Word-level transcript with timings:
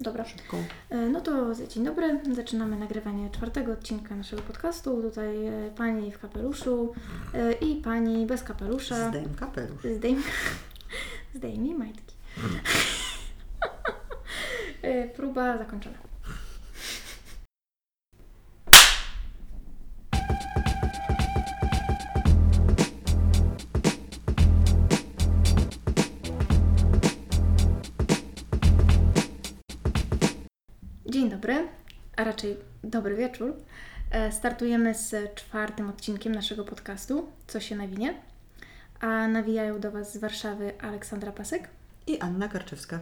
Dobra. 0.00 0.24
Szybką. 0.24 0.56
E, 0.90 0.96
No 1.08 1.20
to 1.20 1.54
dzień 1.68 1.84
dobry. 1.84 2.20
Zaczynamy 2.32 2.76
nagrywanie 2.76 3.30
czwartego 3.30 3.72
odcinka 3.72 4.16
naszego 4.16 4.42
podcastu. 4.42 5.02
Tutaj 5.02 5.46
e, 5.46 5.70
pani 5.76 6.12
w 6.12 6.18
kapeluszu 6.18 6.92
e, 7.34 7.52
i 7.52 7.76
pani 7.76 8.26
bez 8.26 8.42
kapelusza. 8.42 9.08
Zdejm 9.08 9.34
kapelusz. 9.34 9.82
Zdejm... 9.96 10.22
Zdejmij 11.34 11.74
majtki. 11.74 12.14
Próba 15.16 15.58
zakończona. 15.58 15.96
A 32.24 32.26
raczej 32.26 32.56
dobry 32.84 33.16
wieczór. 33.16 33.54
E, 34.10 34.32
Startujemy 34.32 34.94
z 34.94 35.34
czwartym 35.34 35.90
odcinkiem 35.90 36.34
naszego 36.34 36.64
podcastu, 36.64 37.28
Co 37.46 37.60
się 37.60 37.76
nawinie. 37.76 38.14
A 39.00 39.28
nawijają 39.28 39.80
do 39.80 39.90
Was 39.90 40.12
z 40.12 40.16
Warszawy 40.16 40.72
Aleksandra 40.80 41.32
Pasek. 41.32 41.68
I 42.06 42.18
Anna 42.20 42.48
Karczewska. 42.48 43.00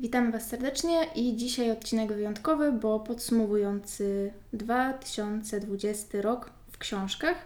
Witamy 0.00 0.32
Was 0.32 0.48
serdecznie 0.48 1.04
i 1.14 1.36
dzisiaj 1.36 1.70
odcinek 1.70 2.12
wyjątkowy, 2.12 2.72
bo 2.72 3.00
podsumowujący 3.00 4.32
2020 4.52 6.22
rok 6.22 6.50
w 6.72 6.78
książkach, 6.78 7.36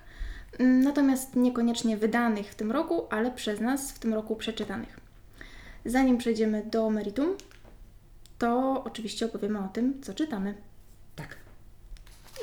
natomiast 0.59 1.37
niekoniecznie 1.37 1.97
wydanych 1.97 2.51
w 2.51 2.55
tym 2.55 2.73
roku, 2.73 3.07
ale 3.11 3.31
przez 3.31 3.61
nas 3.61 3.93
w 3.93 3.99
tym 3.99 4.15
roku 4.15 4.37
przeczytanych. 4.37 5.01
Zanim 5.85 6.19
przejdziemy 6.19 6.63
do 6.71 6.91
meritum, 6.91 7.37
to 8.39 8.83
oczywiście 8.85 9.27
opowiemy 9.27 9.59
o 9.59 9.69
tym, 9.69 10.03
co 10.03 10.15
czytamy. 10.15 10.55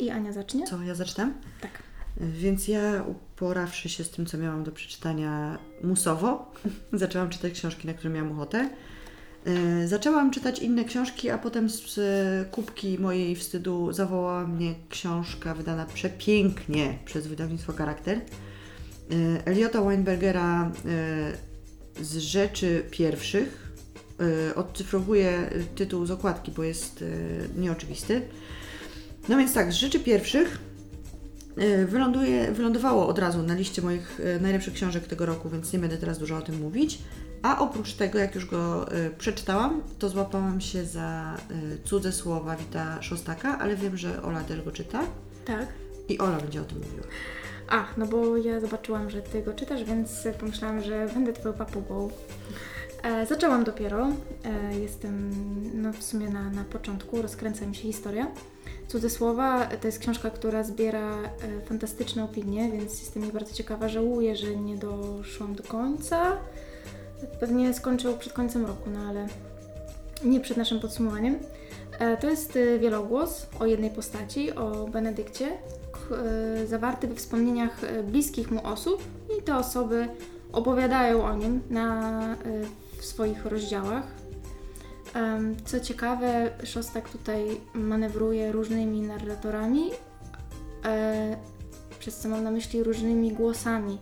I 0.01 0.09
Ania 0.09 0.33
zacznie? 0.33 0.67
Co, 0.67 0.81
ja 0.81 0.95
zaczynam? 0.95 1.33
Tak. 1.61 1.71
Więc 2.17 2.67
ja, 2.67 3.03
uporawszy 3.07 3.89
się 3.89 4.03
z 4.03 4.09
tym, 4.09 4.25
co 4.25 4.37
miałam 4.37 4.63
do 4.63 4.71
przeczytania 4.71 5.57
musowo, 5.83 6.51
zaczęłam 6.93 7.29
czytać 7.29 7.53
książki, 7.53 7.87
na 7.87 7.93
które 7.93 8.13
miałam 8.13 8.31
ochotę. 8.31 8.69
Yy, 9.45 9.87
Zaczęłam 9.87 10.31
czytać 10.31 10.59
inne 10.59 10.85
książki, 10.85 11.29
a 11.29 11.37
potem 11.37 11.69
z 11.69 11.97
e, 11.97 12.45
kubki 12.51 12.99
mojej 12.99 13.35
wstydu 13.35 13.93
zawołała 13.93 14.47
mnie 14.47 14.75
książka 14.89 15.53
wydana 15.53 15.85
przepięknie 15.85 16.99
przez 17.05 17.27
wydawnictwo 17.27 17.73
Charakter. 17.73 18.17
Yy, 19.09 19.43
Eliota 19.45 19.81
Weinbergera 19.81 20.71
yy, 21.97 22.05
z 22.05 22.17
rzeczy 22.17 22.83
pierwszych. 22.91 23.63
Odcyfrowuję 24.55 25.49
tytuł 25.75 26.05
z 26.05 26.11
okładki, 26.11 26.51
bo 26.51 26.63
jest 26.63 27.03
nieoczywisty. 27.55 28.21
No 29.29 29.37
więc 29.37 29.53
tak, 29.53 29.71
z 29.71 29.75
rzeczy 29.75 29.99
pierwszych 29.99 30.59
y, 31.57 31.85
wyląduje, 31.85 32.51
wylądowało 32.51 33.07
od 33.07 33.19
razu 33.19 33.43
na 33.43 33.53
liście 33.53 33.81
moich 33.81 34.19
y, 34.19 34.39
najlepszych 34.41 34.73
książek 34.73 35.07
tego 35.07 35.25
roku, 35.25 35.49
więc 35.49 35.73
nie 35.73 35.79
będę 35.79 35.97
teraz 35.97 36.19
dużo 36.19 36.37
o 36.37 36.41
tym 36.41 36.61
mówić. 36.61 36.99
A 37.41 37.59
oprócz 37.59 37.93
tego, 37.93 38.19
jak 38.19 38.35
już 38.35 38.45
go 38.45 38.93
y, 38.97 39.11
przeczytałam, 39.17 39.81
to 39.99 40.09
złapałam 40.09 40.61
się 40.61 40.85
za 40.85 41.37
cudze 41.83 42.11
słowa 42.11 42.55
Wita 42.55 43.01
Szostaka, 43.01 43.59
ale 43.59 43.75
wiem, 43.75 43.97
że 43.97 44.23
Ola 44.23 44.43
też 44.43 44.61
go 44.61 44.71
czyta 44.71 45.01
Tak. 45.45 45.67
i 46.09 46.19
Ola 46.19 46.37
będzie 46.37 46.61
o 46.61 46.65
tym 46.65 46.77
mówiła. 46.77 47.07
A, 47.69 47.85
no 47.97 48.05
bo 48.05 48.37
ja 48.37 48.59
zobaczyłam, 48.59 49.09
że 49.09 49.21
Ty 49.21 49.41
go 49.41 49.53
czytasz, 49.53 49.83
więc 49.83 50.27
pomyślałam, 50.39 50.81
że 50.81 51.07
będę 51.13 51.33
Twoją 51.33 51.53
papugą. 51.53 52.09
E, 53.03 53.25
zaczęłam 53.25 53.63
dopiero. 53.63 54.07
E, 54.43 54.79
jestem 54.79 55.31
no, 55.81 55.93
w 55.93 56.03
sumie 56.03 56.29
na, 56.29 56.49
na 56.49 56.63
początku, 56.63 57.21
rozkręca 57.21 57.65
mi 57.65 57.75
się 57.75 57.81
historia. 57.81 58.27
Cudze 58.87 59.09
słowa 59.09 59.65
to 59.65 59.87
jest 59.87 59.99
książka, 59.99 60.29
która 60.29 60.63
zbiera 60.63 61.23
e, 61.23 61.29
fantastyczne 61.65 62.23
opinie, 62.23 62.71
więc 62.71 62.99
jestem 62.99 63.23
jej 63.23 63.31
bardzo 63.31 63.53
ciekawa. 63.53 63.89
Żałuję, 63.89 64.35
że 64.35 64.55
nie 64.55 64.77
doszłam 64.77 65.55
do 65.55 65.63
końca. 65.63 66.37
Pewnie 67.39 67.73
skończę 67.73 68.13
przed 68.13 68.33
końcem 68.33 68.65
roku, 68.65 68.89
no 68.93 68.99
ale 68.99 69.27
nie 70.23 70.39
przed 70.39 70.57
naszym 70.57 70.79
podsumowaniem. 70.79 71.39
E, 71.99 72.17
To 72.17 72.29
jest 72.29 72.55
e, 72.55 72.79
wielogłos 72.79 73.47
o 73.59 73.65
jednej 73.65 73.89
postaci, 73.89 74.55
o 74.55 74.87
Benedykcie, 74.87 75.51
zawarty 76.67 77.07
we 77.07 77.15
wspomnieniach 77.15 77.81
bliskich 78.03 78.51
mu 78.51 78.67
osób 78.67 79.03
i 79.39 79.43
te 79.43 79.57
osoby 79.57 80.07
opowiadają 80.51 81.23
o 81.23 81.35
nim 81.35 81.61
na, 81.69 82.11
w 82.97 83.05
swoich 83.05 83.45
rozdziałach. 83.45 84.22
Co 85.65 85.79
ciekawe, 85.79 86.49
Szostak 86.63 87.09
tutaj 87.09 87.45
manewruje 87.73 88.51
różnymi 88.51 89.01
narratorami, 89.01 89.89
e, 90.85 91.37
przez 91.99 92.17
co 92.17 92.29
mam 92.29 92.43
na 92.43 92.51
myśli 92.51 92.83
różnymi 92.83 93.31
głosami. 93.31 93.97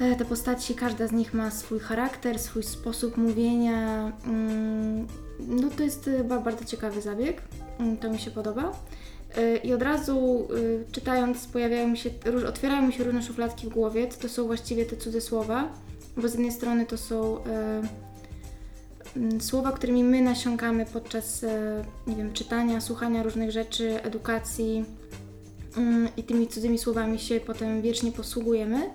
E, 0.00 0.16
Te 0.16 0.24
postaci, 0.24 0.74
każda 0.74 1.06
z 1.06 1.12
nich 1.12 1.34
ma 1.34 1.50
swój 1.50 1.78
charakter, 1.80 2.38
swój 2.38 2.62
sposób 2.62 3.16
mówienia. 3.16 4.12
mm, 4.26 5.06
No 5.48 5.70
to 5.76 5.82
jest 5.82 6.08
e, 6.08 6.24
ba- 6.24 6.40
bardzo 6.40 6.64
ciekawy 6.64 7.00
zabieg. 7.02 7.42
Mm, 7.80 7.96
To 7.96 8.10
mi 8.10 8.18
się 8.18 8.30
podoba. 8.30 8.72
I 9.64 9.72
od 9.72 9.82
razu 9.82 10.48
czytając 10.92 11.46
pojawiają 11.46 11.88
mi 11.88 11.98
się, 11.98 12.10
otwierają 12.48 12.82
mi 12.86 12.92
się 12.92 13.04
różne 13.04 13.22
szufladki 13.22 13.66
w 13.66 13.70
głowie, 13.70 14.06
to 14.06 14.28
są 14.28 14.46
właściwie 14.46 14.86
te 14.86 14.96
cudze 14.96 15.20
słowa, 15.20 15.68
bo 16.16 16.28
z 16.28 16.32
jednej 16.32 16.52
strony 16.52 16.86
to 16.86 16.98
są 16.98 17.38
słowa, 19.40 19.72
którymi 19.72 20.04
my 20.04 20.22
nasiąkamy 20.22 20.86
podczas, 20.86 21.44
e, 21.44 21.84
nie 22.06 22.16
wiem, 22.16 22.32
czytania, 22.32 22.80
słuchania 22.80 23.22
różnych 23.22 23.50
rzeczy, 23.50 24.02
edukacji 24.02 24.84
mm, 25.76 26.08
i 26.16 26.22
tymi 26.22 26.48
cudzymi 26.48 26.78
słowami 26.78 27.18
się 27.18 27.40
potem 27.40 27.82
wiecznie 27.82 28.12
posługujemy, 28.12 28.90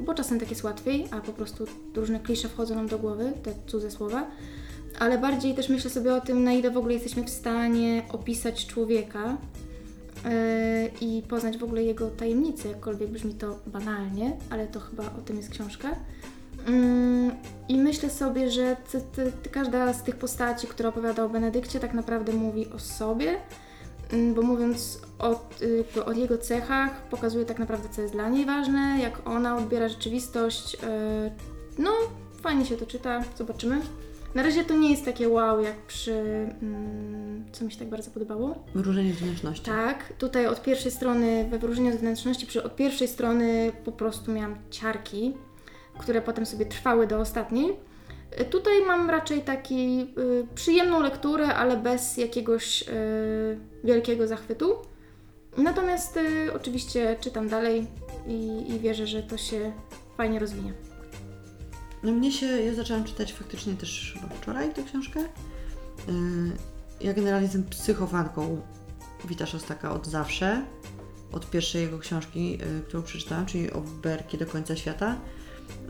bo 0.00 0.14
czasem 0.14 0.40
tak 0.40 0.50
jest 0.50 0.64
łatwiej, 0.64 1.06
a 1.10 1.20
po 1.20 1.32
prostu 1.32 1.66
różne 1.94 2.20
klisze 2.20 2.48
wchodzą 2.48 2.74
nam 2.74 2.88
do 2.88 2.98
głowy, 2.98 3.32
te 3.42 3.52
cudze 3.66 3.90
słowa. 3.90 4.26
Ale 4.98 5.18
bardziej 5.18 5.54
też 5.54 5.68
myślę 5.68 5.90
sobie 5.90 6.14
o 6.14 6.20
tym, 6.20 6.44
na 6.44 6.52
ile 6.52 6.70
w 6.70 6.76
ogóle 6.76 6.94
jesteśmy 6.94 7.24
w 7.24 7.30
stanie 7.30 8.02
opisać 8.12 8.66
człowieka 8.66 9.36
yy, 10.24 10.30
i 11.00 11.22
poznać 11.22 11.58
w 11.58 11.64
ogóle 11.64 11.82
jego 11.82 12.10
tajemnice, 12.10 12.68
jakkolwiek 12.68 13.10
brzmi 13.10 13.34
to 13.34 13.58
banalnie, 13.66 14.36
ale 14.50 14.66
to 14.66 14.80
chyba 14.80 15.02
o 15.02 15.20
tym 15.24 15.36
jest 15.36 15.50
książka. 15.50 15.96
Mm, 16.66 17.30
I 17.68 17.78
myślę 17.78 18.10
sobie, 18.10 18.50
że 18.50 18.76
t, 18.92 19.00
t, 19.00 19.32
t, 19.32 19.50
każda 19.50 19.92
z 19.92 20.02
tych 20.02 20.16
postaci, 20.16 20.66
która 20.66 20.88
opowiada 20.88 21.24
o 21.24 21.28
Benedykcie, 21.28 21.80
tak 21.80 21.94
naprawdę 21.94 22.32
mówi 22.32 22.70
o 22.70 22.78
sobie, 22.78 23.36
Mm, 24.12 24.34
bo 24.34 24.42
mówiąc 24.42 25.00
o, 25.18 25.48
o 26.06 26.12
jego 26.12 26.38
cechach, 26.38 27.02
pokazuje 27.02 27.44
tak 27.44 27.58
naprawdę, 27.58 27.88
co 27.88 28.02
jest 28.02 28.14
dla 28.14 28.28
niej 28.28 28.46
ważne, 28.46 28.98
jak 29.00 29.28
ona 29.28 29.56
odbiera 29.56 29.88
rzeczywistość. 29.88 30.74
y, 30.74 30.78
No, 31.78 31.90
fajnie 32.42 32.64
się 32.64 32.76
to 32.76 32.86
czyta, 32.86 33.24
zobaczymy. 33.38 33.80
Na 34.34 34.42
razie 34.42 34.64
to 34.64 34.74
nie 34.74 34.90
jest 34.90 35.04
takie 35.04 35.28
wow, 35.28 35.60
jak 35.62 35.76
przy. 35.76 36.12
Mm, 36.62 37.44
co 37.52 37.64
mi 37.64 37.72
się 37.72 37.78
tak 37.78 37.88
bardzo 37.88 38.10
podobało? 38.10 38.64
Wróżenie 38.74 39.12
z 39.14 39.16
wnętrzności. 39.16 39.64
Tak, 39.64 40.12
tutaj 40.18 40.46
od 40.46 40.62
pierwszej 40.62 40.92
strony, 40.92 41.48
we 41.50 41.58
wróżeniu 41.58 41.92
z 41.92 41.96
wnętrzności, 41.96 42.46
przy, 42.46 42.62
od 42.62 42.76
pierwszej 42.76 43.08
strony 43.08 43.72
po 43.84 43.92
prostu 43.92 44.32
miałam 44.32 44.56
ciarki, 44.70 45.34
które 45.98 46.22
potem 46.22 46.46
sobie 46.46 46.66
trwały 46.66 47.06
do 47.06 47.18
ostatniej. 47.20 47.76
Y, 48.40 48.44
Tutaj 48.44 48.72
mam 48.86 49.10
raczej 49.10 49.42
taki 49.42 50.00
y, 50.18 50.46
przyjemną 50.54 51.00
lekturę, 51.00 51.54
ale 51.54 51.76
bez 51.76 52.16
jakiegoś 52.16 52.82
y, 52.82 52.86
wielkiego 53.84 54.26
zachwytu. 54.26 54.74
Natomiast 55.56 56.16
y, 56.16 56.52
oczywiście 56.54 57.16
czytam 57.20 57.48
dalej 57.48 57.86
i, 58.26 58.64
i 58.68 58.80
wierzę, 58.80 59.06
że 59.06 59.22
to 59.22 59.36
się 59.36 59.72
fajnie 60.16 60.38
rozwinie. 60.38 60.72
No 62.02 62.12
mnie 62.12 62.32
się, 62.32 62.46
ja 62.46 62.74
zaczęłam 62.74 63.04
czytać 63.04 63.32
faktycznie 63.32 63.74
też 63.74 64.14
chyba 64.20 64.34
wczoraj 64.34 64.74
tę 64.74 64.82
książkę. 64.82 65.20
Ja 67.00 67.14
generalnie 67.14 67.44
jestem 67.44 67.64
psychofanką 67.64 68.60
Wita 69.24 69.46
Szostaka 69.46 69.90
od 69.90 70.06
zawsze. 70.06 70.64
Od 71.32 71.50
pierwszej 71.50 71.82
jego 71.82 71.98
książki, 71.98 72.58
którą 72.88 73.02
przeczytałam, 73.02 73.46
czyli 73.46 73.72
o 73.72 73.80
Berki 73.80 74.38
do 74.38 74.46
końca 74.46 74.76
świata. 74.76 75.16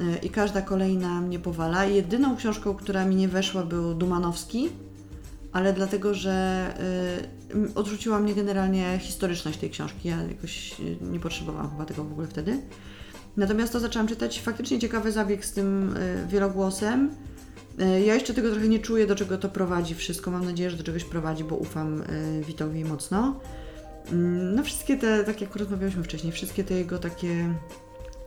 Yy, 0.00 0.16
I 0.22 0.30
każda 0.30 0.62
kolejna 0.62 1.20
mnie 1.20 1.38
powala. 1.38 1.84
Jedyną 1.84 2.36
książką, 2.36 2.74
która 2.74 3.04
mi 3.04 3.16
nie 3.16 3.28
weszła, 3.28 3.62
był 3.62 3.94
Dumanowski, 3.94 4.68
ale 5.52 5.72
dlatego, 5.72 6.14
że 6.14 6.66
m- 7.54 7.72
odrzuciła 7.74 8.18
mnie 8.18 8.34
generalnie 8.34 8.98
historyczność 9.02 9.58
tej 9.58 9.70
książki. 9.70 10.08
Ja 10.08 10.22
jakoś 10.22 10.80
yy, 10.80 10.96
nie 11.10 11.20
potrzebowałam 11.20 11.70
chyba 11.70 11.84
tego 11.84 12.04
w 12.04 12.12
ogóle 12.12 12.26
wtedy. 12.28 12.58
Natomiast 13.36 13.72
to 13.72 13.80
zaczęłam 13.80 14.08
czytać 14.08 14.40
faktycznie 14.40 14.78
ciekawy 14.78 15.12
zabieg 15.12 15.44
z 15.44 15.52
tym 15.52 15.96
y, 15.96 16.26
wielogłosem. 16.28 17.10
Y, 17.80 18.00
ja 18.00 18.14
jeszcze 18.14 18.34
tego 18.34 18.50
trochę 18.50 18.68
nie 18.68 18.78
czuję, 18.78 19.06
do 19.06 19.16
czego 19.16 19.38
to 19.38 19.48
prowadzi 19.48 19.94
wszystko. 19.94 20.30
Mam 20.30 20.44
nadzieję, 20.44 20.70
że 20.70 20.76
do 20.76 20.82
czegoś 20.84 21.04
prowadzi, 21.04 21.44
bo 21.44 21.56
ufam 21.56 22.02
y, 22.02 22.42
Witowi 22.46 22.84
mocno. 22.84 23.40
Mm, 24.12 24.54
No 24.54 24.62
wszystkie 24.62 24.96
te, 24.96 25.24
tak 25.24 25.40
jak 25.40 25.56
rozmawialiśmy 25.56 26.02
wcześniej, 26.02 26.32
wszystkie 26.32 26.64
te 26.64 26.74
jego 26.74 26.98
takie 26.98 27.54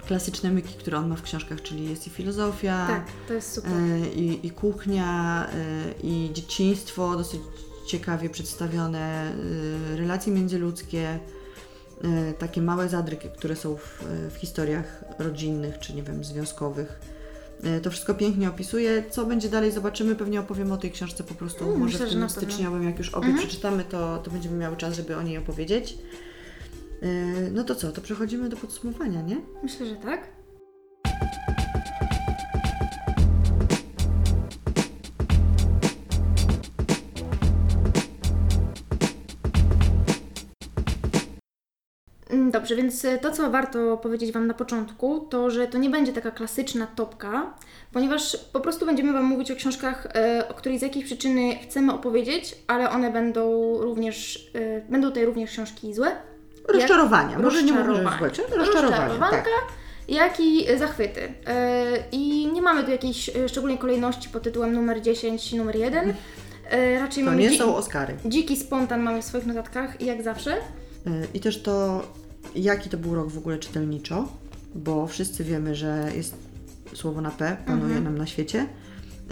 klasyczne 0.08 0.52
myki, 0.52 0.74
które 0.74 0.98
on 0.98 1.08
ma 1.08 1.16
w 1.16 1.22
książkach, 1.22 1.62
czyli 1.62 1.90
jest 1.90 2.08
i 2.08 2.10
filozofia, 2.10 2.88
Tak, 2.88 3.06
to 3.28 3.34
jest 3.34 3.54
super. 3.54 3.72
e, 3.72 4.10
i, 4.10 4.48
i 4.48 4.52
kuchnia, 4.52 5.48
e, 5.54 5.94
i 6.04 6.30
dzieciństwo, 6.34 7.18
dosyć 7.18 7.42
ciekawie 7.88 8.30
przedstawione, 8.30 9.34
e, 9.94 9.98
relacje 9.98 10.34
międzyludzkie, 10.34 11.20
takie 12.40 12.62
małe 12.62 12.90
zadryki, 12.90 13.28
które 13.38 13.56
są 13.56 13.76
w, 13.78 14.04
w 14.34 14.36
historiach 14.38 15.04
rodzinnych, 15.20 15.80
czy 15.80 15.94
nie 15.94 16.04
wiem, 16.04 16.24
związkowych. 16.24 17.00
To 17.84 17.90
wszystko 17.92 18.14
pięknie 18.14 18.50
opisuje. 18.50 19.04
Co 19.10 19.26
będzie 19.26 19.50
dalej, 19.50 19.72
zobaczymy. 19.72 20.16
Pewnie 20.16 20.40
opowiem 20.40 20.72
o 20.72 20.78
tej 20.78 20.92
książce 20.92 21.24
po 21.24 21.34
prostu 21.34 21.66
Mm, 21.66 21.80
może 21.80 21.92
myślę, 21.94 22.08
w 22.08 22.10
tym 22.12 22.30
styczniowym, 22.30 22.84
jak 22.84 22.98
już 22.98 23.10
obie 23.10 23.28
Mhm. 23.28 23.48
przeczytamy, 23.48 23.84
to, 23.84 24.18
to 24.18 24.32
będziemy 24.32 24.58
miały 24.58 24.78
czas, 24.78 24.96
żeby 24.96 25.18
o 25.18 25.22
niej 25.22 25.38
opowiedzieć. 25.38 25.98
E, 27.02 27.08
No 27.52 27.64
to 27.64 27.76
co, 27.76 27.92
to 27.92 28.02
przechodzimy 28.02 28.50
do 28.50 28.58
podsumowania, 28.58 29.22
nie? 29.22 29.38
Myślę, 29.64 29.86
że 29.86 29.96
tak. 29.96 30.28
Mm, 42.30 42.52
Dobrze, 42.52 42.76
więc 42.76 43.06
e, 43.06 43.18
to, 43.18 43.32
co 43.32 43.50
warto 43.52 43.98
powiedzieć 43.98 44.32
Wam 44.32 44.48
na 44.48 44.54
początku, 44.54 45.20
to 45.20 45.50
że 45.50 45.68
to 45.68 45.78
nie 45.78 45.90
będzie 45.90 46.14
taka 46.14 46.32
klasyczna 46.32 46.88
topka, 46.88 47.54
ponieważ 47.94 48.38
po 48.38 48.60
prostu 48.60 48.86
będziemy 48.86 49.14
Wam 49.14 49.26
mówić 49.26 49.52
o 49.52 49.56
książkach, 49.56 50.08
e, 50.16 50.48
o 50.50 50.54
których 50.54 50.80
z 50.80 50.82
jakiejś 50.82 51.06
przyczyny 51.06 51.56
chcemy 51.56 51.94
opowiedzieć, 51.94 52.56
ale 52.68 52.90
one 52.90 53.12
będą 53.12 53.74
również, 53.82 54.50
e, 54.56 54.82
będą 54.92 55.08
tutaj 55.08 55.26
również 55.26 55.50
książki 55.52 55.94
złe, 55.94 56.12
Rozczarowania. 56.70 57.40
Może 57.40 57.64
nie 57.64 57.74
mówię, 57.74 58.04
złe, 58.18 58.30
rozczarowania. 58.58 59.20
Tak. 59.20 59.46
jak 60.08 60.40
i 60.40 60.66
zachwyty. 60.78 61.34
E, 61.48 61.86
I 62.12 62.48
nie 62.54 62.62
mamy 62.62 62.84
tu 62.84 62.92
jakiejś 62.92 63.30
e, 63.30 63.50
szczególnej 63.50 63.78
kolejności 63.78 64.30
pod 64.30 64.44
tytułem 64.44 64.74
numer 64.74 65.02
10 65.02 65.54
i 65.54 65.58
numer 65.58 65.76
1. 65.76 66.14
E, 66.70 67.00
Raczej 67.00 67.24
To 67.24 67.30
mamy 67.30 67.42
nie 67.42 67.58
są 67.58 67.76
Oscary. 67.76 68.16
dziki 68.26 68.58
spontan 68.58 69.02
mamy 69.02 69.22
w 69.22 69.26
swoich 69.26 69.46
notatkach, 69.46 70.02
jak 70.02 70.24
zawsze. 70.24 70.58
I 71.34 71.40
też 71.40 71.62
to, 71.62 72.04
jaki 72.56 72.90
to 72.90 72.98
był 72.98 73.16
rok 73.16 73.30
w 73.30 73.38
ogóle 73.38 73.58
czytelniczo, 73.60 74.28
bo 74.76 75.08
wszyscy 75.08 75.44
wiemy, 75.44 75.76
że 75.76 76.12
jest 76.16 76.36
słowo 76.94 77.22
na 77.22 77.32
P, 77.32 77.58
panuje 77.66 77.86
Mhm. 77.86 78.04
nam 78.04 78.18
na 78.18 78.26
świecie, 78.28 78.66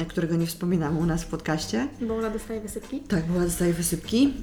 którego 0.07 0.35
nie 0.35 0.45
wspominamy 0.45 0.99
u 0.99 1.05
nas 1.05 1.23
w 1.23 1.27
podcaście. 1.27 1.87
Bo 2.01 2.15
Ola 2.15 2.29
dostaje 2.29 2.59
wysypki. 2.61 2.99
Tak, 2.99 3.25
była 3.25 3.43
dostaje 3.43 3.73
wysypki. 3.73 4.33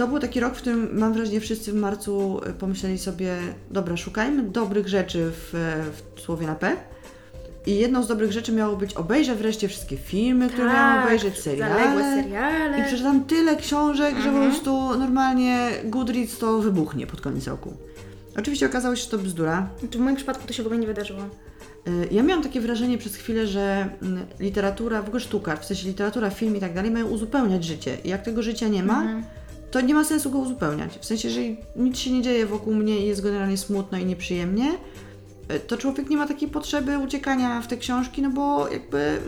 Y, 0.00 0.02
To 0.02 0.08
był 0.08 0.18
taki 0.18 0.40
rok, 0.40 0.54
w 0.54 0.58
którym 0.58 0.88
mam 0.98 1.12
wrażenie 1.12 1.40
wszyscy 1.40 1.72
w 1.72 1.74
marcu 1.74 2.40
y, 2.48 2.52
pomyśleli 2.52 2.98
sobie, 2.98 3.36
dobra, 3.70 3.96
szukajmy 3.96 4.42
dobrych 4.42 4.88
rzeczy 4.88 5.30
w, 5.32 5.50
w 6.16 6.20
słowie 6.20 6.46
na 6.46 6.54
P. 6.54 6.76
I 7.66 7.74
jedną 7.78 8.02
z 8.02 8.08
dobrych 8.08 8.32
rzeczy 8.32 8.52
miało 8.52 8.76
być 8.76 8.94
obejrzę 8.94 9.34
wreszcie 9.34 9.68
wszystkie 9.68 9.96
filmy, 9.96 10.48
które 10.48 10.68
miałam 10.68 11.04
obejrzeć, 11.04 11.38
seriale. 11.38 11.74
Tak, 11.74 11.98
seriale. 12.22 12.78
I 12.78 12.84
przeczytam 12.84 13.24
tyle 13.24 13.56
książek, 13.56 14.16
że 14.16 14.22
po 14.22 14.28
Mhm. 14.28 14.50
prostu 14.50 14.98
normalnie 14.98 15.70
Goodreads 15.84 16.38
to 16.38 16.58
wybuchnie 16.58 17.06
pod 17.06 17.20
koniec 17.20 17.46
roku. 17.46 17.72
Oczywiście 18.38 18.66
okazało 18.66 18.96
się, 18.96 19.02
że 19.04 19.10
to 19.10 19.18
bzdura. 19.18 19.68
Znaczy 19.80 19.98
w 19.98 20.00
moim 20.00 20.16
przypadku 20.16 20.46
to 20.46 20.52
się 20.52 20.62
w 20.62 20.66
ogóle 20.66 20.80
nie 20.80 20.86
wydarzyło. 20.86 21.20
Y, 21.88 22.08
Ja 22.10 22.22
miałam 22.22 22.42
takie 22.44 22.60
wrażenie 22.60 22.98
przez 22.98 23.16
chwilę, 23.16 23.46
że 23.46 23.88
mm, 24.02 24.26
literatura, 24.40 25.02
w 25.02 25.06
ogóle 25.06 25.20
sztuka, 25.20 25.56
w 25.56 25.64
sensie 25.64 25.88
literatura, 25.88 26.30
film 26.30 26.56
i 26.56 26.60
tak 26.60 26.74
dalej, 26.74 26.90
mają 26.90 27.06
uzupełniać 27.06 27.64
życie. 27.64 27.96
I 28.04 28.08
jak 28.08 28.22
tego 28.22 28.42
życia 28.42 28.68
nie 28.68 28.82
ma, 28.82 29.00
Mhm. 29.02 29.24
To 29.70 29.80
nie 29.80 29.94
ma 29.94 30.04
sensu 30.04 30.30
go 30.30 30.38
uzupełniać. 30.38 30.98
W 30.98 31.04
sensie, 31.04 31.28
jeżeli 31.28 31.56
nic 31.76 31.98
się 31.98 32.10
nie 32.10 32.22
dzieje 32.22 32.46
wokół 32.46 32.74
mnie 32.74 32.98
i 33.00 33.06
jest 33.06 33.22
generalnie 33.22 33.56
smutno 33.56 33.98
i 33.98 34.04
nieprzyjemnie, 34.04 34.72
y, 35.52 35.60
to 35.60 35.76
człowiek 35.76 36.10
nie 36.10 36.16
ma 36.16 36.28
takiej 36.28 36.48
potrzeby 36.48 36.98
uciekania 36.98 37.62
w 37.62 37.66
te 37.66 37.76
książki, 37.76 38.22
no 38.22 38.30
bo 38.30 38.68
jakby 38.68 39.20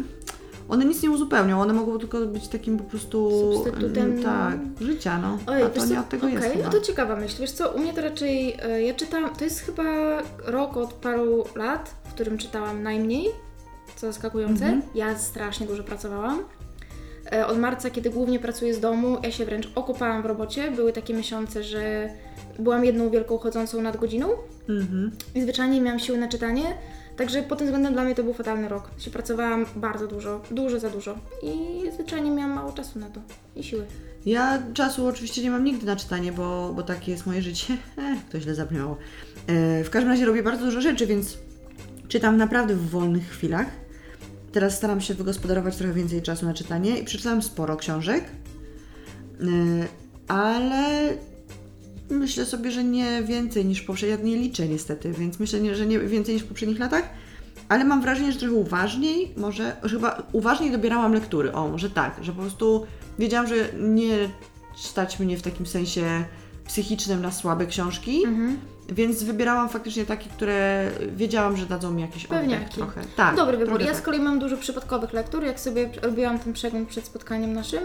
one 0.68 0.84
nic 0.84 1.02
nie 1.02 1.10
uzupełnią, 1.10 1.60
one 1.60 1.72
mogą 1.72 1.98
tylko 1.98 2.26
być 2.26 2.48
takim 2.48 2.78
po 2.78 2.84
prostu 2.84 3.30
Substytutem. 3.54 4.10
mm, 4.10 4.22
tak, 4.22 4.58
życia, 4.80 5.18
no. 5.18 5.38
Oj, 5.46 5.62
A 5.62 5.68
to 5.68 5.80
co? 5.80 5.86
nie 5.86 6.00
od 6.00 6.08
tego 6.08 6.28
jest 6.28 6.46
Okej, 6.46 6.62
no 6.64 6.70
to 6.70 6.80
ciekawa 6.80 7.16
myśl. 7.16 7.36
Wiesz 7.40 7.52
co, 7.52 7.70
u 7.70 7.78
mnie 7.78 7.92
to 7.92 8.00
raczej, 8.00 8.56
e, 8.62 8.82
ja 8.82 8.94
czytam, 8.94 9.34
to 9.38 9.44
jest 9.44 9.60
chyba 9.60 9.82
rok 10.44 10.76
od 10.76 10.92
paru 10.92 11.44
lat, 11.56 11.94
w 12.04 12.14
którym 12.14 12.38
czytałam 12.38 12.82
najmniej, 12.82 13.26
co 13.96 14.06
zaskakujące. 14.06 14.64
Mhm. 14.64 14.82
Ja 14.94 15.18
strasznie 15.18 15.66
dużo 15.66 15.82
pracowałam. 15.82 16.38
E, 17.32 17.46
Od 17.46 17.58
marca, 17.58 17.90
kiedy 17.90 18.10
głównie 18.10 18.38
pracuję 18.38 18.74
z 18.74 18.80
domu, 18.80 19.16
ja 19.22 19.30
się 19.30 19.44
wręcz 19.44 19.68
okopałam 19.74 20.22
w 20.22 20.26
robocie. 20.26 20.70
Były 20.70 20.92
takie 20.92 21.14
miesiące, 21.14 21.62
że 21.64 22.08
byłam 22.58 22.84
jedną 22.84 23.10
wielką 23.10 23.38
chodzącą 23.38 23.82
nadgodziną 23.82 24.28
Mhm. 24.68 25.10
i 25.34 25.42
zwyczajnie 25.42 25.74
nie 25.74 25.80
miałam 25.80 25.98
siły 26.00 26.18
na 26.18 26.28
czytanie. 26.28 26.62
Także 27.16 27.42
pod 27.42 27.58
tym 27.58 27.66
względem 27.66 27.92
dla 27.92 28.04
mnie 28.04 28.14
to 28.14 28.22
był 28.24 28.34
fatalny 28.34 28.68
rok. 28.68 28.90
Się 28.98 29.10
pracowałam 29.10 29.66
bardzo 29.76 30.06
dużo, 30.06 30.40
dużo 30.50 30.80
za 30.80 30.90
dużo 30.90 31.18
i 31.42 31.82
zwyczajnie 31.94 32.30
miałam 32.30 32.52
mało 32.52 32.72
czasu 32.72 32.98
na 32.98 33.06
to 33.10 33.20
i 33.56 33.62
siły. 33.64 33.84
Ja 34.26 34.62
czasu 34.74 35.06
oczywiście 35.06 35.42
nie 35.42 35.50
mam 35.50 35.64
nigdy 35.64 35.86
na 35.86 35.96
czytanie, 35.96 36.32
bo, 36.32 36.72
bo 36.76 36.82
takie 36.82 37.12
jest 37.12 37.26
moje 37.26 37.42
życie. 37.42 37.74
Ech, 37.98 38.18
to 38.32 38.40
źle 38.40 38.54
zabrzmiało. 38.54 38.96
E, 39.46 39.84
w 39.84 39.90
każdym 39.90 40.10
razie 40.10 40.24
robię 40.26 40.42
bardzo 40.42 40.64
dużo 40.64 40.80
rzeczy, 40.80 41.06
więc 41.06 41.38
czytam 42.08 42.36
naprawdę 42.36 42.74
w 42.74 42.90
wolnych 42.90 43.28
chwilach. 43.28 43.66
Teraz 44.52 44.76
staram 44.76 45.00
się 45.00 45.14
wygospodarować 45.14 45.76
trochę 45.76 45.92
więcej 45.92 46.22
czasu 46.22 46.46
na 46.46 46.54
czytanie 46.54 46.98
i 46.98 47.04
przeczytałam 47.04 47.42
sporo 47.42 47.76
książek, 47.76 48.24
e, 49.40 49.44
ale 50.28 51.12
myślę 52.10 52.46
sobie, 52.46 52.70
że 52.70 52.84
nie 52.84 53.22
więcej 53.22 53.64
niż 53.64 53.82
poprzednio. 53.82 54.16
Ja 54.16 54.24
nie 54.24 54.36
liczę 54.36 54.68
niestety, 54.68 55.12
więc 55.12 55.40
myślę, 55.40 55.74
że 55.74 55.86
nie 55.86 55.98
więcej 55.98 56.34
niż 56.34 56.42
w 56.44 56.46
poprzednich 56.46 56.78
latach. 56.78 57.08
Ale 57.68 57.84
mam 57.84 58.02
wrażenie, 58.02 58.32
że 58.32 58.38
trochę 58.38 58.54
uważniej, 58.54 59.34
może, 59.36 59.76
że 59.82 59.96
chyba 59.96 60.22
uważniej 60.32 60.70
dobierałam 60.72 61.12
lektury. 61.12 61.52
O, 61.52 61.68
może 61.68 61.90
tak, 61.90 62.16
że 62.22 62.32
po 62.32 62.40
prostu 62.40 62.86
wiedziałam, 63.18 63.46
że 63.46 63.54
nie 63.78 64.28
stać 64.76 65.20
mnie 65.20 65.36
w 65.36 65.42
takim 65.42 65.66
sensie 65.66 66.24
psychicznym 66.72 67.22
na 67.22 67.32
słabe 67.32 67.66
książki, 67.66 68.22
Mhm. 68.26 68.58
więc 68.88 69.22
wybierałam 69.22 69.68
faktycznie 69.68 70.06
takie, 70.06 70.30
które 70.30 70.90
wiedziałam, 71.16 71.56
że 71.56 71.66
dadzą 71.66 71.90
mi 71.90 72.02
jakiś 72.02 72.26
oddech 72.26 72.68
trochę. 72.68 73.00
Tak, 73.16 73.36
Dobry 73.36 73.56
wybór. 73.56 73.80
Ja 73.80 73.86
tak. 73.86 73.96
z 73.96 74.00
kolei 74.00 74.20
mam 74.20 74.38
dużo 74.38 74.56
przypadkowych 74.56 75.12
lektur. 75.12 75.44
Jak 75.44 75.60
sobie 75.60 75.90
robiłam 76.02 76.38
ten 76.38 76.52
przegląd 76.52 76.88
przed 76.88 77.04
spotkaniem 77.04 77.52
naszym, 77.52 77.80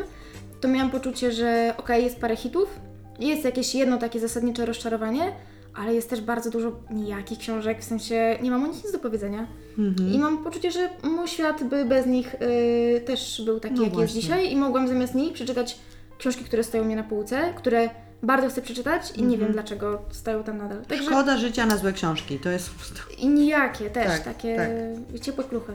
to 0.62 0.68
miałam 0.68 0.92
poczucie, 0.92 1.31
że 1.31 1.74
okej, 1.78 2.04
jest 2.04 2.19
parę 2.19 2.36
hitów, 2.36 2.80
jest 3.19 3.44
jakieś 3.44 3.75
jedno 3.75 3.98
takie 3.98 4.19
zasadnicze 4.19 4.66
rozczarowanie, 4.66 5.31
ale 5.75 5.94
jest 5.94 6.10
też 6.10 6.22
bardzo 6.22 6.50
dużo 6.50 6.72
nijakich 6.89 7.39
książek, 7.39 7.81
w 7.81 7.84
sensie 7.84 8.38
nie 8.42 8.51
mam 8.51 8.63
o 8.63 8.68
nich 8.68 8.84
nic 8.84 8.92
do 8.92 9.00
powiedzenia. 9.00 9.48
Mhm. 9.78 10.13
I 10.13 10.19
mam 10.19 10.44
poczucie, 10.44 10.72
że 10.72 10.89
mój 11.04 11.28
świat 11.28 11.63
by 11.63 11.86
bez 11.86 12.06
nich 12.06 12.36
y, 12.36 13.01
też 13.06 13.42
był 13.45 13.60
taki, 13.60 13.75
No 13.75 13.84
jaki 13.84 13.98
jest 13.98 14.13
dzisiaj 14.13 14.51
i 14.51 14.56
mogłam 14.56 14.88
zamiast 14.88 15.16
nich 15.16 15.34
przeczytać 15.34 15.78
książki, 16.18 16.44
które 16.44 16.63
stoją 16.63 16.84
mnie 16.84 16.95
na 16.95 17.04
półce, 17.04 17.53
które 17.56 17.89
bardzo 18.24 18.50
chcę 18.50 18.62
przeczytać 18.62 19.12
i 19.15 19.24
nie 19.24 19.38
wiem 19.38 19.51
dlaczego 19.51 20.01
stoją 20.12 20.43
tam 20.43 20.57
nadal. 20.57 20.77
Także 20.77 21.03
Mhm. 21.03 21.12
Szkoda 21.13 21.38
życia 21.38 21.65
na 21.65 21.77
złe 21.77 21.93
książki, 21.93 22.39
to 22.39 22.50
jest 22.50 22.69
i 23.17 23.27
nijakie 23.27 23.89
też, 23.89 24.07
Tak, 24.07 24.24
takie 24.24 24.69
ciepłe 25.21 25.43
kluchy. 25.43 25.74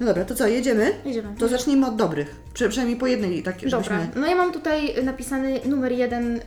No 0.00 0.06
dobra, 0.06 0.24
to 0.24 0.34
co, 0.34 0.46
jedziemy? 0.46 0.92
Jedziemy. 1.04 1.28
To 1.38 1.48
zacznijmy 1.48 1.86
od 1.86 1.96
dobrych, 1.96 2.36
Prze- 2.54 2.68
przynajmniej 2.68 2.98
po 2.98 3.06
jednej, 3.06 3.42
tak 3.42 3.54
żebyśmy... 3.54 3.96
Dobra, 3.96 4.20
no 4.20 4.26
ja 4.26 4.36
mam 4.36 4.52
tutaj 4.52 5.04
napisany 5.04 5.60
numer 5.64 5.92
jeden 5.92 6.36
y, 6.36 6.40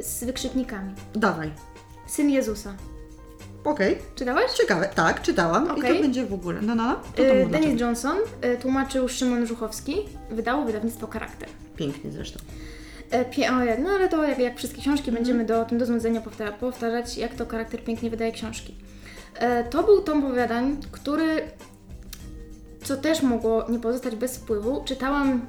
z 0.00 0.24
wykrzyknikami. 0.24 0.92
Dawaj. 1.14 1.52
Syn 2.06 2.30
Jezusa. 2.30 2.74
Okej, 3.64 3.98
Czytałeś? 4.14 4.52
ciekawe, 4.52 4.88
tak, 4.94 5.22
czytałam 5.22 5.66
i 5.68 5.70
Okej. 5.80 5.96
to 5.96 6.02
będzie 6.02 6.26
w 6.26 6.32
ogóle, 6.32 6.62
no 6.62 6.74
no, 6.74 6.84
no, 6.86 7.00
to, 7.16 7.22
Y. 7.22 7.46
Denis 7.50 7.80
Johnson 7.80 8.16
y, 8.44 8.58
tłumaczył 8.58 9.08
Szymon 9.08 9.46
Żuchowski. 9.46 9.96
Wydało 10.30 10.64
wydawnictwo 10.64 11.06
Charakter. 11.06 11.48
Pięknie 11.76 12.10
zresztą. 12.12 12.38
E, 13.12 13.24
Pie, 13.24 13.52
o, 13.52 13.64
jak- 13.64 13.78
no 13.78 13.90
ale 13.90 14.08
to 14.08 14.24
jak, 14.24 14.38
jak 14.38 14.56
wszystkie 14.58 14.80
książki 14.82 15.08
Mhm. 15.08 15.14
będziemy 15.16 15.44
do, 15.44 15.60
o 15.60 15.64
tym 15.64 15.78
do 15.78 15.86
znudzenia 15.86 16.20
powta- 16.20 16.52
powtarzać, 16.52 17.16
jak 17.18 17.34
to 17.34 17.46
charakter 17.46 17.84
pięknie 17.84 18.10
wydaje 18.10 18.32
książki. 18.32 18.74
E, 19.34 19.64
to 19.64 19.82
był 19.82 20.02
tom 20.02 20.24
opowiadań, 20.24 20.76
który, 20.92 21.42
co 22.84 22.96
też 22.96 23.22
mogło 23.22 23.66
nie 23.68 23.78
pozostać 23.78 24.16
bez 24.16 24.36
wpływu, 24.36 24.82
czytałam 24.84 25.46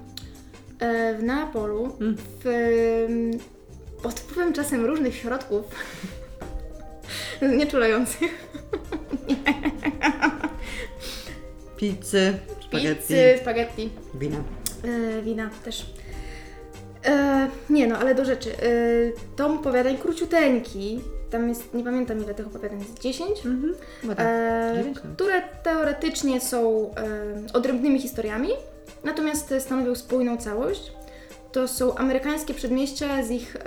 e, 0.79 1.15
w 1.15 1.23
Neapolu 1.23 1.95
Mm. 2.01 2.15
w, 2.17 2.47
em, 2.47 3.31
pod 4.03 4.19
wpływem 4.19 4.53
czasem 4.53 4.85
różnych 4.85 5.15
środków 5.15 5.65
nieczulających. 7.57 8.47
Pizzy, 11.77 12.33
spaghetti, 12.67 13.01
Pizzy, 13.07 13.37
spaghetti. 13.41 13.89
wina. 14.15 14.37
E, 15.17 15.21
wina 15.21 15.49
też. 15.65 15.85
E, 17.05 17.47
nie 17.69 17.87
no, 17.87 17.97
ale 17.97 18.15
do 18.15 18.25
rzeczy. 18.25 18.49
E, 18.51 18.55
tom 19.35 19.57
opowiadań 19.57 19.97
króciuteńki. 19.97 21.01
Tam 21.29 21.49
jest, 21.49 21.73
nie 21.73 21.83
pamiętam 21.83 22.23
ile 22.23 22.33
tych 22.33 22.47
opowiadań 22.47 22.79
jest, 22.79 22.99
10? 22.99 23.45
Mhm, 23.45 23.75
tak. 24.07 24.19
E, 24.19 24.83
no. 24.87 25.13
które 25.13 25.41
teoretycznie 25.63 26.41
są 26.41 26.91
e, 26.95 27.53
odrębnymi 27.53 27.99
historiami, 27.99 28.49
natomiast 29.03 29.53
stanowią 29.59 29.95
spójną 29.95 30.37
całość. 30.37 30.91
To 31.51 31.67
są 31.67 31.95
amerykańskie 31.95 32.53
przedmieścia 32.53 33.23
z 33.23 33.31
ich 33.31 33.55
e, 33.55 33.61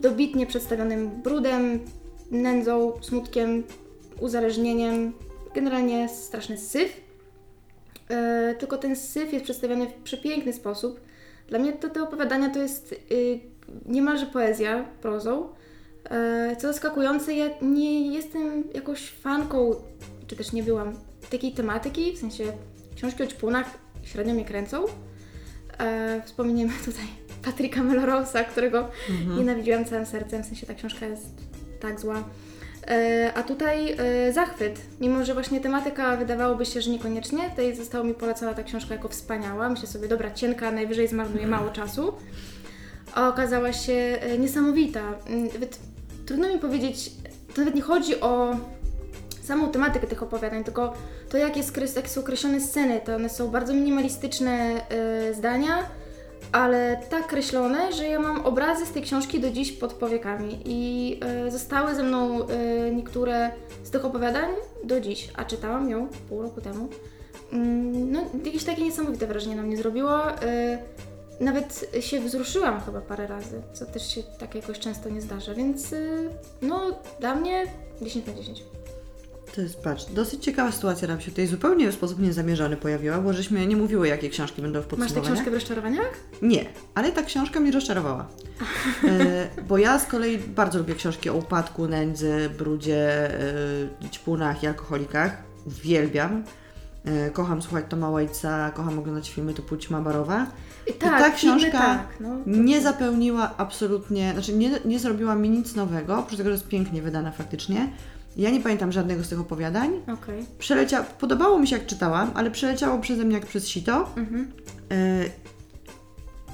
dobitnie 0.00 0.46
przedstawionym 0.46 1.10
brudem, 1.22 1.80
nędzą, 2.30 2.92
smutkiem, 3.00 3.64
uzależnieniem, 4.20 5.12
generalnie 5.54 6.08
straszny 6.08 6.58
syf. 6.58 7.00
E, 8.10 8.54
tylko 8.58 8.78
ten 8.78 8.96
syf 8.96 9.32
jest 9.32 9.44
przedstawiony 9.44 9.86
w 9.86 9.92
przepiękny 9.92 10.52
sposób. 10.52 11.00
Dla 11.48 11.58
mnie 11.58 11.72
to, 11.72 11.88
te 11.88 12.02
opowiadania 12.02 12.50
to 12.50 12.58
jest 12.58 12.92
y, 12.92 13.40
niemalże 13.86 14.26
poezja 14.26 14.84
prozą. 15.02 15.48
E, 16.10 16.56
co 16.56 16.72
zaskakujące, 16.72 17.34
ja 17.34 17.46
nie 17.62 18.14
jestem 18.14 18.64
jakąś 18.74 19.10
fanką, 19.10 19.74
czy 20.26 20.36
też 20.36 20.52
nie 20.52 20.62
byłam 20.62 20.94
takiej 21.30 21.52
tematyki, 21.52 22.12
w 22.12 22.18
sensie 22.18 22.44
książki 22.96 23.22
o 23.22 23.26
ćpunach 23.26 23.66
średnio 24.02 24.34
mnie 24.34 24.44
kręcą. 24.44 24.84
E, 25.78 26.22
wspomniemy 26.24 26.72
tutaj 26.84 27.06
Patryka 27.44 27.80
Melrose'a, 27.80 28.44
którego 28.44 28.88
nienawidziłam 29.36 29.84
całym 29.84 30.06
sercem, 30.06 30.42
w 30.42 30.46
sensie 30.46 30.66
ta 30.66 30.74
książka 30.74 31.06
jest 31.06 31.30
tak 31.80 32.00
zła. 32.00 32.24
E, 32.88 33.32
a 33.34 33.42
tutaj 33.42 33.92
e, 33.98 34.32
zachwyt, 34.32 34.80
mimo 35.00 35.24
że 35.24 35.34
właśnie 35.34 35.60
tematyka 35.60 36.16
wydawałoby 36.16 36.66
się, 36.66 36.80
że 36.80 36.90
niekoniecznie, 36.90 37.50
tutaj 37.50 37.76
została 37.76 38.04
mi 38.04 38.14
polecona 38.14 38.54
ta 38.54 38.62
książka 38.62 38.94
jako 38.94 39.08
wspaniała. 39.08 39.68
Myślę 39.68 39.88
sobie, 39.88 40.08
dobra, 40.08 40.30
cienka, 40.30 40.70
najwyżej 40.70 41.08
zmarnuje 41.08 41.46
mało 41.46 41.70
czasu. 41.70 42.12
A 43.14 43.28
okazała 43.28 43.72
się 43.72 43.92
e, 43.92 44.38
niesamowita. 44.38 45.00
Mm, 45.26 45.44
Nawet 45.44 45.78
trudno 46.26 46.48
mi 46.48 46.58
powiedzieć, 46.58 47.10
to 47.54 47.60
nawet 47.60 47.74
nie 47.74 47.82
chodzi 47.82 48.20
o 48.20 48.56
samą 49.42 49.68
tematykę 49.68 50.06
tych 50.06 50.22
opowiadań, 50.22 50.64
tylko 50.64 50.94
to, 51.28 51.38
jak, 51.38 51.56
jest, 51.56 51.96
jak 51.96 52.08
są 52.08 52.20
określone 52.20 52.60
sceny. 52.60 53.00
To 53.04 53.14
one 53.14 53.28
są 53.28 53.48
bardzo 53.48 53.74
minimalistyczne 53.74 54.80
zdania, 55.34 55.78
ale 56.54 56.96
tak 57.10 57.26
kreślone, 57.26 57.92
że 57.92 58.06
ja 58.08 58.20
mam 58.20 58.46
obrazy 58.46 58.86
z 58.86 58.90
tej 58.90 59.02
książki 59.02 59.40
do 59.40 59.50
dziś 59.50 59.72
pod 59.72 59.92
powiekami 59.92 60.58
i 60.64 61.20
e, 61.22 61.50
zostały 61.50 61.94
ze 61.94 62.02
mną 62.02 62.46
e, 62.48 62.90
niektóre 62.90 63.50
z 63.84 63.90
tych 63.90 64.04
opowiadań 64.04 64.50
do 64.84 65.00
dziś, 65.00 65.30
a 65.36 65.44
czytałam 65.44 65.90
ją 65.90 66.08
pół 66.28 66.42
roku 66.42 66.60
temu. 66.60 66.88
Mm, 67.52 68.12
no, 68.12 68.24
jakieś 68.44 68.64
takie 68.64 68.82
niesamowite 68.82 69.26
wrażenie 69.26 69.56
na 69.56 69.62
mnie 69.62 69.76
zrobiło. 69.76 70.42
E, 70.42 70.78
nawet 71.40 71.90
się 72.00 72.20
wzruszyłam 72.20 72.80
chyba 72.80 73.00
parę 73.00 73.26
razy, 73.26 73.62
co 73.72 73.86
też 73.86 74.14
się 74.14 74.22
tak 74.22 74.54
jakoś 74.54 74.78
często 74.78 75.08
nie 75.08 75.20
zdarza, 75.20 75.54
więc 75.54 75.94
no 76.62 76.80
dla 77.20 77.34
mnie 77.34 77.66
10 78.02 78.26
na 78.26 78.32
10. 78.32 78.64
To 79.54 79.60
jest, 79.60 79.82
patrz, 79.82 80.04
dosyć 80.04 80.44
ciekawa 80.44 80.72
sytuacja 80.72 81.08
nam 81.08 81.20
się 81.20 81.30
tutaj 81.30 81.46
zupełnie 81.46 81.90
w 81.90 81.94
sposób 81.94 82.18
niezamierzony 82.18 82.76
pojawiła, 82.76 83.18
bo 83.18 83.32
żeśmy 83.32 83.66
nie 83.66 83.76
mówiły, 83.76 84.08
jakie 84.08 84.30
książki 84.30 84.62
będą 84.62 84.80
w 84.80 84.82
Masz 84.82 84.90
tę 84.90 84.96
podsumowaniach. 84.96 85.32
książkę 85.34 85.50
w 85.50 85.54
rozczarowaniach? 85.54 86.14
Nie, 86.42 86.64
ale 86.94 87.12
ta 87.12 87.22
książka 87.22 87.60
mnie 87.60 87.72
rozczarowała. 87.72 88.26
E, 89.04 89.48
bo 89.68 89.78
ja 89.78 89.98
z 89.98 90.06
kolei 90.06 90.38
bardzo 90.38 90.78
lubię 90.78 90.94
książki 90.94 91.30
o 91.30 91.34
upadku, 91.34 91.88
nędzy, 91.88 92.50
brudzie, 92.58 93.30
e, 94.04 94.10
ćpunach 94.10 94.62
i 94.62 94.66
alkoholikach. 94.66 95.42
Uwielbiam. 95.66 96.44
E, 97.04 97.30
kocham 97.30 97.62
słuchać 97.62 97.84
Toma 97.88 98.10
Waitsa, 98.10 98.70
kocham 98.70 98.98
oglądać 98.98 99.30
filmy 99.30 99.54
typu 99.54 99.76
Ćma 99.76 100.00
Barowa. 100.00 100.46
I 100.86 100.92
ta 100.92 101.30
filmy 101.30 101.34
książka 101.34 101.78
tak, 101.78 102.06
no, 102.20 102.28
to- 102.28 102.50
Nie 102.50 102.80
zapełniła 102.80 103.54
absolutnie, 103.56 104.32
znaczy 104.32 104.52
nie, 104.52 104.70
nie 104.84 104.98
zrobiła 104.98 105.34
mi 105.34 105.50
nic 105.50 105.74
nowego, 105.74 106.18
oprócz 106.18 106.36
tego, 106.36 106.50
że 106.50 106.54
jest 106.54 106.68
pięknie 106.68 107.02
wydana 107.02 107.30
faktycznie. 107.30 107.88
Ja 108.36 108.50
nie 108.50 108.60
pamiętam 108.60 108.92
żadnego 108.92 109.24
z 109.24 109.28
tych 109.28 109.40
opowiadań. 109.40 109.90
Okej. 110.12 110.46
Przelecia... 110.58 111.02
Podobało 111.02 111.58
mi 111.58 111.66
się 111.68 111.76
jak 111.76 111.86
czytałam, 111.86 112.30
ale 112.34 112.50
przeleciało 112.50 112.98
przeze 112.98 113.24
mnie 113.24 113.34
jak 113.34 113.46
przez 113.46 113.68
sito. 113.68 114.08
Mhm. 114.16 114.52
E, 114.90 115.24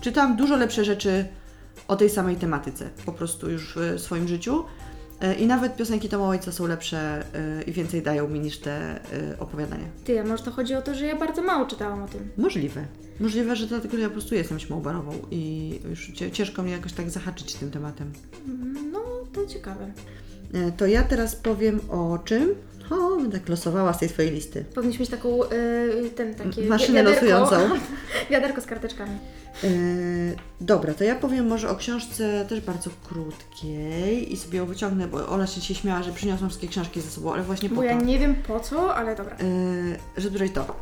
czytałam 0.01 0.37
dużo 0.37 0.57
lepsze 0.57 0.85
rzeczy 0.85 1.25
o 1.89 1.97
tej 1.97 2.11
samej 2.11 2.37
tematyce, 2.37 2.91
po 3.07 3.13
prostu 3.13 3.51
już 3.51 3.79
w 3.97 4.01
swoim 4.01 4.29
życiu. 4.29 4.65
E, 5.21 5.35
I 5.35 5.47
nawet 5.47 5.77
piosenki 5.77 6.09
Toma 6.09 6.27
Waitsa 6.27 6.53
są 6.53 6.67
lepsze 6.67 7.25
e, 7.35 7.63
i 7.63 7.73
więcej 7.73 8.03
dają 8.03 8.29
mi 8.29 8.41
niż 8.41 8.59
te 8.59 9.01
opowiadania. 9.39 9.87
Ty, 10.05 10.21
a 10.21 10.25
może 10.25 10.43
to 10.45 10.51
chodzi 10.51 10.75
o 10.75 10.83
to, 10.83 10.95
że 10.95 11.07
ja 11.07 11.17
bardzo 11.17 11.43
mało 11.43 11.67
czytałam 11.67 12.03
o 12.03 12.09
tym. 12.09 12.29
Możliwe. 12.37 12.85
Możliwe, 13.21 13.57
że 13.57 13.67
dlatego, 13.67 13.97
że 13.97 14.03
ja 14.03 14.09
po 14.09 14.13
prostu 14.13 14.35
jestem 14.35 14.59
śmą 14.61 14.81
barową 14.81 15.13
i 15.31 15.73
już 15.91 16.13
ciężko 16.33 16.63
mnie 16.63 16.73
jakoś 16.73 16.93
tak 16.93 17.11
zahaczyć 17.11 17.55
tym 17.55 17.71
tematem. 17.71 18.13
Mm, 18.49 18.91
No, 18.93 19.01
to 19.33 19.47
ciekawe. 19.47 19.93
E, 20.55 20.73
To 20.73 20.87
ja 20.87 21.03
teraz 21.03 21.37
powiem 21.37 21.81
o 21.91 22.19
czym? 22.25 22.55
O, 22.91 23.17
będę 23.17 23.39
tak 23.39 23.49
losowała 23.49 23.93
z 23.93 23.99
tej 23.99 24.09
twojej 24.09 24.31
listy. 24.33 24.65
Powinniśmy 24.75 25.01
mieć 25.03 25.11
taką, 25.11 25.45
y, 25.45 26.11
ten, 26.17 26.35
takie 26.35 26.63
Maszynę 26.67 27.01
wiaderko- 27.05 27.15
losującą. 27.15 27.57
wiaderko 28.31 28.61
z 28.61 28.67
karteczkami. 28.67 29.11
E, 29.65 29.69
dobra, 30.61 30.95
to 30.95 31.05
ja 31.05 31.15
powiem 31.15 31.47
może 31.47 31.71
o 31.71 31.77
książce 31.77 32.47
też 32.49 32.61
bardzo 32.61 32.91
krótkiej 33.09 34.33
i 34.33 34.37
sobie 34.37 34.59
ją 34.59 34.67
wyciągnę, 34.67 35.07
bo 35.09 35.29
Ola 35.29 35.47
się 35.47 35.61
dzisiaj 35.61 35.77
śmiała, 35.77 36.03
że 36.03 36.13
przyniosłam 36.13 36.51
wszystkie 36.51 36.69
książki 36.69 37.01
ze 37.01 37.11
sobą, 37.11 37.33
ale 37.35 37.43
właśnie 37.43 37.69
po 37.69 37.75
Bo 37.75 37.81
to, 37.81 37.87
ja 37.87 37.95
nie 37.95 38.19
wiem 38.19 38.35
po 38.35 38.61
co, 38.61 38.95
ale 38.95 39.17
dobra. 39.17 39.37
e, 39.37 40.21
żeby 40.21 40.49
to. 40.49 40.77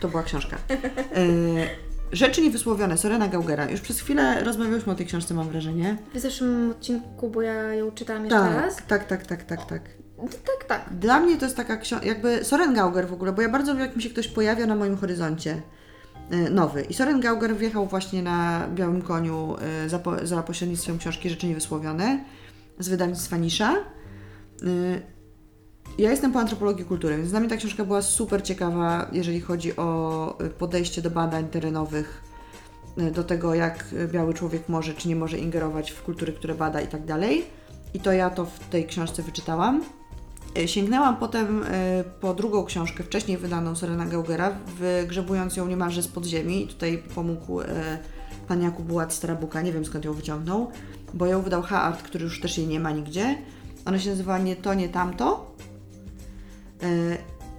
To 0.00 0.08
była 0.08 0.22
książka. 0.22 0.56
E, 0.68 0.76
Rzeczy 2.12 2.42
niewysłowione, 2.42 2.98
Sorena 2.98 3.28
Gaugera. 3.28 3.70
Już 3.70 3.80
przez 3.80 4.00
chwilę 4.00 4.44
rozmawiałyśmy 4.44 4.92
o 4.92 4.94
tej 4.94 5.06
książce, 5.06 5.34
mam 5.34 5.48
wrażenie. 5.48 5.96
W 6.14 6.18
zeszłym 6.18 6.70
odcinku, 6.70 7.30
bo 7.30 7.42
ja 7.42 7.74
ją 7.74 7.90
czytałam 7.90 8.24
jeszcze 8.24 8.54
raz. 8.54 8.76
Tak, 8.76 8.86
tak, 8.86 9.06
tak, 9.06 9.26
tak, 9.26 9.44
tak, 9.44 9.66
tak. 9.66 9.82
Tak, 10.16 10.64
tak. 10.68 10.98
Dla 10.98 11.20
mnie 11.20 11.36
to 11.36 11.44
jest 11.44 11.56
taka 11.56 11.76
książka, 11.76 12.06
jakby 12.06 12.44
Soren 12.44 12.74
Gauger 12.74 13.08
w 13.08 13.12
ogóle, 13.12 13.32
bo 13.32 13.42
ja 13.42 13.48
bardzo 13.48 13.72
lubię, 13.72 13.84
jak 13.84 13.96
mi 13.96 14.02
się 14.02 14.10
ktoś 14.10 14.28
pojawia 14.28 14.66
na 14.66 14.76
moim 14.76 14.96
horyzoncie 14.96 15.62
e, 16.30 16.50
nowy. 16.50 16.82
I 16.82 16.94
Soren 16.94 17.20
Gauger 17.20 17.56
wjechał 17.56 17.86
właśnie 17.86 18.22
na 18.22 18.68
białym 18.74 19.02
koniu 19.02 19.56
e, 19.84 19.88
za, 19.88 19.98
po, 19.98 20.26
za 20.26 20.42
pośrednictwem 20.42 20.98
książki 20.98 21.30
Rzeczy 21.30 21.46
Niewysłowione 21.46 22.24
z 22.78 22.88
wydawnictwa 22.88 23.36
Nisza. 23.36 23.74
Ja 25.98 26.10
jestem 26.10 26.32
po 26.32 26.38
antropologii 26.38 26.84
kultury, 26.84 27.16
więc 27.16 27.30
dla 27.30 27.40
mnie 27.40 27.48
ta 27.48 27.56
książka 27.56 27.84
była 27.84 28.02
super 28.02 28.42
ciekawa, 28.42 29.10
jeżeli 29.12 29.40
chodzi 29.40 29.76
o 29.76 30.38
e, 30.40 30.48
podejście 30.48 31.02
do 31.02 31.10
badań 31.10 31.48
terenowych, 31.48 32.22
e, 32.98 33.10
do 33.10 33.24
tego, 33.24 33.54
jak 33.54 33.84
biały 34.12 34.34
człowiek 34.34 34.68
może 34.68 34.94
czy 34.94 35.08
nie 35.08 35.16
może 35.16 35.38
ingerować 35.38 35.90
w 35.90 36.02
kultury, 36.02 36.32
które 36.32 36.54
bada 36.54 36.80
i 36.80 36.86
tak 36.86 37.04
dalej. 37.04 37.44
I 37.94 38.00
to 38.00 38.12
ja 38.12 38.30
to 38.30 38.44
w 38.44 38.58
tej 38.58 38.86
książce 38.86 39.22
wyczytałam. 39.22 39.84
Sięgnęłam 40.66 41.16
potem 41.16 41.64
po 42.20 42.34
drugą 42.34 42.64
książkę, 42.64 43.04
wcześniej 43.04 43.38
wydaną 43.38 43.74
Sorena 43.74 44.06
Gaugera, 44.06 44.50
wygrzebując 44.78 45.56
ją 45.56 45.66
niemalże 45.66 46.02
z 46.02 46.08
podziemi. 46.08 46.66
Tutaj 46.66 47.02
pomógł 47.14 47.60
pan 48.48 48.62
Jakub 48.62 48.86
Bułat 48.86 49.14
z 49.14 49.22
nie 49.64 49.72
wiem 49.72 49.84
skąd 49.84 50.04
ją 50.04 50.12
wyciągnął, 50.12 50.70
bo 51.14 51.26
ją 51.26 51.42
wydał 51.42 51.62
H-Art, 51.62 52.02
który 52.02 52.24
już 52.24 52.40
też 52.40 52.58
jej 52.58 52.66
nie 52.66 52.80
ma 52.80 52.90
nigdzie. 52.90 53.38
Ona 53.86 53.98
się 53.98 54.10
nazywa 54.10 54.38
Nie 54.38 54.56
to, 54.56 54.74
nie 54.74 54.88
tamto. 54.88 55.56
E, 56.82 56.86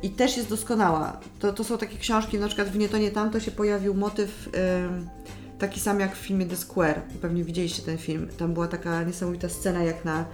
I 0.04 0.10
też 0.10 0.38
jest 0.38 0.50
doskonała. 0.50 1.20
To, 1.40 1.54
to 1.54 1.64
są 1.64 1.78
takie 1.78 1.98
książki, 1.98 2.40
na 2.40 2.48
przykład 2.48 2.70
w 2.70 2.78
Nie 2.78 2.90
to, 2.90 2.98
nie 2.98 3.12
tamto 3.12 3.40
się 3.40 3.52
pojawił 3.52 3.94
motyw 3.94 4.50
em, 4.54 5.10
taki 5.60 5.80
sam 5.80 6.00
jak 6.00 6.16
w 6.16 6.20
filmie 6.20 6.46
The 6.46 6.56
Square. 6.56 7.02
Pewnie 7.22 7.44
widzieliście 7.44 7.82
ten 7.82 7.98
film. 7.98 8.28
Tam 8.38 8.54
była 8.54 8.68
taka 8.68 9.04
niesamowita 9.04 9.50
scena, 9.50 9.84
jak 9.84 10.06
na 10.06 10.20
e, 10.20 10.26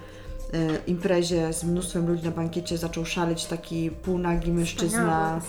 imprezie 0.88 1.54
z 1.54 1.64
mnóstwem 1.64 2.08
ludzi 2.08 2.24
na 2.24 2.32
bankiecie 2.32 2.78
zaczął 2.78 3.06
szaleć 3.06 3.46
taki 3.46 3.92
półnagi 3.92 4.52
mężczyzna, 4.52 5.42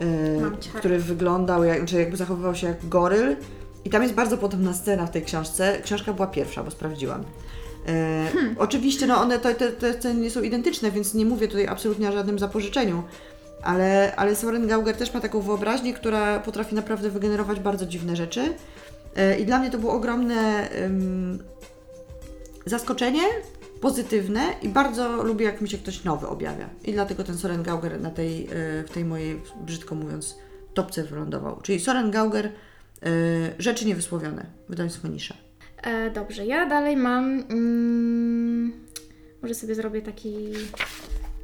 e, 0.00 0.60
cię. 0.60 0.70
który 0.70 0.98
wyglądał, 0.98 1.64
jak, 1.64 1.84
czy 1.84 1.98
jakby 1.98 2.16
zachowywał 2.16 2.54
się 2.54 2.66
jak 2.66 2.88
goryl. 2.88 3.36
I 3.84 3.90
tam 3.90 4.02
jest 4.02 4.14
bardzo 4.14 4.38
podobna 4.38 4.74
scena 4.74 5.06
w 5.06 5.10
tej 5.10 5.22
książce. 5.22 5.80
Książka 5.82 6.12
była 6.12 6.26
pierwsza, 6.26 6.62
bo 6.64 6.70
sprawdziłam. 6.70 7.24
E, 7.88 8.28
Oczywiście, 8.58 9.06
no 9.06 9.20
one 9.20 9.38
te, 9.38 9.54
te 9.54 9.92
sceny 9.92 10.20
nie 10.20 10.30
są 10.30 10.42
identyczne, 10.42 10.90
więc 10.90 11.14
nie 11.14 11.24
mówię 11.24 11.48
tutaj 11.48 11.66
absolutnie 11.66 12.08
o 12.08 12.12
żadnym 12.12 12.38
zapożyczeniu. 12.38 13.02
Ale, 13.62 14.16
ale 14.16 14.36
Soren 14.36 14.66
Gauger 14.66 14.96
też 14.96 15.14
ma 15.14 15.20
taką 15.20 15.40
wyobraźnię, 15.40 15.94
która 15.94 16.40
potrafi 16.40 16.74
naprawdę 16.74 17.10
wygenerować 17.10 17.60
bardzo 17.60 17.86
dziwne 17.86 18.16
rzeczy. 18.16 18.54
E, 19.16 19.38
I 19.38 19.46
dla 19.46 19.58
mnie 19.58 19.70
to 19.70 19.78
było 19.78 19.92
ogromne 19.92 20.70
em, 20.70 21.38
zaskoczenie, 22.66 23.22
pozytywne 23.80 24.40
i 24.62 24.68
bardzo 24.68 25.22
lubię, 25.22 25.44
jak 25.44 25.60
mi 25.60 25.68
się 25.68 25.78
ktoś 25.78 26.04
nowy 26.04 26.28
objawia. 26.28 26.68
I 26.84 26.92
dlatego 26.92 27.24
ten 27.24 27.38
Soren 27.38 27.62
Gauger 27.62 28.00
na 28.00 28.10
tej, 28.10 28.44
e, 28.44 28.48
w 28.86 28.90
tej 28.94 29.04
mojej, 29.04 29.40
brzydko 29.60 29.94
mówiąc, 29.94 30.38
topce 30.74 31.04
wylądował. 31.04 31.60
Czyli 31.62 31.80
Soren 31.80 32.10
Gauger, 32.10 32.52
Rzeczy 33.58 33.86
niewysłowione, 33.86 34.46
wydawnictwo 34.68 35.08
Nisza. 35.08 35.34
E, 35.84 36.10
dobrze, 36.10 36.46
ja 36.46 36.66
dalej 36.66 36.96
mam. 36.96 37.24
Mm, 37.50 38.72
może 39.42 39.54
sobie 39.54 39.74
zrobię 39.74 40.02
taki. 40.02 40.34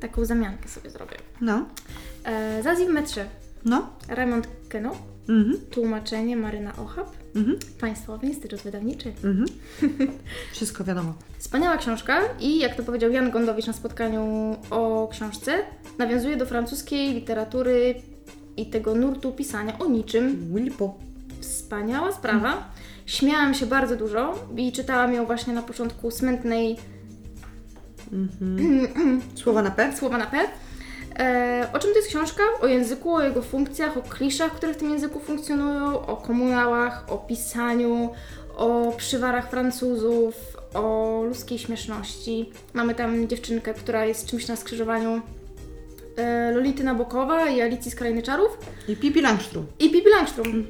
Taką 0.00 0.24
zamiankę 0.24 0.68
sobie 0.68 0.90
zrobię. 0.90 1.16
No, 1.40 1.66
E, 2.24 2.62
Zazi 2.62 2.86
w 2.86 2.88
metrze. 2.88 3.26
no, 3.64 3.90
Raymond 4.08 4.48
Keno. 4.68 4.92
mhm, 5.28 5.60
Tłumaczenie 5.70 6.36
Maryna 6.36 6.76
Ochab. 6.76 7.10
mhm, 7.36 7.58
Państwowy 7.80 8.26
Instytut 8.26 8.60
Wydawniczy. 8.60 9.12
mhm. 9.24 9.46
Wszystko 10.52 10.84
wiadomo. 10.84 11.14
Wspaniała 11.38 11.76
książka 11.76 12.20
i 12.40 12.58
jak 12.58 12.74
to 12.76 12.82
powiedział 12.82 13.10
Jan 13.10 13.30
Gondowicz 13.30 13.66
na 13.66 13.72
spotkaniu 13.72 14.56
o 14.70 15.08
książce, 15.12 15.58
nawiązuje 15.98 16.36
do 16.36 16.46
francuskiej 16.46 17.14
literatury 17.14 17.94
i 18.56 18.66
tego 18.70 18.94
nurtu 18.94 19.32
pisania 19.32 19.78
o 19.78 19.86
niczym. 19.86 20.54
Wilpo. 20.54 20.98
Wspaniała 21.40 22.12
sprawa. 22.12 22.68
Śmiałam 23.10 23.54
się 23.54 23.66
bardzo 23.66 23.96
dużo 23.96 24.34
i 24.56 24.72
czytałam 24.72 25.14
ją 25.14 25.26
właśnie 25.26 25.52
na 25.52 25.62
początku 25.62 26.10
smętnej 26.10 26.76
Słowa 29.34 29.62
na 29.62 29.70
P? 29.70 29.96
słowa 29.96 30.18
na 30.18 30.26
P. 30.26 30.38
E, 31.18 31.68
o 31.72 31.78
czym 31.78 31.90
to 31.90 31.96
jest 31.96 32.08
książka? 32.08 32.42
O 32.60 32.66
języku, 32.66 33.14
o 33.14 33.22
jego 33.22 33.42
funkcjach, 33.42 33.96
o 33.96 34.02
kliszach, 34.02 34.52
które 34.52 34.74
w 34.74 34.76
tym 34.76 34.90
języku 34.90 35.20
funkcjonują, 35.20 36.06
o 36.06 36.16
komunałach, 36.16 37.04
o 37.12 37.18
pisaniu, 37.18 38.10
o 38.56 38.92
przywarach 38.96 39.50
Francuzów, 39.50 40.34
o 40.74 41.22
ludzkiej 41.28 41.58
śmieszności. 41.58 42.50
Mamy 42.74 42.94
tam 42.94 43.28
dziewczynkę, 43.28 43.74
która 43.74 44.04
jest 44.04 44.26
czymś 44.26 44.48
na 44.48 44.56
skrzyżowaniu 44.56 45.20
e, 46.16 46.52
Lolity 46.52 46.84
Nabokowa 46.84 47.48
i 47.48 47.60
Alicji 47.60 47.90
z 47.90 47.94
Krainy 47.94 48.22
Czarów 48.22 48.58
I 48.88 48.96
Pippi 48.96 49.20
Langstrom. 49.20 49.66
i 49.78 49.90
Pippi 49.90 50.10
Langstrom. 50.10 50.64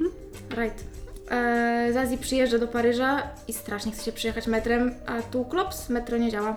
Right. 0.57 0.90
E, 1.31 1.91
Zazie 1.93 2.19
przyjeżdża 2.19 2.59
do 2.59 2.69
Paryża 2.69 3.23
i 3.49 3.53
strasznie 3.53 3.93
chce 3.93 4.05
się 4.05 4.13
przyjechać 4.13 4.47
metrem, 4.47 4.95
a 5.07 5.23
tu 5.23 5.45
klops, 5.45 5.89
metro 5.89 6.19
nie 6.19 6.31
działa. 6.31 6.57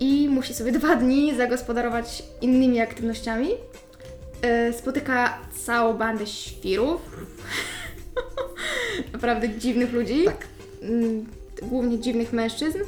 I 0.00 0.28
musi 0.28 0.54
sobie 0.54 0.72
dwa 0.78 0.96
dni 0.96 1.36
zagospodarować 1.36 2.22
innymi 2.40 2.80
aktywnościami. 2.80 3.48
E, 4.42 4.72
spotyka 4.72 5.38
całą 5.64 5.94
bandę 5.94 6.26
świrów. 6.26 7.00
Naprawdę 9.12 9.48
dziwnych 9.48 9.92
ludzi. 9.92 10.24
Tak. 10.24 10.46
Mm, 10.82 11.26
Głównie 11.62 11.98
dziwnych 11.98 12.32
mężczyzn. 12.32 12.78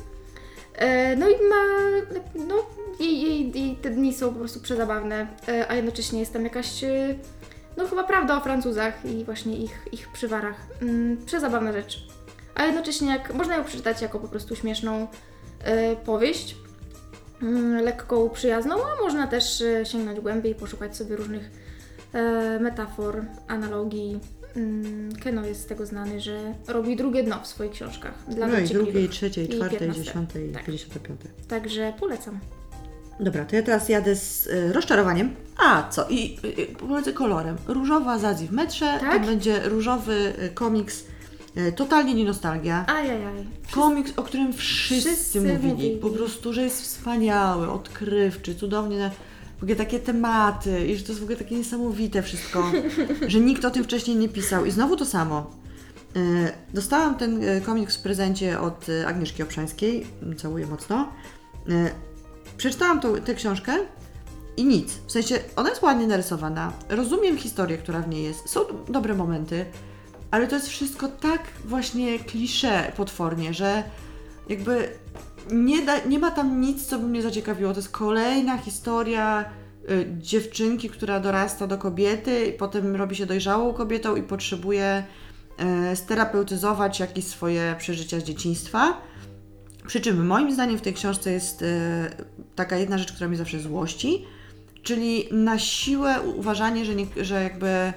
E, 0.75 1.16
No 1.16 1.28
i 1.28 1.32
ma, 1.32 1.64
no, 2.49 2.54
jej, 3.00 3.20
jej, 3.23 3.52
jej 3.54 3.76
te 3.76 3.90
dni 3.90 4.14
są 4.14 4.32
po 4.32 4.38
prostu 4.38 4.61
przezabawne, 4.61 5.26
a 5.68 5.75
jednocześnie 5.75 6.20
jest 6.20 6.32
tam 6.32 6.44
jakaś, 6.44 6.85
no 7.76 7.88
chyba 7.88 8.04
prawda 8.04 8.36
o 8.36 8.40
Francuzach 8.40 9.04
i 9.04 9.24
właśnie 9.24 9.56
ich, 9.56 9.88
ich 9.92 10.08
przywarach. 10.12 10.56
Mm, 10.82 11.16
Przezabawna 11.26 11.72
rzecz. 11.72 12.06
A 12.54 12.64
jednocześnie 12.64 13.08
jak, 13.08 13.34
można 13.34 13.56
ją 13.56 13.64
przeczytać 13.64 14.02
jako 14.02 14.18
po 14.20 14.28
prostu 14.28 14.56
śmieszną 14.56 15.06
e, 15.64 15.96
powieść, 15.96 16.56
mm, 17.42 17.84
lekką, 17.84 18.30
przyjazną, 18.30 18.74
a 18.74 19.02
można 19.02 19.26
też 19.26 19.60
e, 19.60 19.86
sięgnąć 19.86 20.20
głębiej, 20.20 20.54
poszukać 20.54 20.96
sobie 20.96 21.16
różnych 21.16 21.50
e, 22.12 22.58
metafor, 22.60 23.24
analogii. 23.48 24.20
Mm, 24.56 25.12
Keno 25.16 25.46
jest 25.46 25.60
z 25.62 25.66
tego 25.66 25.86
znany, 25.86 26.20
że 26.20 26.54
robi 26.68 26.96
drugie 26.96 27.22
dno 27.22 27.40
w 27.42 27.46
swoich 27.46 27.70
książkach. 27.70 28.14
Dla 28.28 28.46
No 28.46 28.58
i 28.58 28.64
drugiej, 28.68 29.08
trzeciej, 29.08 29.48
czwartej, 29.48 29.78
15. 29.78 30.04
dziesiątej, 30.04 30.52
Tak. 30.52 30.64
piątej. 31.02 31.30
Także 31.48 31.92
polecam. 32.00 32.38
Dobra, 33.20 33.44
to 33.44 33.56
ja 33.56 33.62
teraz 33.62 33.88
jadę 33.88 34.16
z 34.16 34.46
y, 34.46 34.72
rozczarowaniem. 34.72 35.34
A, 35.56 35.88
co? 35.90 36.08
I 36.08 36.38
y, 36.44 36.60
y, 36.62 36.66
polecę 36.66 37.12
kolorem. 37.12 37.56
Różowa 37.66 38.18
Zazi 38.18 38.46
w 38.46 38.52
metrze. 38.52 38.98
Tak? 39.00 39.20
To 39.20 39.26
będzie 39.26 39.68
różowy 39.68 40.32
y, 40.42 40.50
komiks. 40.54 41.04
Y, 41.56 41.72
totalnie 41.72 42.14
nie 42.14 42.24
nostalgia. 42.24 42.84
Ajajaj. 42.88 43.46
Komiks, 43.70 44.12
o 44.16 44.22
którym 44.22 44.52
wszyscy, 44.52 45.10
Wszyscy 45.10 45.40
mówili. 45.40 45.68
mówili. 45.72 45.96
Po 45.96 46.10
prostu, 46.10 46.52
że 46.52 46.62
jest 46.62 46.82
wspaniały, 46.82 47.70
odkrywczy, 47.70 48.54
cudownie. 48.54 49.10
W 49.58 49.62
ogóle 49.62 49.76
takie 49.76 50.00
tematy 50.00 50.86
i 50.86 50.96
że 50.96 51.02
to 51.04 51.08
jest 51.08 51.20
w 51.20 51.22
ogóle 51.22 51.38
takie 51.38 51.54
niesamowite 51.56 52.22
wszystko, 52.22 52.72
że 53.28 53.40
nikt 53.40 53.64
o 53.64 53.70
tym 53.70 53.84
wcześniej 53.84 54.16
nie 54.16 54.28
pisał. 54.28 54.64
I 54.66 54.70
znowu 54.70 54.96
to 54.96 55.04
samo. 55.06 55.50
Y, 56.16 56.52
Dostałam 56.74 57.14
ten 57.14 57.42
y, 57.44 57.60
komiks 57.60 57.96
w 57.96 58.02
prezencie 58.02 58.60
od 58.60 58.88
y, 58.88 59.06
Agnieszki 59.06 59.42
Obszańskiej. 59.42 60.06
Całuję 60.36 60.66
mocno. 60.66 61.08
Y, 61.68 61.90
Przeczytałam 62.61 63.00
tą, 63.00 63.17
tę 63.17 63.35
książkę 63.35 63.73
i 64.57 64.64
nic. 64.64 64.93
W 65.07 65.12
sensie, 65.12 65.38
ona 65.57 65.69
jest 65.69 65.83
ładnie 65.83 66.07
narysowana. 66.07 66.73
Rozumiem 66.88 67.38
historię, 67.38 67.79
która 67.79 68.00
w 68.00 68.09
niej 68.09 68.25
jest. 68.25 68.49
Są 68.49 68.61
dobre 68.88 69.14
momenty, 69.14 69.64
ale 70.31 70.47
to 70.47 70.55
jest 70.55 70.69
wszystko 70.69 71.09
tak 71.09 71.40
właśnie 71.64 72.19
klisze 72.19 72.93
potwornie, 72.97 73.55
że 73.55 73.83
jakby 74.49 74.88
nie, 75.52 75.83
da, 75.83 76.05
nie 76.05 76.19
ma 76.19 76.31
tam 76.31 76.61
nic, 76.61 76.87
co 76.87 76.99
by 76.99 77.07
mnie 77.07 77.23
zaciekawiło. 77.23 77.73
To 77.73 77.79
jest 77.79 77.90
kolejna 77.90 78.59
historia 78.59 79.45
y, 79.90 80.07
dziewczynki, 80.19 80.90
która 80.90 81.21
dorasta 81.21 81.67
do 81.67 81.79
kobiety 81.79 82.47
i 82.47 82.52
potem 82.52 82.97
robi 82.97 83.17
się 83.17 83.26
dojrzałą 83.26 83.75
kobietą 83.75 84.17
i 84.17 84.23
potrzebuje 84.23 85.05
y, 85.93 85.97
sterapeutyzować 85.97 87.00
jakieś 87.00 87.25
swoje 87.25 87.75
przeżycia 87.79 88.21
z 88.21 88.23
dzieciństwa. 88.23 89.11
Przy 89.90 90.00
czym 90.00 90.26
moim 90.26 90.53
zdaniem 90.53 90.79
w 90.79 90.83
tej 90.83 90.94
książce 90.94 91.33
jest 91.33 91.62
e, 91.62 91.66
taka 92.56 92.76
jedna 92.76 92.98
rzecz, 92.98 93.12
która 93.12 93.28
mnie 93.28 93.38
zawsze 93.38 93.60
złości, 93.60 94.24
czyli 94.82 95.28
na 95.30 95.58
siłę 95.58 96.20
uważanie, 96.36 96.84
że, 96.84 96.94
nie, 96.94 97.06
że 97.16 97.42
jakby 97.42 97.92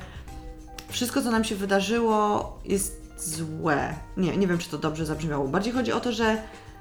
wszystko, 0.89 1.21
co 1.21 1.31
nam 1.31 1.43
się 1.43 1.55
wydarzyło, 1.55 2.59
jest 2.65 3.01
złe. 3.17 3.93
Nie, 4.17 4.37
nie 4.37 4.47
wiem, 4.47 4.57
czy 4.57 4.69
to 4.69 4.77
dobrze 4.77 5.05
zabrzmiało. 5.05 5.47
Bardziej 5.47 5.73
chodzi 5.73 5.91
o 5.91 5.99
to, 5.99 6.11
że 6.11 6.37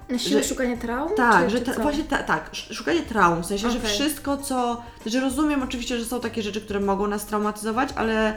Na 0.08 0.18
siłę 0.18 0.42
Że- 0.42 0.48
szukania 0.48 0.76
traum? 0.76 1.10
tak, 1.16 1.44
czy, 1.44 1.50
że 1.50 1.60
ta, 1.60 1.82
właśnie 1.82 2.04
ta, 2.04 2.22
tak, 2.22 2.50
sz- 2.52 2.76
szukanie 2.76 3.00
traum, 3.02 3.42
w 3.42 3.46
sensie, 3.46 3.70
że 3.70 3.78
Okej. 3.78 3.90
wszystko, 3.90 4.36
co. 4.36 4.82
Że 5.06 5.20
rozumiem 5.20 5.62
oczywiście, 5.62 5.98
że 5.98 6.04
są 6.04 6.20
takie 6.20 6.42
rzeczy, 6.42 6.60
które 6.60 6.80
mogą 6.80 7.06
nas 7.06 7.26
traumatyzować, 7.26 7.88
ale 7.96 8.28
e, 8.30 8.36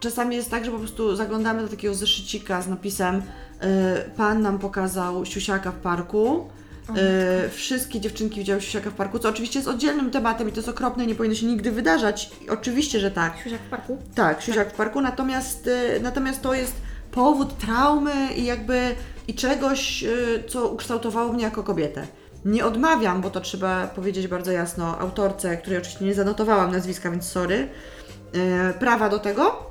czasami 0.00 0.36
jest 0.36 0.50
tak, 0.50 0.64
że 0.64 0.70
po 0.70 0.78
prostu 0.78 1.16
zaglądamy 1.16 1.62
do 1.62 1.68
takiego 1.68 1.94
zeszycika 1.94 2.62
z 2.62 2.68
napisem 2.68 3.22
e, 3.60 3.96
Pan 4.16 4.42
nam 4.42 4.58
pokazał 4.58 5.26
siusiaka 5.26 5.72
w 5.72 5.74
parku. 5.78 6.50
E, 6.96 7.48
wszystkie 7.48 8.00
dziewczynki 8.00 8.38
widziały 8.38 8.60
siusiaka 8.60 8.90
w 8.90 8.94
parku, 8.94 9.18
co 9.18 9.28
oczywiście 9.28 9.58
jest 9.58 9.68
oddzielnym 9.68 10.10
tematem 10.10 10.48
i 10.48 10.52
to 10.52 10.58
jest 10.58 10.68
okropne, 10.68 11.06
nie 11.06 11.14
powinno 11.14 11.34
się 11.34 11.46
nigdy 11.46 11.70
wydarzać. 11.70 12.30
I 12.44 12.50
Oczywiście, 12.50 13.00
że 13.00 13.10
tak. 13.10 13.36
Siusiak 13.44 13.60
w 13.60 13.70
parku? 13.70 13.98
Tak, 14.14 14.42
siusiak 14.42 14.72
w 14.72 14.76
parku, 14.76 15.00
natomiast, 15.00 15.66
y, 15.66 16.00
natomiast 16.02 16.42
to 16.42 16.54
jest 16.54 16.74
powód 17.10 17.58
traumy 17.58 18.32
i 18.36 18.44
jakby 18.44 18.94
i 19.28 19.34
czegoś, 19.34 20.04
y, 20.04 20.44
co 20.48 20.68
ukształtowało 20.68 21.32
mnie 21.32 21.44
jako 21.44 21.62
kobietę. 21.62 22.06
Nie 22.44 22.64
odmawiam, 22.64 23.20
bo 23.20 23.30
to 23.30 23.40
trzeba 23.40 23.86
powiedzieć 23.86 24.28
bardzo 24.28 24.52
jasno 24.52 24.98
autorce, 24.98 25.56
której 25.56 25.78
oczywiście 25.78 26.04
nie 26.04 26.14
zanotowałam 26.14 26.72
nazwiska, 26.72 27.10
więc 27.10 27.24
sorry, 27.28 27.68
y, 28.34 28.78
prawa 28.78 29.08
do 29.08 29.18
tego. 29.18 29.70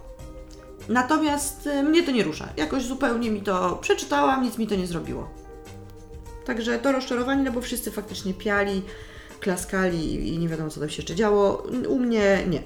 Natomiast 0.89 1.67
y, 1.67 1.83
mnie 1.83 2.03
to 2.03 2.11
nie 2.11 2.23
rusza. 2.23 2.49
Jakoś 2.57 2.85
zupełnie 2.85 3.31
mi 3.31 3.41
to 3.41 3.75
przeczytałam, 3.81 4.43
nic 4.43 4.57
mi 4.57 4.67
to 4.67 4.75
nie 4.75 4.87
zrobiło. 4.87 5.42
Także 6.45 6.79
to 6.79 6.91
rozczarowanie, 6.91 7.43
no 7.43 7.51
bo 7.51 7.61
wszyscy 7.61 7.91
faktycznie 7.91 8.33
piali, 8.33 8.81
klaskali 9.39 10.27
i 10.33 10.37
nie 10.39 10.47
wiadomo 10.49 10.69
co 10.69 10.79
tam 10.79 10.89
się 10.89 10.97
jeszcze 11.01 11.15
działo. 11.15 11.63
U 11.89 11.99
mnie 11.99 12.43
nie. 12.49 12.61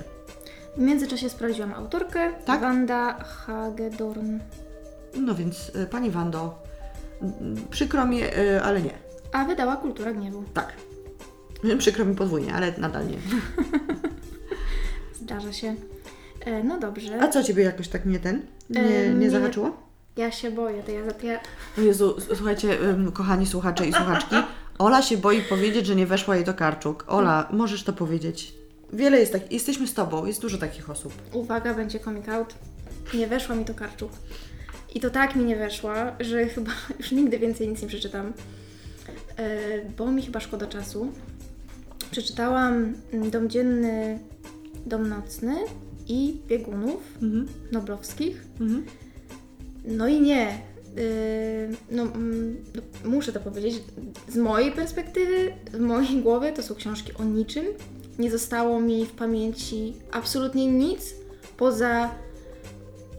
W 0.77 0.79
międzyczasie 0.81 1.29
sprawdziłam 1.29 1.73
autorkę. 1.73 2.31
Tak? 2.45 2.61
Wanda 2.61 3.13
Hagedorn. 3.23 4.39
No 5.15 5.35
więc 5.35 5.69
y, 5.75 5.85
Pani 5.87 6.11
Wando, 6.11 6.63
przykro 7.69 8.05
mi, 8.05 8.23
y, 8.23 8.61
ale 8.63 8.81
nie. 8.81 8.93
A 9.31 9.45
wydała 9.45 9.75
Kultura 9.77 10.13
Gniewu. 10.13 10.43
Tak. 10.53 10.73
Przykro 11.79 12.05
mi 12.05 12.15
podwójnie, 12.15 12.53
ale 12.53 12.73
nadal 12.77 13.07
nie. 13.07 13.17
Zdarza 15.21 15.53
się. 15.53 15.75
E, 16.45 16.63
no 16.63 16.79
dobrze. 16.79 17.21
A 17.21 17.27
co 17.27 17.43
Ciebie 17.43 17.63
jakoś 17.63 17.87
tak 17.87 18.05
nie 18.05 18.19
ten? 18.19 18.45
Nie, 18.69 18.81
E, 18.81 19.09
nie 19.09 19.13
nie. 19.15 19.29
zahaczyło? 19.29 19.86
Ja 20.17 20.31
się 20.31 20.51
boję, 20.51 20.83
to 20.83 20.91
ja, 20.91 21.11
to 21.13 21.25
ja... 21.25 21.39
O 21.77 21.81
Jezu, 21.81 22.15
słuchajcie, 22.35 22.81
ym, 22.89 23.11
kochani 23.11 23.45
słuchacze 23.45 23.85
i 23.87 23.93
słuchaczki, 23.93 24.35
Ola 24.79 25.01
się 25.01 25.17
boi 25.17 25.41
powiedzieć, 25.41 25.85
że 25.85 25.95
nie 25.95 26.05
weszła 26.07 26.35
jej 26.35 26.45
do 26.45 26.53
Karczuk. 26.53 27.03
Ola, 27.07 27.47
możesz 27.51 27.83
to 27.83 27.93
powiedzieć. 27.93 28.53
Wiele 28.93 29.19
jest 29.19 29.31
tak, 29.31 29.51
jesteśmy 29.51 29.87
z 29.87 29.93
Tobą, 29.93 30.25
jest 30.25 30.41
dużo 30.41 30.57
takich 30.57 30.89
osób. 30.89 31.13
Uwaga, 31.33 31.73
będzie 31.73 31.99
coming 31.99 32.29
out. 32.29 32.55
Nie 33.13 33.27
weszła 33.27 33.55
mi 33.55 33.65
to 33.65 33.73
Karczuk. 33.73 34.11
I 34.95 34.99
to 34.99 35.09
tak 35.09 35.35
mi 35.35 35.45
nie 35.45 35.55
weszła, 35.55 36.11
że 36.19 36.45
chyba 36.45 36.71
już 36.99 37.11
nigdy 37.11 37.39
więcej 37.39 37.67
nic 37.67 37.81
nie 37.81 37.87
przeczytam. 37.87 38.33
E, 39.37 39.57
bo 39.97 40.11
mi 40.11 40.21
chyba 40.25 40.39
szkoda 40.39 40.67
czasu. 40.67 41.11
Przeczytałam 42.11 42.93
mm, 43.13 43.31
Dom 43.31 43.49
Dzienny, 43.49 44.19
Dom 44.85 45.09
Nocny 45.09 45.55
i 46.07 46.37
Biegunów 46.47 47.01
Mhm. 47.21 47.47
Noblowskich. 47.71 48.43
Mhm. 48.61 48.85
No 49.87 50.07
i 50.07 50.21
nie. 50.21 50.61
Yy, 50.95 51.77
no, 51.91 52.03
mm, 52.03 52.63
no, 52.75 52.81
muszę 53.09 53.33
to 53.33 53.39
powiedzieć. 53.39 53.75
Z 54.27 54.37
mojej 54.37 54.71
perspektywy, 54.71 55.53
z 55.73 55.79
mojej 55.79 56.21
głowy 56.21 56.51
to 56.51 56.63
są 56.63 56.75
książki 56.75 57.11
o 57.19 57.23
niczym. 57.23 57.65
Nie 58.19 58.31
zostało 58.31 58.79
mi 58.79 59.05
w 59.05 59.11
pamięci 59.11 59.93
absolutnie 60.11 60.67
nic 60.67 61.15
poza 61.57 62.09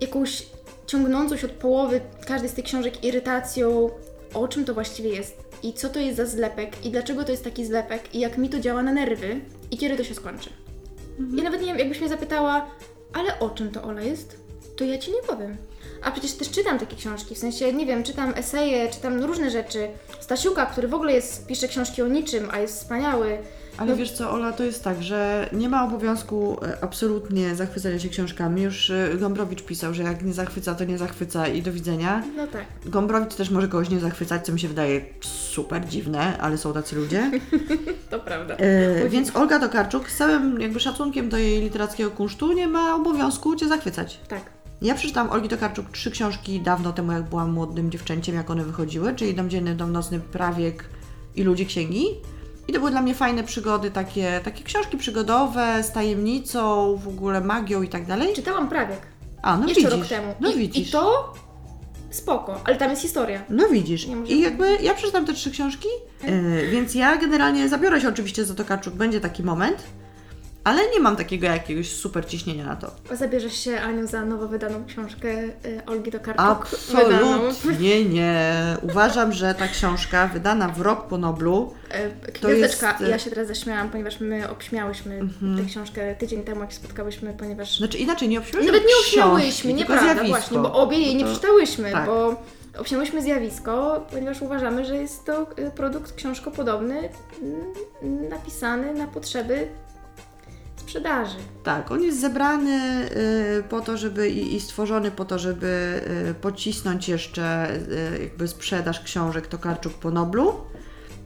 jakąś 0.00 0.46
ciągnącą 0.86 1.36
się 1.36 1.46
od 1.46 1.52
połowy 1.52 2.00
każdej 2.26 2.50
z 2.50 2.52
tych 2.52 2.64
książek 2.64 3.04
irytacją, 3.04 3.90
o 4.34 4.48
czym 4.48 4.64
to 4.64 4.74
właściwie 4.74 5.10
jest 5.10 5.48
i 5.62 5.72
co 5.72 5.88
to 5.88 6.00
jest 6.00 6.16
za 6.16 6.26
zlepek 6.26 6.86
i 6.86 6.90
dlaczego 6.90 7.24
to 7.24 7.30
jest 7.30 7.44
taki 7.44 7.66
zlepek 7.66 8.14
i 8.14 8.20
jak 8.20 8.38
mi 8.38 8.48
to 8.48 8.60
działa 8.60 8.82
na 8.82 8.92
nerwy 8.92 9.40
i 9.70 9.78
kiedy 9.78 9.96
to 9.96 10.04
się 10.04 10.14
skończy. 10.14 10.50
I 11.18 11.42
nawet 11.42 11.60
nie 11.60 11.66
wiem, 11.66 11.78
jakbyś 11.78 12.00
mnie 12.00 12.08
zapytała, 12.08 12.70
ale 13.12 13.38
o 13.38 13.50
czym 13.50 13.70
to 13.70 13.82
Ola 13.82 14.02
jest, 14.02 14.36
to 14.76 14.84
ja 14.84 14.98
Ci 14.98 15.12
nie 15.12 15.22
powiem. 15.22 15.56
A 16.02 16.10
przecież 16.10 16.32
też 16.32 16.50
czytam 16.50 16.78
takie 16.78 16.96
książki, 16.96 17.34
w 17.34 17.38
sensie, 17.38 17.72
nie 17.72 17.86
wiem, 17.86 18.02
czytam 18.02 18.32
eseje, 18.36 18.90
czytam 18.90 19.22
różne 19.24 19.50
rzeczy. 19.50 19.88
Stasiuka, 20.20 20.66
który 20.66 20.88
w 20.88 20.94
ogóle 20.94 21.12
jest, 21.12 21.46
pisze 21.46 21.68
książki 21.68 22.02
o 22.02 22.08
niczym, 22.08 22.48
a 22.52 22.58
jest 22.58 22.78
wspaniały. 22.78 23.38
Ale 23.78 23.90
No- 23.90 23.96
wiesz 23.96 24.12
co, 24.12 24.30
Ola, 24.30 24.52
to 24.52 24.64
jest 24.64 24.84
tak, 24.84 25.02
że 25.02 25.48
nie 25.52 25.68
ma 25.68 25.84
obowiązku 25.84 26.56
e, 26.62 26.78
absolutnie 26.84 27.54
zachwycania 27.54 27.98
się 27.98 28.08
książkami. 28.08 28.62
Już 28.62 28.90
e, 28.90 29.08
Gombrowicz 29.14 29.62
pisał, 29.62 29.94
że 29.94 30.02
jak 30.02 30.22
nie 30.24 30.32
zachwyca, 30.32 30.74
to 30.74 30.84
nie 30.84 30.98
zachwyca 30.98 31.46
i 31.48 31.62
do 31.62 31.72
widzenia. 31.72 32.22
No 32.36 32.46
tak. 32.46 32.64
Gombrowicz 32.86 33.34
też 33.34 33.50
może 33.50 33.68
kogoś 33.68 33.90
nie 33.90 34.00
zachwycać, 34.00 34.46
co 34.46 34.52
mi 34.52 34.60
się 34.60 34.68
wydaje 34.68 35.00
super 35.20 35.86
dziwne, 35.88 36.38
ale 36.38 36.58
są 36.58 36.72
tacy 36.72 36.96
ludzie. 36.96 37.30
To 38.10 38.18
prawda. 38.20 38.54
E, 38.54 39.08
więc 39.08 39.36
Olga 39.36 39.58
Tokarczuk 39.58 40.10
z 40.10 40.16
całym 40.16 40.60
jakby 40.60 40.80
szacunkiem 40.80 41.28
do 41.28 41.36
jej 41.36 41.60
literackiego 41.60 42.10
kunsztu 42.10 42.52
nie 42.52 42.68
ma 42.68 42.94
obowiązku 42.94 43.56
Cię 43.56 43.68
zachwycać. 43.68 44.20
Tak. 44.28 44.40
Ja 44.82 44.94
przeczytałam 44.94 45.30
Olgi 45.30 45.48
Tokarczuk 45.48 45.90
trzy 45.90 46.10
książki 46.10 46.60
dawno 46.60 46.92
temu, 46.92 47.12
jak 47.12 47.22
byłam 47.22 47.52
młodym 47.52 47.90
dziewczęciem, 47.90 48.34
jak 48.34 48.50
one 48.50 48.64
wychodziły, 48.64 49.14
czyli 49.14 49.34
Dom 49.34 49.50
Dzienny, 49.50 49.74
Dom 49.74 49.92
Nocny, 49.92 50.20
Prawiek 50.20 50.84
i 51.36 51.42
Ludzie 51.42 51.64
Księgi. 51.66 52.06
I 52.68 52.72
to 52.72 52.78
były 52.78 52.90
dla 52.90 53.02
mnie 53.02 53.14
fajne 53.14 53.44
przygody, 53.44 53.90
takie, 53.90 54.40
takie 54.44 54.64
książki 54.64 54.96
przygodowe, 54.96 55.82
z 55.82 55.92
tajemnicą, 55.92 56.96
w 56.96 57.08
ogóle 57.08 57.40
magią 57.40 57.82
i 57.82 57.88
tak 57.88 58.06
dalej. 58.06 58.34
Czytałam 58.34 58.68
prawiek. 58.68 59.00
A, 59.42 59.56
no 59.56 59.68
Jeszcze 59.68 59.80
widzisz. 59.80 59.98
rok 59.98 60.08
temu. 60.08 60.34
No 60.40 60.50
I, 60.50 60.58
widzisz. 60.58 60.88
I 60.88 60.92
to 60.92 61.34
spoko, 62.10 62.60
ale 62.64 62.76
tam 62.76 62.90
jest 62.90 63.02
historia. 63.02 63.42
No 63.48 63.68
widzisz. 63.68 64.06
I 64.26 64.40
jakby 64.40 64.76
ja 64.82 64.94
przeczytam 64.94 65.26
te 65.26 65.32
trzy 65.34 65.50
książki, 65.50 65.88
e, 66.22 66.66
więc 66.66 66.94
ja 66.94 67.16
generalnie 67.16 67.68
zabiorę 67.68 68.00
się 68.00 68.08
oczywiście 68.08 68.44
za 68.44 68.54
Tokarczuk, 68.54 68.94
będzie 68.94 69.20
taki 69.20 69.42
moment, 69.42 69.82
ale 70.68 70.90
nie 70.90 71.00
mam 71.00 71.16
takiego 71.16 71.46
jakiegoś 71.46 71.92
super 71.92 72.26
ciśnienia 72.26 72.64
na 72.66 72.76
to. 72.76 72.90
Zabierzesz 73.16 73.56
się, 73.56 73.80
Aniu, 73.80 74.06
za 74.06 74.24
nowo 74.24 74.48
wydaną 74.48 74.84
książkę 74.86 75.28
y, 75.28 75.82
Olgi 75.86 76.10
Tokarczuk. 76.12 76.44
Absolutnie 76.46 78.04
nie. 78.04 78.52
Uważam, 78.82 79.32
że 79.32 79.54
ta 79.54 79.68
książka 79.68 80.26
wydana 80.26 80.68
w 80.68 80.80
rok 80.80 81.06
po 81.06 81.18
Noblu, 81.18 81.74
To 82.40 82.48
Gwiazdeczka, 82.48 82.90
jest, 82.90 83.02
e, 83.02 83.08
ja 83.10 83.18
się 83.18 83.30
teraz 83.30 83.48
zaśmiałam, 83.48 83.90
ponieważ 83.90 84.20
my 84.20 84.50
obśmiałyśmy 84.50 85.14
Mhm. 85.18 85.58
tę 85.58 85.64
książkę 85.64 86.14
tydzień 86.14 86.42
temu, 86.42 86.60
jak 86.60 86.72
spotkałyśmy, 86.74 87.34
ponieważ... 87.38 87.78
znaczy 87.78 87.98
inaczej 87.98 88.28
nie 88.28 88.38
obśmiałyśmy 88.38 88.72
Nawet 88.72 88.88
nie 88.88 88.94
obśmiałyśmy, 89.00 89.72
nieprawda, 89.72 90.24
właśnie, 90.24 90.58
bo 90.58 90.72
obie 90.72 90.98
jej 90.98 91.16
nie 91.16 91.24
przeczytałyśmy, 91.24 91.92
tak. 91.92 92.06
bo 92.06 92.42
obśmiałyśmy 92.78 93.22
zjawisko, 93.22 94.06
ponieważ 94.10 94.42
uważamy, 94.42 94.84
że 94.84 94.96
jest 94.96 95.24
to 95.24 95.42
y, 95.58 95.70
produkt 95.70 96.12
książkopodobny, 96.12 97.08
napisany 98.30 98.94
na 98.94 99.06
potrzeby 99.06 99.68
sprzedaży. 100.88 101.36
Tak, 101.62 101.90
on 101.92 102.02
jest 102.02 102.20
zebrany 102.20 103.08
y, 103.58 103.62
po 103.68 103.80
to, 103.80 103.96
żeby 103.96 104.28
i, 104.28 104.60
stworzony 104.60 105.10
po 105.10 105.24
to, 105.24 105.38
żeby 105.38 106.00
y, 106.30 106.34
pocisnąć 106.34 107.08
jeszcze 107.08 107.74
y, 108.16 108.22
jakby 108.22 108.48
sprzedaż 108.48 109.00
książek 109.00 109.46
Tokarczuk 109.46 109.92
po 109.92 110.10
Noblu. 110.10 110.54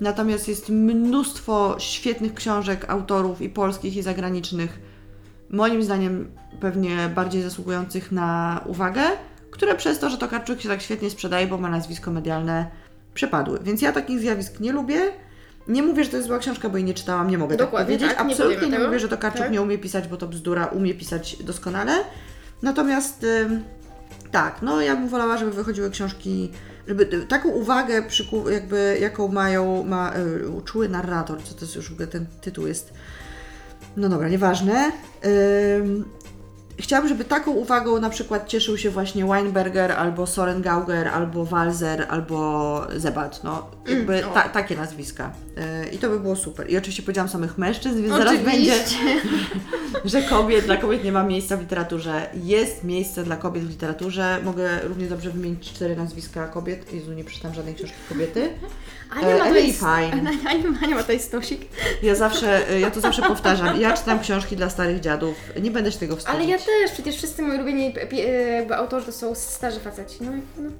Natomiast 0.00 0.48
jest 0.48 0.68
mnóstwo 0.68 1.76
świetnych 1.78 2.34
książek 2.34 2.90
autorów 2.90 3.40
i 3.40 3.48
polskich 3.48 3.96
i 3.96 4.02
zagranicznych, 4.02 4.80
moim 5.50 5.82
zdaniem 5.82 6.30
pewnie 6.60 7.08
bardziej 7.14 7.42
zasługujących 7.42 8.12
na 8.12 8.60
uwagę, 8.66 9.02
które 9.50 9.74
przez 9.74 9.98
to, 9.98 10.10
że 10.10 10.18
Tokarczuk 10.18 10.60
się 10.60 10.68
tak 10.68 10.82
świetnie 10.82 11.10
sprzedaje, 11.10 11.46
bo 11.46 11.58
ma 11.58 11.70
nazwisko 11.70 12.10
medialne, 12.10 12.66
przepadły. 13.14 13.58
Więc 13.62 13.82
ja 13.82 13.92
takich 13.92 14.18
zjawisk 14.20 14.60
nie 14.60 14.72
lubię. 14.72 15.12
Nie 15.68 15.82
mówię, 15.82 16.04
że 16.04 16.10
to 16.10 16.16
jest 16.16 16.28
zła 16.28 16.38
książka, 16.38 16.68
bo 16.68 16.76
jej 16.76 16.84
nie 16.84 16.94
czytałam, 16.94 17.30
nie 17.30 17.38
mogę 17.38 17.56
Dokładnie 17.56 17.78
tak 17.78 17.86
powiedzieć. 17.98 18.18
tak, 18.18 18.26
nie 18.26 18.32
Absolutnie 18.32 18.66
nie, 18.66 18.72
tego. 18.72 18.86
mówię, 18.86 18.98
że 19.00 19.08
Tokarczuk 19.08 19.42
Tak. 19.42 19.52
nie 19.52 19.62
umie 19.62 19.78
pisać, 19.78 20.08
bo 20.08 20.16
to 20.16 20.28
bzdura, 20.28 20.66
umie 20.66 20.94
pisać 20.94 21.36
doskonale. 21.42 21.92
Natomiast 22.62 23.26
tak, 24.32 24.62
no 24.62 24.80
ja 24.80 24.96
bym 24.96 25.08
wolała, 25.08 25.36
żeby 25.36 25.50
wychodziły 25.50 25.90
książki, 25.90 26.50
żeby 26.88 27.02
y, 27.12 27.26
taką 27.26 27.48
uwagę, 27.48 28.02
jakby 28.50 28.98
jaką 29.00 29.28
mają, 29.28 29.82
ma 29.84 30.12
y, 30.16 30.48
uczuły 30.48 30.88
narrator, 30.88 31.42
co 31.42 31.54
to 31.54 31.60
jest 31.60 31.76
już 31.76 31.90
w 31.90 31.92
ogóle 31.92 32.06
ten 32.08 32.26
tytuł 32.40 32.66
jest. 32.66 32.92
No 33.96 34.08
dobra, 34.08 34.28
nieważne. 34.28 34.92
Ym, 35.76 36.04
Chciałabym, 36.78 37.08
żeby 37.08 37.24
taką 37.24 37.50
uwagą 37.50 38.00
na 38.00 38.10
przykład 38.10 38.48
cieszył 38.48 38.78
się 38.78 38.90
właśnie 38.90 39.26
Weinberger, 39.26 39.92
albo 39.92 40.26
Soren 40.26 40.62
Gauger, 40.62 41.08
albo 41.08 41.44
Walzer, 41.44 42.06
albo 42.08 42.86
Zebat. 42.96 43.44
No, 43.44 43.66
jakby 43.88 44.12
Mm, 44.18 44.34
ta, 44.34 44.42
takie 44.42 44.76
nazwiska. 44.76 45.32
Yy, 45.56 45.90
I 45.92 45.98
to 45.98 46.08
by 46.08 46.20
było 46.20 46.36
super. 46.36 46.70
I 46.70 46.76
oczywiście 46.76 47.02
powiedziałam 47.02 47.28
samych 47.28 47.58
mężczyzn, 47.58 48.02
więc 48.02 48.16
zaraz 48.16 48.38
będzie, 48.40 48.74
że 50.04 50.22
kobiet, 50.22 50.64
dla 50.64 50.76
kobiet 50.76 51.04
nie 51.04 51.12
ma 51.12 51.22
miejsca 51.22 51.56
w 51.56 51.60
literaturze. 51.60 52.26
Jest 52.44 52.84
miejsce 52.84 53.24
dla 53.24 53.36
kobiet 53.36 53.64
w 53.64 53.68
literaturze. 53.68 54.38
Mogę 54.44 54.80
równie 54.82 55.06
dobrze 55.06 55.30
wymienić 55.30 55.72
cztery 55.72 55.96
nazwiska 55.96 56.48
kobiet. 56.48 56.92
Jezu, 56.92 57.12
nie 57.12 57.24
przeczytam 57.24 57.54
żadnej 57.54 57.74
książki 57.74 57.96
kobiety. 58.08 58.50
Ania 59.16 59.28
E, 59.28 59.38
ma 59.38 59.44
Emily 59.46 59.72
tutaj, 59.72 60.10
Fine. 60.10 60.30
Ania, 60.50 60.50
Ania 60.82 60.94
ma 60.94 61.00
tutaj 61.00 61.20
stosik. 61.20 61.60
Ja 62.02 62.14
zawsze, 62.14 62.62
ja 62.80 62.90
to 62.90 63.00
zawsze 63.00 63.22
powtarzam. 63.22 63.80
Ja 63.80 63.96
czytam 63.96 64.20
książki 64.20 64.56
dla 64.56 64.70
starych 64.70 65.00
dziadów. 65.00 65.34
Nie 65.62 65.70
będę 65.70 65.92
się 65.92 65.98
tego 65.98 66.16
wstydzić. 66.16 66.40
Ale 66.40 66.48
ja 66.50 66.58
też, 66.58 66.92
przecież 66.92 67.16
wszyscy 67.16 67.42
moi 67.42 67.56
ulubieni 67.56 67.94
pi- 68.10 68.16
jakby 68.56 68.76
autorzy 68.76 69.06
to 69.06 69.12
są 69.12 69.34
starzy 69.34 69.80
faceci. 69.80 70.16
No, 70.20 70.30
no, 70.58 70.70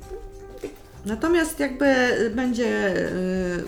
Natomiast 1.07 1.61
jakby 1.61 1.87
będzie. 2.35 2.65
Yy, 2.67 3.65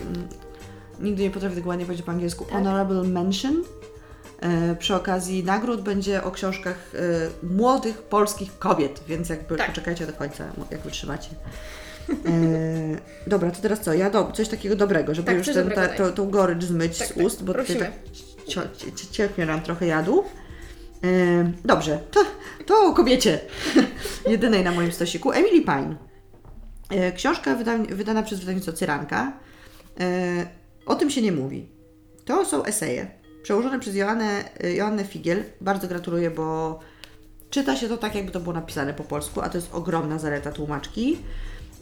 nigdy 0.99 1.23
nie 1.23 1.31
potrafię 1.31 1.55
tego 1.55 1.69
ładnie 1.69 1.85
powiedzieć 1.85 2.05
po 2.05 2.11
angielsku. 2.11 2.43
Tak. 2.45 2.53
Honorable 2.53 3.03
mention. 3.03 3.63
Yy, 4.41 4.75
przy 4.75 4.95
okazji 4.95 5.43
nagród 5.43 5.81
będzie 5.81 6.23
o 6.23 6.31
książkach 6.31 6.75
yy, 7.43 7.49
młodych 7.49 8.01
polskich 8.01 8.59
kobiet, 8.59 9.01
więc 9.07 9.29
jakby 9.29 9.55
Tak. 9.57 9.67
poczekajcie 9.67 10.07
do 10.07 10.13
końca, 10.13 10.43
jak 10.71 10.81
wytrzymacie. 10.81 11.29
Yy, 12.09 12.97
dobra, 13.27 13.51
to 13.51 13.61
teraz 13.61 13.79
co? 13.81 13.93
Ja 13.93 14.09
do, 14.09 14.31
coś 14.31 14.49
takiego 14.49 14.75
dobrego, 14.75 15.15
żeby 15.15 15.25
Tak, 15.25 15.37
już 15.37 15.47
ten, 15.47 15.71
ta, 15.71 15.87
to, 15.87 16.11
tą 16.11 16.29
gorycz 16.29 16.63
zmyć 16.63 16.97
Tak, 16.97 17.07
z 17.07 17.13
tak, 17.13 17.23
ust, 17.25 17.43
bo 17.43 17.53
tutaj 17.53 17.65
prosimy. 17.65 17.85
tak 17.85 17.93
cio- 18.47 18.91
cie- 18.95 19.11
cierpnie 19.11 19.45
nam 19.45 19.61
trochę 19.61 19.85
jadu. 19.87 20.23
Yy, 21.03 21.09
dobrze, 21.65 21.99
to, 22.11 22.23
to 22.65 22.75
o 22.87 22.93
kobiecie. 22.93 23.39
Jedynej 24.29 24.63
na 24.63 24.71
moim 24.71 24.91
stosiku. 24.91 25.31
Emily 25.31 25.61
Pine. 25.61 25.95
E, 26.89 27.11
Książka 27.11 27.55
wyda- 27.55 27.95
wydana 27.95 28.23
przez 28.23 28.39
wydawnictwo 28.39 28.73
Cyranka. 28.73 29.33
E, 29.99 30.45
O 30.85 30.95
tym 30.95 31.09
się 31.09 31.21
nie 31.21 31.31
mówi. 31.31 31.69
To 32.25 32.45
są 32.45 32.63
eseje 32.63 33.07
przełożone 33.43 33.79
przez 33.79 33.95
Joannę, 33.95 34.43
e, 34.63 34.73
Joannę 34.73 35.03
Figiel. 35.03 35.43
Bardzo 35.61 35.87
gratuluję, 35.87 36.31
bo 36.31 36.79
czyta 37.49 37.75
się 37.75 37.87
to 37.89 37.97
tak, 37.97 38.15
jakby 38.15 38.31
to 38.31 38.39
było 38.39 38.53
napisane 38.53 38.93
po 38.93 39.03
polsku, 39.03 39.41
a 39.41 39.49
to 39.49 39.57
jest 39.57 39.73
ogromna 39.73 40.19
zaleta 40.19 40.51
tłumaczki. 40.51 41.17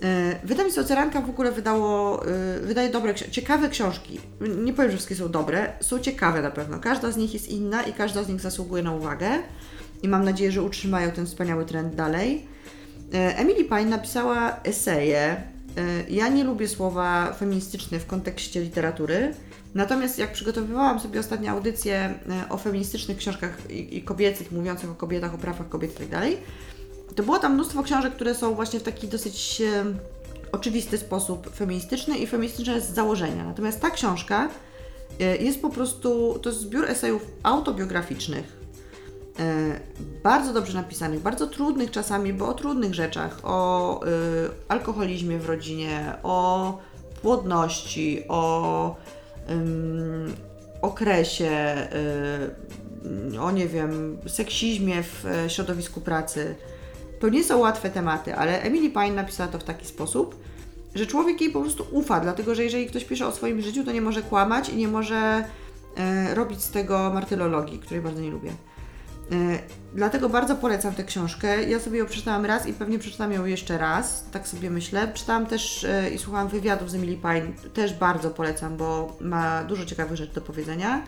E, 0.03 0.39
Wydawnictwo 0.43 0.83
Ceranka 0.83 1.21
w 1.21 1.29
ogóle 1.29 1.51
wydało, 1.51 2.21
e, 2.25 2.59
wydaje 2.59 2.89
dobre, 2.89 3.15
ciekawe 3.15 3.69
książki. 3.69 4.19
Nie 4.65 4.73
powiem, 4.73 4.91
że 4.91 4.97
wszystkie 4.97 5.15
są 5.15 5.31
dobre, 5.31 5.73
są 5.81 5.99
ciekawe 5.99 6.41
na 6.41 6.51
pewno. 6.51 6.79
Każda 6.79 7.11
z 7.11 7.17
nich 7.17 7.33
jest 7.33 7.49
inna 7.49 7.83
i 7.83 7.93
każda 7.93 8.23
z 8.23 8.29
nich 8.29 8.41
zasługuje 8.41 8.83
na 8.83 8.91
uwagę. 8.91 9.29
I 10.03 10.07
mam 10.07 10.23
nadzieję, 10.25 10.51
że 10.51 10.61
utrzymają 10.61 11.11
ten 11.11 11.25
wspaniały 11.25 11.65
trend 11.65 11.95
dalej. 11.95 12.45
E, 13.13 13.37
Emily 13.37 13.63
Pine 13.63 13.85
napisała 13.85 14.59
eseje. 14.63 15.53
Ja 16.09 16.27
nie 16.27 16.43
lubię 16.43 16.67
słowa 16.67 17.33
feministyczne 17.33 17.99
w 17.99 18.05
kontekście 18.05 18.61
literatury. 18.61 19.33
Natomiast 19.75 20.19
jak 20.19 20.33
przygotowywałam 20.33 20.99
sobie 20.99 21.19
ostatnio 21.19 21.51
audycję 21.51 22.13
o 22.49 22.57
feministycznych 22.57 23.17
książkach 23.17 23.71
i, 23.71 24.01
kobiecych, 24.01 24.51
mówiących 24.51 24.91
o 24.91 24.95
kobietach, 24.95 25.33
o 25.33 25.37
prawach 25.37 25.69
kobiet 25.69 25.91
i 25.91 26.05
tak 26.05 26.21
to 27.15 27.23
było 27.23 27.39
tam 27.39 27.53
mnóstwo 27.53 27.83
książek, 27.83 28.13
które 28.13 28.35
są 28.35 28.55
właśnie 28.55 28.79
w 28.79 28.83
taki 28.83 29.07
dosyć 29.07 29.61
e, 29.61 29.85
oczywisty 30.51 30.97
sposób 30.97 31.55
feministyczny 31.55 32.17
i 32.17 32.27
feministyczne 32.27 32.81
z 32.81 32.89
założenia. 32.89 33.43
Natomiast 33.43 33.81
ta 33.81 33.89
książka 33.89 34.49
e, 35.19 35.37
jest 35.37 35.61
po 35.61 35.69
prostu, 35.69 36.39
to 36.41 36.49
jest 36.49 36.61
zbiór 36.61 36.85
esejów 36.85 37.25
autobiograficznych, 37.43 38.57
e, 39.39 39.79
bardzo 40.23 40.53
dobrze 40.53 40.73
napisanych, 40.73 41.19
bardzo 41.19 41.47
trudnych 41.47 41.91
czasami, 41.91 42.33
bo 42.33 42.47
o 42.47 42.53
trudnych 42.53 42.93
rzeczach, 42.93 43.39
o 43.43 43.99
alkoholizmie 44.67 45.39
w 45.39 45.45
rodzinie, 45.45 46.13
o 46.23 46.77
płodności, 47.21 48.23
o 48.27 48.95
okresie, 50.81 51.75
o 53.41 53.51
nie 53.51 53.67
wiem, 53.67 54.17
seksizmie 54.27 55.03
w 55.03 55.25
środowisku 55.47 56.01
pracy. 56.01 56.55
To 57.23 57.29
nie 57.29 57.43
są 57.43 57.57
łatwe 57.57 57.89
tematy, 57.89 58.35
ale 58.35 58.61
Emily 58.61 58.89
Pine 58.89 59.11
napisała 59.15 59.51
to 59.51 59.59
w 59.59 59.63
taki 59.63 59.85
sposób, 59.85 60.35
że 60.95 61.05
człowiek 61.05 61.41
jej 61.41 61.51
po 61.51 61.61
prostu 61.61 61.85
ufa, 61.91 62.19
dlatego 62.19 62.55
że 62.55 62.63
jeżeli 62.63 62.87
ktoś 62.87 63.05
pisze 63.05 63.27
o 63.27 63.31
swoim 63.31 63.61
życiu, 63.61 63.83
to 63.83 63.91
nie 63.91 64.01
może 64.01 64.21
kłamać 64.21 64.69
i 64.69 64.75
nie 64.75 64.87
może 64.87 65.43
e, 65.97 66.35
robić 66.35 66.61
z 66.63 66.71
tego 66.71 67.11
martyrologii, 67.13 67.79
której 67.79 68.01
bardzo 68.01 68.21
nie 68.21 68.31
lubię. 68.31 68.51
E, 69.31 69.35
Dlatego 69.95 70.29
bardzo 70.29 70.55
polecam 70.55 70.93
tę 70.93 71.03
książkę. 71.03 71.63
Ja 71.63 71.79
sobie 71.79 71.99
ją 71.99 72.05
przeczytałam 72.05 72.45
raz 72.45 72.67
i 72.67 72.73
pewnie 72.73 72.99
przeczytam 72.99 73.31
ją 73.31 73.45
jeszcze 73.45 73.77
raz, 73.77 74.25
tak 74.31 74.47
sobie 74.47 74.69
myślę. 74.69 75.11
Czytałam 75.13 75.45
też 75.45 75.83
e, 75.83 76.09
i 76.09 76.17
słuchałam 76.17 76.47
wywiadów 76.47 76.91
z 76.91 76.95
Emily 76.95 77.17
Pine, 77.17 77.71
też 77.73 77.93
bardzo 77.93 78.29
polecam, 78.29 78.77
bo 78.77 79.17
ma 79.21 79.63
dużo 79.63 79.85
ciekawych 79.85 80.17
rzeczy 80.17 80.33
do 80.33 80.41
powiedzenia. 80.41 81.03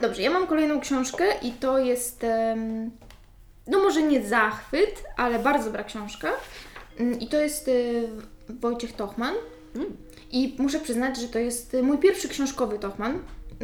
Dobrze, 0.00 0.22
ja 0.22 0.30
mam 0.30 0.46
kolejną 0.46 0.80
książkę 0.80 1.24
i 1.42 1.52
to 1.52 1.78
jest, 1.78 2.26
no 3.66 3.78
może 3.78 4.02
nie 4.02 4.22
zachwyt, 4.26 5.04
ale 5.16 5.38
bardzo 5.38 5.64
dobra 5.64 5.84
książka. 5.84 6.30
Mm, 6.98 7.20
I 7.20 7.28
to 7.28 7.36
jest 7.40 7.68
y, 7.68 8.08
Wojciech 8.48 8.92
Tochman. 8.92 9.34
I 10.32 10.54
muszę 10.58 10.80
przyznać, 10.80 11.20
że 11.20 11.28
to 11.28 11.38
jest 11.38 11.76
mój 11.82 11.98
pierwszy 11.98 12.28
książkowy 12.28 12.78
Tochman, 12.78 13.18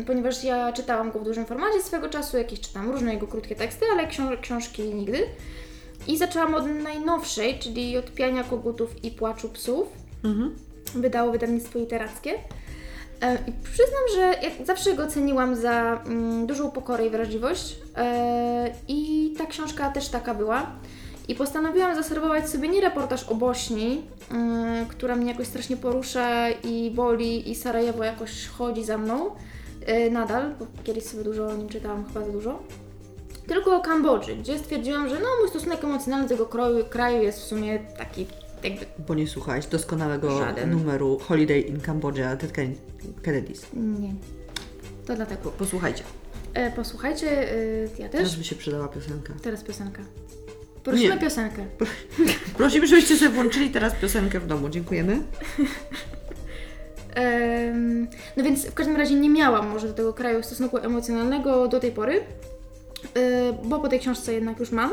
ponieważ 0.07 0.45
ja 0.45 0.73
czytałam 0.73 1.11
go 1.11 1.19
w 1.19 1.25
dużym 1.25 1.47
formacie 1.47 1.83
swego 1.83 2.09
czasu, 2.09 2.39
jakieś 2.39 2.61
czytam 2.61 2.91
różne 2.91 3.15
jego 3.15 3.27
krótkie 3.27 3.57
teksty, 3.57 3.85
ale 3.93 4.07
książ- 4.07 4.41
książki 4.41 4.83
nigdy. 4.83 5.27
I 6.07 6.19
zaczęłam 6.19 6.55
od 6.55 6.67
najnowszej, 6.67 7.59
czyli 7.59 7.97
od 7.97 8.11
Piania 8.15 8.45
Kogutów 8.45 9.05
i 9.05 9.11
Płaczu 9.11 9.49
Psów. 9.49 9.89
Mhm. 10.25 10.57
Wydało 10.95 11.33
wydawnictwo 11.33 11.79
literackie. 11.79 12.35
E, 13.23 13.35
I 13.47 13.53
przyznam, 13.73 14.03
że 14.15 14.21
jak 14.21 14.67
zawsze 14.67 14.95
go 14.95 15.07
ceniłam 15.07 15.57
za 15.57 16.03
mm, 16.07 16.47
dużą 16.47 16.71
pokorę 16.71 17.07
i 17.07 17.11
wrażliwość. 17.11 17.77
E, 17.97 18.71
I 18.89 19.35
ta 19.39 19.47
książka 19.47 19.91
też 19.91 20.09
taka 20.09 20.35
była. 20.35 20.67
I 21.29 21.35
postanowiłam 21.35 21.95
zaserwować 21.95 22.49
sobie 22.49 22.69
nie 22.69 22.81
reportaż 22.81 23.25
o 23.29 23.35
Bośni, 23.35 24.03
mm, 24.31 24.87
która 24.87 25.17
mnie 25.17 25.33
jakoś 25.33 25.47
strasznie 25.47 25.77
porusza 25.77 26.51
i 26.51 26.91
boli, 26.91 27.51
i 27.51 27.55
Sarajewo 27.55 28.05
jakoś 28.05 28.47
chodzi 28.47 28.85
za 28.85 28.99
mną 28.99 29.31
e, 29.87 30.11
nadal, 30.11 30.55
bo 30.59 30.67
kiedyś 30.85 31.05
sobie 31.05 31.25
dużo 31.25 31.47
o 31.47 31.55
nim 31.55 31.69
czytałam, 31.69 32.05
chyba 32.05 32.27
za 32.27 32.33
dużo. 32.33 32.59
Tylko 33.47 33.77
o 33.77 33.81
Kambodży, 33.81 34.37
gdzie 34.37 34.59
stwierdziłam, 34.59 35.09
że 35.09 35.15
no 35.15 35.27
mój 35.41 35.49
stosunek 35.49 35.85
emocjonalny 35.85 36.29
do 36.29 36.35
tego 36.35 36.47
kraju, 36.47 36.85
kraju 36.85 37.23
jest 37.23 37.41
w 37.41 37.45
sumie 37.45 37.79
taki 37.79 38.27
jakby 38.63 38.87
Bo 39.09 39.15
nie 39.15 39.27
słuchałeś 39.27 39.67
doskonałego 39.67 40.39
Żaden. 40.39 40.71
numeru 40.71 41.19
Holiday 41.19 41.61
in 41.61 41.81
Cambodia 41.81 42.37
Ted 42.37 42.53
Ken- 42.53 42.75
Kennedy's. 43.23 43.63
nie. 43.75 44.15
To 45.07 45.17
dlatego. 45.17 45.41
Po, 45.43 45.51
posłuchajcie, 45.51 46.03
E, 46.55 46.71
posłuchajcie, 46.71 47.53
e, 47.53 47.57
ja 47.83 48.09
też. 48.09 48.11
teraz 48.13 48.35
by 48.37 48.45
się 48.45 48.55
przydała 48.55 48.89
piosenka. 48.89 49.33
Teraz 49.43 49.63
piosenka. 49.63 50.03
Prosimy 50.85 51.15
Nie. 51.15 51.21
piosenkę. 51.21 51.67
Prosimy, 52.59 52.87
żebyście 52.87 53.17
sobie 53.17 53.31
włączyli 53.31 53.71
teraz 53.71 53.95
piosenkę 53.95 54.41
w 54.41 54.47
domu. 54.47 54.69
Dziękujemy. 54.69 55.23
Em, 57.15 58.09
no 58.37 58.45
więc 58.45 58.67
w 58.67 58.75
każdym 58.75 58.97
razie 58.97 59.15
nie 59.15 59.31
miałam 59.31 59.69
może 59.69 59.89
do 59.89 59.95
tego 59.95 60.13
kraju 60.15 60.43
stosunku 60.43 60.79
emocjonalnego 60.79 61.69
do 61.69 61.81
tej 61.81 61.93
pory, 61.93 62.21
e, 63.15 63.53
bo 63.65 63.79
po 63.81 63.89
tej 63.89 64.01
książce 64.01 64.35
jednak 64.35 64.61
już 64.61 64.71
mam. 64.71 64.91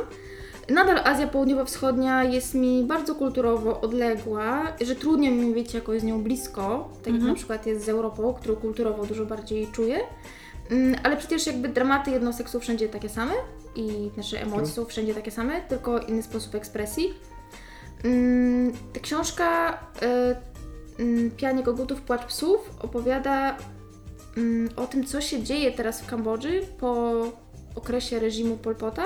Nadal 0.70 1.00
Azja 1.04 1.28
Południowo-Wschodnia 1.28 2.24
jest 2.24 2.54
mi 2.54 2.84
bardzo 2.84 3.16
kulturowo 3.16 3.82
odległa, 3.82 4.74
że 4.82 4.96
trudno 4.96 5.32
mi 5.32 5.46
mieć 5.46 5.74
jakoś 5.74 6.02
z 6.02 6.04
nią 6.04 6.24
blisko, 6.24 6.90
tak 7.04 7.14
jak 7.14 7.24
na 7.24 7.34
przykład 7.36 7.66
jest 7.66 7.86
z 7.86 7.90
Europą, 7.90 8.34
którą 8.34 8.56
kulturowo 8.56 9.06
dużo 9.06 9.26
bardziej 9.26 9.68
czuję. 9.68 10.00
Mm, 10.72 10.96
Ale 11.04 11.18
przecież 11.18 11.48
jakby 11.48 11.70
dramaty 11.70 12.12
jednostek 12.12 12.50
są 12.50 12.60
wszędzie 12.60 12.90
takie 12.90 13.10
same 13.10 13.34
i 13.76 14.12
nasze 14.18 14.42
emocje 14.42 14.68
są 14.68 14.86
wszędzie 14.86 15.14
takie 15.14 15.32
same, 15.32 15.62
tylko 15.62 16.00
inny 16.00 16.24
sposób 16.24 16.56
ekspresji. 16.56 17.14
Mm, 18.04 18.74
Ta 18.94 19.00
książka 19.00 19.74
y, 20.98 21.02
mm, 21.02 21.32
Pianie 21.32 21.64
Kogutów, 21.64 22.02
Płacz 22.02 22.26
Psów 22.26 22.70
opowiada 22.82 23.58
o 24.76 24.88
tym, 24.88 25.04
co 25.06 25.22
się 25.22 25.44
dzieje 25.44 25.72
teraz 25.72 26.02
w 26.02 26.06
Kambodży 26.08 26.62
po 26.80 27.14
okresie 27.76 28.20
reżimu 28.20 28.58
Pol 28.58 28.76
Pota. 28.76 29.04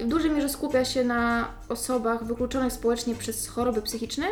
W 0.00 0.06
dużej 0.08 0.30
mierze 0.30 0.48
skupia 0.48 0.84
się 0.84 1.04
na 1.04 1.48
osobach 1.68 2.24
wykluczonych 2.24 2.72
społecznie 2.72 3.14
przez 3.14 3.48
choroby 3.48 3.82
psychiczne, 3.82 4.26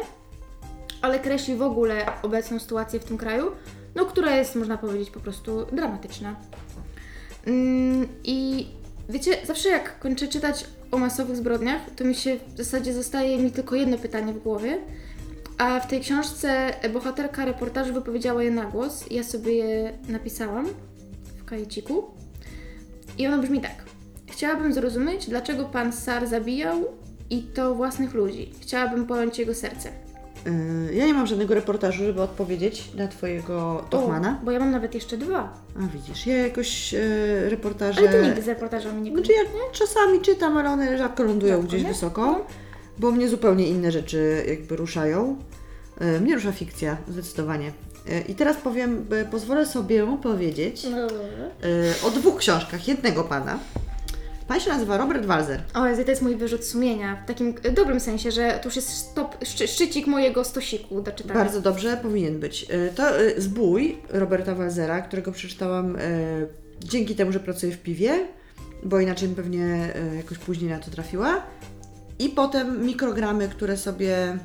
ale 1.02 1.18
kreśli 1.18 1.56
w 1.56 1.62
ogóle 1.62 2.06
obecną 2.22 2.58
sytuację 2.58 3.00
w 3.00 3.04
tym 3.04 3.18
kraju, 3.18 3.50
no, 3.94 4.04
która 4.04 4.36
jest, 4.36 4.54
można 4.54 4.78
powiedzieć, 4.78 5.10
po 5.10 5.20
prostu 5.20 5.66
dramatyczna. 5.72 6.36
Mm, 7.46 8.08
I 8.24 8.66
wiecie, 9.08 9.38
zawsze 9.46 9.68
jak 9.68 9.98
kończę 9.98 10.28
czytać 10.28 10.64
o 10.90 10.98
masowych 10.98 11.36
zbrodniach, 11.36 11.80
to 11.96 12.04
mi 12.04 12.14
się 12.14 12.36
w 12.54 12.56
zasadzie 12.56 12.94
zostaje 12.94 13.38
mi 13.38 13.52
tylko 13.52 13.76
jedno 13.76 13.98
pytanie 13.98 14.32
w 14.32 14.42
głowie. 14.42 14.78
A 15.58 15.80
w 15.80 15.88
tej 15.88 16.00
książce 16.00 16.74
bohaterka 16.92 17.44
reportażu 17.44 17.94
wypowiedziała 17.94 18.42
je 18.42 18.50
na 18.50 18.64
głos. 18.64 19.04
Ja 19.10 19.24
sobie 19.24 19.54
je 19.54 19.98
napisałam 20.08 20.68
w 21.36 21.44
kajeciku. 21.44 22.04
I 23.18 23.26
ono 23.26 23.38
brzmi 23.38 23.60
tak. 23.60 23.93
Chciałabym 24.34 24.72
zrozumieć, 24.72 25.26
dlaczego 25.28 25.64
pan 25.64 25.92
Sar 25.92 26.26
zabijał 26.26 26.84
i 27.30 27.42
to 27.42 27.74
własnych 27.74 28.14
ludzi. 28.14 28.52
Chciałabym 28.60 29.06
pojąć 29.06 29.38
jego 29.38 29.54
serce. 29.54 29.88
Yy, 30.88 30.94
ja 30.94 31.06
nie 31.06 31.14
mam 31.14 31.26
żadnego 31.26 31.54
reportażu, 31.54 32.04
żeby 32.04 32.22
odpowiedzieć 32.22 32.94
na 32.94 33.08
Twojego 33.08 33.84
Tochmana. 33.90 34.38
O, 34.42 34.44
bo 34.44 34.50
ja 34.50 34.58
mam 34.58 34.70
nawet 34.70 34.94
jeszcze 34.94 35.16
dwa. 35.16 35.54
A 35.78 35.86
widzisz, 35.94 36.26
ja 36.26 36.36
jakoś 36.36 36.92
yy, 36.92 37.00
reportaże... 37.50 38.00
Ale 38.00 38.08
ty 38.08 38.22
nigdy 38.26 38.42
z 38.42 38.48
reportażami 38.48 39.02
nie 39.02 39.10
Znaczy 39.12 39.32
ja 39.32 39.40
czasami 39.72 40.20
czytam, 40.20 40.56
ale 40.56 40.70
one 40.70 40.98
rzadko 40.98 41.22
lądują 41.22 41.52
Rzadko, 41.52 41.68
gdzieś 41.68 41.82
nie? 41.82 41.88
wysoko, 41.88 42.26
No. 42.26 42.40
bo 42.98 43.10
mnie 43.10 43.28
zupełnie 43.28 43.68
inne 43.68 43.92
rzeczy 43.92 44.44
jakby 44.48 44.76
ruszają. 44.76 45.36
Yy, 46.00 46.20
mnie 46.20 46.34
rusza 46.34 46.52
fikcja, 46.52 46.96
zdecydowanie. 47.08 47.72
Yy, 48.06 48.20
I 48.20 48.34
teraz 48.34 48.56
powiem, 48.56 49.06
yy, 49.10 49.24
pozwolę 49.24 49.66
sobie 49.66 50.16
powiedzieć 50.22 50.86
No. 50.90 50.98
yy, 50.98 51.08
o 52.06 52.10
dwóch 52.10 52.36
książkach 52.36 52.88
jednego 52.88 53.24
pana. 53.24 53.58
Pan 54.48 54.60
się 54.60 54.70
nazywa 54.70 54.96
Robert 54.98 55.26
Walzer. 55.26 55.62
O, 55.74 55.86
Jezu, 55.86 56.04
to 56.04 56.10
jest 56.10 56.22
mój 56.22 56.36
wyrzut 56.36 56.64
sumienia. 56.64 57.22
W 57.24 57.26
takim 57.28 57.54
e, 57.62 57.70
dobrym 57.72 58.00
sensie, 58.00 58.30
że 58.30 58.58
to 58.62 58.68
już 58.68 58.76
jest 58.76 58.88
stop, 58.88 59.36
szczy, 59.44 59.68
szczycik 59.68 60.06
mojego 60.06 60.44
stosiku 60.44 61.00
do 61.02 61.12
czytania. 61.12 61.34
Bardzo 61.40 61.60
dobrze, 61.60 61.96
powinien 62.02 62.40
być. 62.40 62.66
Y, 62.70 62.92
To 62.96 63.20
y, 63.22 63.40
Zbój 63.40 63.98
Roberta 64.10 64.54
Walzera, 64.54 65.02
którego 65.02 65.32
przeczytałam 65.32 65.96
y, 65.96 66.00
dzięki 66.80 67.14
temu, 67.14 67.32
że 67.32 67.40
pracuję 67.40 67.72
w 67.72 67.78
piwie, 67.78 68.28
bo 68.82 69.00
inaczej 69.00 69.28
bym 69.28 69.36
pewnie 69.36 69.92
jakoś 70.16 70.38
później 70.38 70.70
na 70.70 70.78
to 70.78 70.90
trafiła. 70.90 71.42
I 72.18 72.28
potem 72.28 72.86
mikrogramy, 72.86 73.48
które 73.48 73.76
sobie 73.76 74.38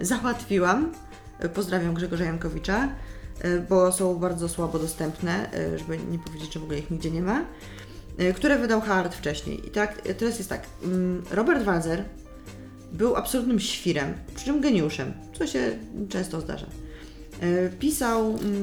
załatwiłam. 0.00 0.92
Pozdrawiam 1.54 1.94
Grzegorza 1.94 2.24
Jankowicza, 2.24 2.88
bo 3.68 3.92
są 3.92 4.14
bardzo 4.16 4.48
słabo 4.48 4.78
dostępne, 4.78 5.50
żeby 5.76 5.98
nie 6.10 6.18
powiedzieć, 6.18 6.52
że 6.54 6.60
w 6.60 6.62
ogóle 6.62 6.78
ich 6.78 6.90
nigdzie 6.90 7.10
nie 7.10 7.22
ma. 7.22 7.44
Y, 8.20 8.34
Które 8.34 8.58
wydał 8.58 8.80
Hart 8.80 9.14
wcześniej. 9.14 9.66
I 9.68 9.70
tak, 9.70 10.06
y, 10.06 10.14
teraz 10.14 10.38
jest 10.38 10.50
tak. 10.50 10.62
mm, 10.84 11.22
Robert 11.30 11.62
Walzer 11.62 12.04
był 12.92 13.16
absolutnym 13.16 13.60
świrem, 13.60 14.14
przy 14.34 14.44
czym 14.44 14.60
geniuszem, 14.60 15.12
co 15.38 15.46
się 15.46 15.70
często 16.08 16.40
zdarza. 16.40 16.66
E, 17.40 17.68
Pisał 17.68 18.28
mm, 18.28 18.62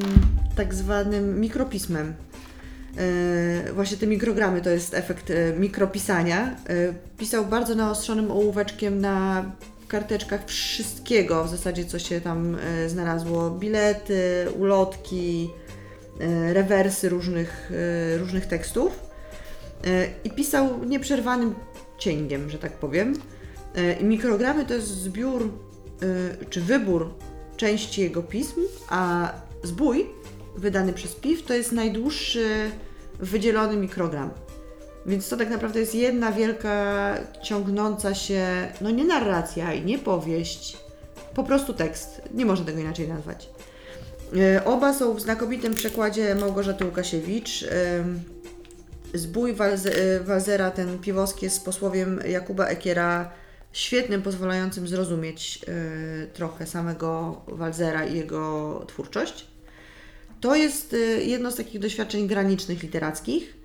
tak 0.55 0.73
zwanym 0.73 1.39
mikropismem. 1.39 2.13
Właśnie 3.73 3.97
te 3.97 4.07
mikrogramy 4.07 4.61
to 4.61 4.69
jest 4.69 4.93
efekt 4.93 5.31
mikropisania. 5.59 6.55
Pisał 7.17 7.45
bardzo 7.45 7.75
naostrzonym 7.75 8.31
ołóweczkiem 8.31 9.01
na 9.01 9.45
karteczkach 9.87 10.45
wszystkiego, 10.45 11.43
w 11.43 11.49
zasadzie 11.49 11.85
co 11.85 11.99
się 11.99 12.21
tam 12.21 12.57
znalazło. 12.87 13.49
Bilety, 13.49 14.47
ulotki, 14.59 15.49
rewersy 16.53 17.09
różnych, 17.09 17.71
różnych 18.17 18.45
tekstów. 18.45 19.06
E, 19.85 20.07
I 20.23 20.29
pisał 20.29 20.83
nieprzerwanym 20.85 21.55
cięgiem, 21.97 22.49
że 22.49 22.57
tak 22.57 22.73
powiem. 22.73 23.13
E, 23.75 23.93
I 23.93 24.03
mikrogramy 24.05 24.65
to 24.65 24.73
jest 24.73 24.87
zbiór 24.87 25.43
e, 25.43 26.45
czy 26.49 26.61
wybór 26.61 27.13
części 27.57 28.01
jego 28.01 28.23
pism, 28.23 28.61
a 28.89 29.31
zbój 29.63 30.05
wydany 30.57 30.93
przez 30.93 31.15
PIW 31.15 31.43
to 31.43 31.53
jest 31.53 31.71
najdłuższy 31.71 32.71
wydzielony 33.19 33.77
mikrogram. 33.77 34.29
Więc 35.05 35.29
to 35.29 35.37
tak 35.37 35.49
naprawdę 35.49 35.79
jest 35.79 35.95
jedna 35.95 36.31
wielka, 36.31 37.15
ciągnąca 37.43 38.15
się, 38.15 38.67
no 38.81 38.91
nie 38.91 39.05
narracja 39.05 39.73
i 39.73 39.85
nie 39.85 39.99
powieść, 39.99 40.77
po 41.35 41.43
prostu 41.43 41.73
tekst. 41.73 42.21
Nie 42.33 42.45
można 42.45 42.65
tego 42.65 42.79
inaczej 42.79 43.07
nazwać. 43.07 43.49
Oba 44.65 44.93
są 44.93 45.13
w 45.13 45.21
znakomitym 45.21 45.73
przekładzie 45.73 46.35
Małgorzaty 46.35 46.85
Łukasiewicz. 46.85 47.65
Zbój 49.13 49.53
Walze- 49.53 49.95
e, 49.95 50.19
Walzera, 50.19 50.71
ten 50.71 50.99
piwoski 50.99 51.45
jest 51.45 51.55
z 51.55 51.59
posłowiem 51.59 52.19
Jakuba 52.29 52.65
Ekiera 52.65 53.31
świetnym, 53.71 54.21
pozwalającym 54.21 54.87
zrozumieć 54.87 55.59
e, 55.67 56.27
trochę 56.27 56.65
samego 56.65 57.41
Walzera 57.47 58.05
i 58.05 58.17
jego 58.17 58.83
twórczość. 58.87 59.47
To 60.41 60.55
jest 60.55 60.93
e, 60.93 60.97
jedno 61.23 61.51
z 61.51 61.55
takich 61.55 61.79
doświadczeń 61.81 62.27
granicznych 62.27 62.83
literackich, 62.83 63.57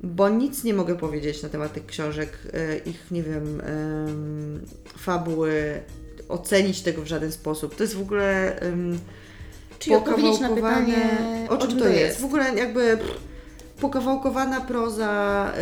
bo 0.00 0.28
nic 0.28 0.64
nie 0.64 0.74
mogę 0.74 0.96
powiedzieć 0.96 1.42
na 1.42 1.48
temat 1.48 1.72
tych 1.72 1.86
książek, 1.86 2.38
ich, 2.86 3.10
nie 3.10 3.22
wiem, 3.22 3.60
em, 3.60 4.66
fabuły, 4.98 5.80
ocenić 6.28 6.82
tego 6.82 7.02
w 7.02 7.06
żaden 7.06 7.32
sposób. 7.32 7.76
To 7.76 7.82
jest 7.82 7.94
w 7.94 8.00
ogóle 8.00 8.60
Czyli 9.78 9.96
odpowiedzieć 9.96 10.40
na 10.40 10.48
pytanie, 10.48 11.18
o 11.48 11.56
czym 11.56 11.78
to 11.78 11.88
jest. 11.88 12.20
W 12.20 12.24
ogóle 12.24 12.54
jakby 12.54 12.80
pff, 12.80 13.20
pokawałkowana 13.80 14.60
proza, 14.60 15.52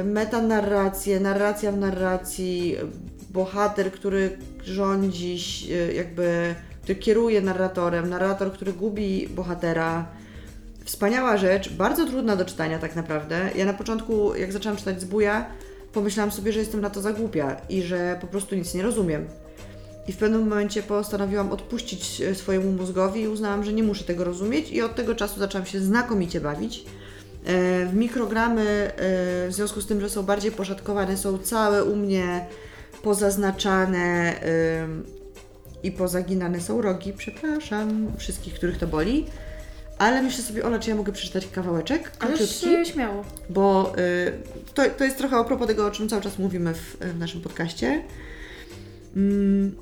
y, 0.00 0.04
metanarracje, 0.04 1.20
narracja 1.20 1.72
w 1.72 1.78
narracji, 1.78 2.76
bohater, 3.30 3.92
który 3.92 4.38
rządzi, 4.64 5.38
y, 5.70 5.94
jakby, 5.94 6.54
który 6.82 6.96
kieruje 6.96 7.40
narratorem, 7.40 8.08
narrator, 8.08 8.52
który 8.52 8.72
gubi 8.72 9.28
bohatera. 9.28 10.06
Wspaniała 10.84 11.36
rzecz, 11.36 11.72
bardzo 11.72 12.06
trudna 12.06 12.36
do 12.36 12.44
czytania 12.44 12.78
tak 12.78 12.96
naprawdę. 12.96 13.50
Ja 13.56 13.64
na 13.64 13.72
początku, 13.72 14.34
jak 14.34 14.52
zaczęłam 14.52 14.78
czytać 14.78 15.00
Zbuja, 15.00 15.46
pomyślałam 15.92 16.30
sobie, 16.30 16.52
że 16.52 16.60
jestem 16.60 16.80
na 16.80 16.90
to 16.90 17.00
za 17.00 17.12
głupia 17.12 17.56
i 17.68 17.82
że 17.82 18.18
po 18.20 18.26
prostu 18.26 18.54
nic 18.54 18.74
nie 18.74 18.82
rozumiem. 18.82 19.26
I 20.08 20.12
w 20.12 20.16
pewnym 20.16 20.48
momencie 20.48 20.82
postanowiłam 20.82 21.52
odpuścić 21.52 22.20
e, 22.20 22.34
swojemu 22.34 22.72
mózgowi 22.72 23.20
i 23.20 23.28
uznałam, 23.28 23.64
że 23.64 23.72
nie 23.72 23.82
muszę 23.82 24.04
tego 24.04 24.24
rozumieć 24.24 24.70
i 24.70 24.82
od 24.82 24.94
tego 24.94 25.14
czasu 25.14 25.40
zaczęłam 25.40 25.66
się 25.66 25.80
znakomicie 25.80 26.40
bawić. 26.40 26.84
E, 27.46 27.86
W 27.86 27.94
mikrogramy, 27.94 28.62
e, 28.62 28.92
w 29.48 29.52
związku 29.52 29.80
z 29.80 29.86
tym, 29.86 30.00
że 30.00 30.10
są 30.10 30.22
bardziej 30.22 30.52
poszatkowane, 30.52 31.16
są 31.16 31.38
całe 31.38 31.84
u 31.84 31.96
mnie 31.96 32.46
pozaznaczane 33.02 34.34
ym, 34.82 35.04
i 35.82 35.92
pozaginane 35.92 36.60
są 36.60 36.82
rogi. 36.82 37.12
Przepraszam 37.12 38.12
wszystkich, 38.18 38.54
których 38.54 38.78
to 38.78 38.86
boli. 38.86 39.26
Ale 39.98 40.22
myślę 40.22 40.44
sobie, 40.44 40.64
Ola, 40.64 40.78
czy 40.78 40.90
ja 40.90 40.96
mogę 40.96 41.12
przeczytać 41.12 41.46
kawałeczek 41.52 42.12
Ależ 42.18 42.38
króciutki? 42.38 42.74
e, 42.74 42.84
śmiało. 42.86 43.24
bo 43.50 43.92
y, 43.98 44.32
to, 44.74 44.82
to 44.98 45.04
jest 45.04 45.18
trochę 45.18 45.36
a 45.36 45.44
propos 45.44 45.66
tego, 45.66 45.86
o 45.86 45.90
czym 45.90 46.08
cały 46.08 46.22
czas 46.22 46.38
mówimy 46.38 46.74
w, 46.74 46.96
w 47.00 47.18
naszym 47.18 47.40
podcaście. 47.40 48.02
Mm, 49.16 49.74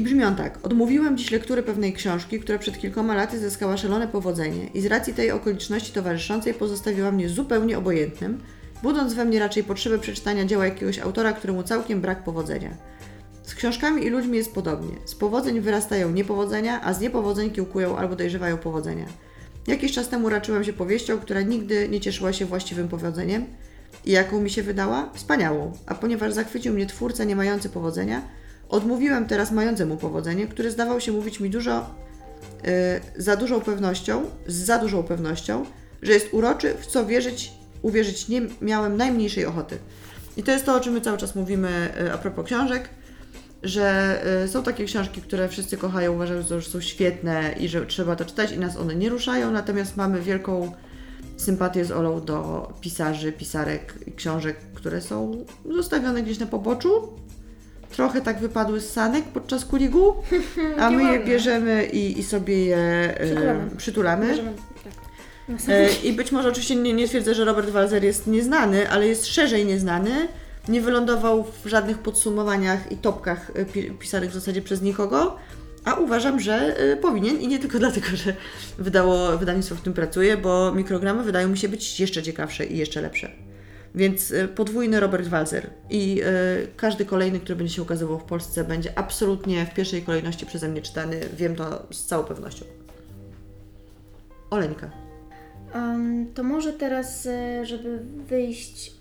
I 0.00 0.02
brzmi 0.02 0.24
on 0.24 0.36
tak. 0.36 0.58
Odmówiłem 0.62 1.16
dziś 1.16 1.30
lektury 1.30 1.62
pewnej 1.62 1.92
książki, 1.92 2.40
która 2.40 2.58
przed 2.58 2.78
kilkoma 2.78 3.14
laty 3.14 3.38
zyskała 3.38 3.76
szalone 3.76 4.08
powodzenie 4.08 4.66
i 4.74 4.80
z 4.80 4.86
racji 4.86 5.14
tej 5.14 5.30
okoliczności 5.30 5.92
towarzyszącej 5.92 6.54
pozostawiła 6.54 7.12
mnie 7.12 7.28
zupełnie 7.28 7.78
obojętnym, 7.78 8.40
budząc 8.82 9.14
we 9.14 9.24
mnie 9.24 9.38
raczej 9.38 9.64
potrzebę 9.64 9.98
przeczytania 9.98 10.44
dzieła 10.44 10.64
jakiegoś 10.64 10.98
autora, 10.98 11.32
któremu 11.32 11.62
całkiem 11.62 12.00
brak 12.00 12.24
powodzenia. 12.24 12.70
Z 13.42 13.54
książkami 13.54 14.04
i 14.04 14.10
ludźmi 14.10 14.36
jest 14.36 14.54
podobnie. 14.54 14.96
Z 15.04 15.14
powodzeń 15.14 15.60
wyrastają 15.60 16.10
niepowodzenia, 16.10 16.80
a 16.84 16.92
z 16.92 17.00
niepowodzeń 17.00 17.50
kiełkują 17.50 17.96
albo 17.96 18.16
dojrzewają 18.16 18.58
powodzenia. 18.58 19.06
Jakiś 19.66 19.92
czas 19.92 20.08
temu 20.08 20.28
raczyłem 20.28 20.64
się 20.64 20.72
powieścią, 20.72 21.18
która 21.18 21.42
nigdy 21.42 21.88
nie 21.88 22.00
cieszyła 22.00 22.32
się 22.32 22.46
właściwym 22.46 22.88
powodzeniem 22.88 23.44
i 24.04 24.10
jaką 24.10 24.40
mi 24.40 24.50
się 24.50 24.62
wydała? 24.62 25.10
Wspaniałą. 25.14 25.72
A 25.86 25.94
ponieważ 25.94 26.32
zachwycił 26.32 26.74
mnie 26.74 26.86
twórca 26.86 27.24
nie 27.24 27.36
mający 27.36 27.68
powodzenia, 27.68 28.39
odmówiłem 28.70 29.26
teraz 29.26 29.52
mającemu 29.52 29.96
powodzenie, 29.96 30.46
który 30.46 30.70
zdawał 30.70 31.00
się 31.00 31.12
mówić 31.12 31.40
mi 31.40 31.50
dużo 31.50 31.94
y, 33.16 33.22
za 33.22 33.36
dużą 33.36 33.60
pewnością, 33.60 34.24
z 34.46 34.54
za 34.54 34.78
dużą 34.78 35.02
pewnością, 35.02 35.64
że 36.02 36.12
jest 36.12 36.28
uroczy, 36.32 36.74
w 36.80 36.86
co 36.86 37.06
wierzyć, 37.06 37.52
uwierzyć 37.82 38.28
nie 38.28 38.42
miałem 38.60 38.96
najmniejszej 38.96 39.46
ochoty. 39.46 39.78
I 40.36 40.42
to 40.42 40.52
jest 40.52 40.66
to, 40.66 40.74
o 40.74 40.80
czym 40.80 40.92
my 40.92 41.00
cały 41.00 41.18
czas 41.18 41.34
mówimy 41.34 41.94
y, 42.00 42.12
a 42.12 42.18
propos 42.18 42.46
książek, 42.46 42.88
że 43.62 44.20
y, 44.44 44.48
są 44.48 44.62
takie 44.62 44.84
książki, 44.84 45.22
które 45.22 45.48
wszyscy 45.48 45.76
kochają, 45.76 46.12
uważają, 46.12 46.42
że 46.42 46.62
są 46.62 46.80
świetne 46.80 47.54
i 47.60 47.68
że 47.68 47.86
trzeba 47.86 48.16
to 48.16 48.24
czytać 48.24 48.52
i 48.52 48.58
nas 48.58 48.76
one 48.76 48.94
nie 48.94 49.08
ruszają, 49.08 49.50
natomiast 49.50 49.96
mamy 49.96 50.20
wielką 50.20 50.72
sympatię 51.36 51.84
z 51.84 51.90
Olą 51.90 52.20
do 52.20 52.68
pisarzy, 52.80 53.32
pisarek 53.32 53.94
i 54.06 54.12
książek, 54.12 54.56
które 54.74 55.00
są 55.00 55.44
zostawione 55.70 56.22
gdzieś 56.22 56.38
na 56.38 56.46
poboczu. 56.46 57.08
Trochę 57.92 58.20
tak 58.20 58.38
wypadły 58.40 58.80
z 58.80 58.90
sanek 58.92 59.24
podczas 59.24 59.64
kuligu, 59.64 60.14
a 60.80 60.90
my 60.90 61.12
je 61.12 61.20
bierzemy 61.24 61.84
i, 61.84 62.18
i 62.18 62.22
sobie 62.22 62.64
je 62.66 63.14
y, 63.20 63.76
Przytulamy. 63.76 64.26
tak. 64.84 64.92
Na 65.68 65.74
E, 65.74 65.88
I 66.04 66.12
być 66.12 66.32
może 66.32 66.48
oczywiście 66.48 66.76
nie, 66.76 66.92
nie 66.92 67.08
twierdzę, 67.08 67.34
że 67.34 67.44
Robert 67.44 67.70
Walzer 67.70 68.04
jest 68.04 68.26
nieznany, 68.26 68.90
ale 68.90 69.08
jest 69.08 69.26
szerzej 69.26 69.66
nieznany. 69.66 70.28
Nie 70.68 70.80
wylądował 70.80 71.44
w 71.64 71.68
żadnych 71.68 71.98
podsumowaniach 71.98 72.92
i 72.92 72.96
topkach 72.96 73.50
e, 73.54 73.64
pi- 73.64 73.90
pisanych 73.90 74.30
w 74.30 74.34
zasadzie 74.34 74.62
przez 74.62 74.82
nikogo, 74.82 75.36
a 75.84 75.94
uważam, 75.94 76.40
że 76.40 76.76
e, 76.78 76.96
powinien 76.96 77.40
i 77.40 77.48
nie 77.48 77.58
tylko 77.58 77.78
dlatego, 77.84 78.06
że 78.14 78.34
wydało, 78.78 79.38
wydawnictwo 79.38 79.74
w 79.74 79.80
tym 79.80 79.92
pracuje, 79.92 80.36
bo 80.36 80.72
mikrogramy 80.72 81.22
wydają 81.22 81.48
mi 81.48 81.58
się 81.58 81.68
być 81.68 82.00
jeszcze 82.00 82.22
ciekawsze 82.22 82.66
i 82.66 82.78
jeszcze 82.78 83.00
lepsze. 83.00 83.30
Więc 83.94 84.32
e, 84.32 84.48
podwójny 84.48 85.00
Robert 85.00 85.28
Walzer 85.28 85.70
i 85.90 86.20
e, 86.24 86.32
każdy 86.76 87.04
kolejny, 87.04 87.40
który 87.40 87.56
będzie 87.56 87.74
się 87.74 87.82
ukazywał 87.82 88.18
w 88.18 88.24
Polsce, 88.24 88.64
będzie 88.64 88.98
absolutnie 88.98 89.66
w 89.66 89.74
pierwszej 89.74 90.02
kolejności 90.02 90.46
przeze 90.46 90.68
mnie 90.68 90.82
czytany. 90.82 91.20
Wiem 91.36 91.56
to 91.56 91.86
z 91.90 92.04
całą 92.04 92.24
pewnością. 92.24 92.64
Oleńka. 94.50 94.90
Em, 95.74 96.26
to 96.34 96.42
może 96.42 96.72
teraz, 96.72 97.26
e, 97.26 97.66
żeby 97.66 98.00
wyjść 98.28 98.92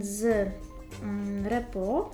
z 0.00 0.48
mm, 1.02 1.46
repo, 1.46 2.10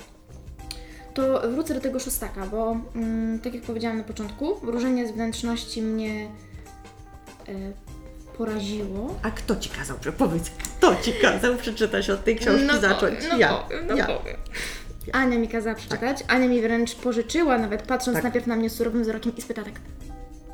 to 1.14 1.50
wrócę 1.50 1.74
do 1.74 1.80
tego 1.80 2.00
szóstaka, 2.00 2.46
bo 2.46 2.76
mm, 2.94 3.38
tak 3.38 3.54
jak 3.54 3.62
powiedziałam 3.62 3.98
na 3.98 4.04
początku, 4.04 4.60
wróżenie 4.62 5.08
z 5.08 5.12
wnętrzności 5.12 5.82
mnie 5.82 6.28
e, 7.48 7.89
poraziło. 8.40 9.14
A 9.22 9.31
kto 9.31 9.57
ci 9.57 9.68
kazał, 9.68 9.96
powiedz, 10.18 10.50
kto 10.50 10.96
ci 11.03 11.12
kazał 11.12 11.57
przeczytać 11.57 12.11
od 12.11 12.24
tej 12.24 12.37
książki 12.37 12.81
zacząć? 12.81 13.18
no 13.29 13.38
ja. 13.38 13.55
powiem, 13.55 13.87
no 13.87 13.96
ja. 13.96 14.07
powiem. 14.07 14.37
Ania 15.12 15.38
mi 15.38 15.48
kazała 15.48 15.76
przeczytać. 15.76 16.24
Ania 16.29 16.48
mi 16.48 16.62
wręcz 16.62 16.94
pożyczyła, 16.94 17.59
nawet 17.59 17.83
patrząc 17.83 18.14
Tak. 18.14 18.22
najpierw 18.22 18.46
na 18.46 18.57
mnie 18.57 18.70
surowym 18.70 19.03
wzrokiem 19.03 19.33
i 19.37 19.42
spytała 19.42 19.66
tak, 19.66 19.81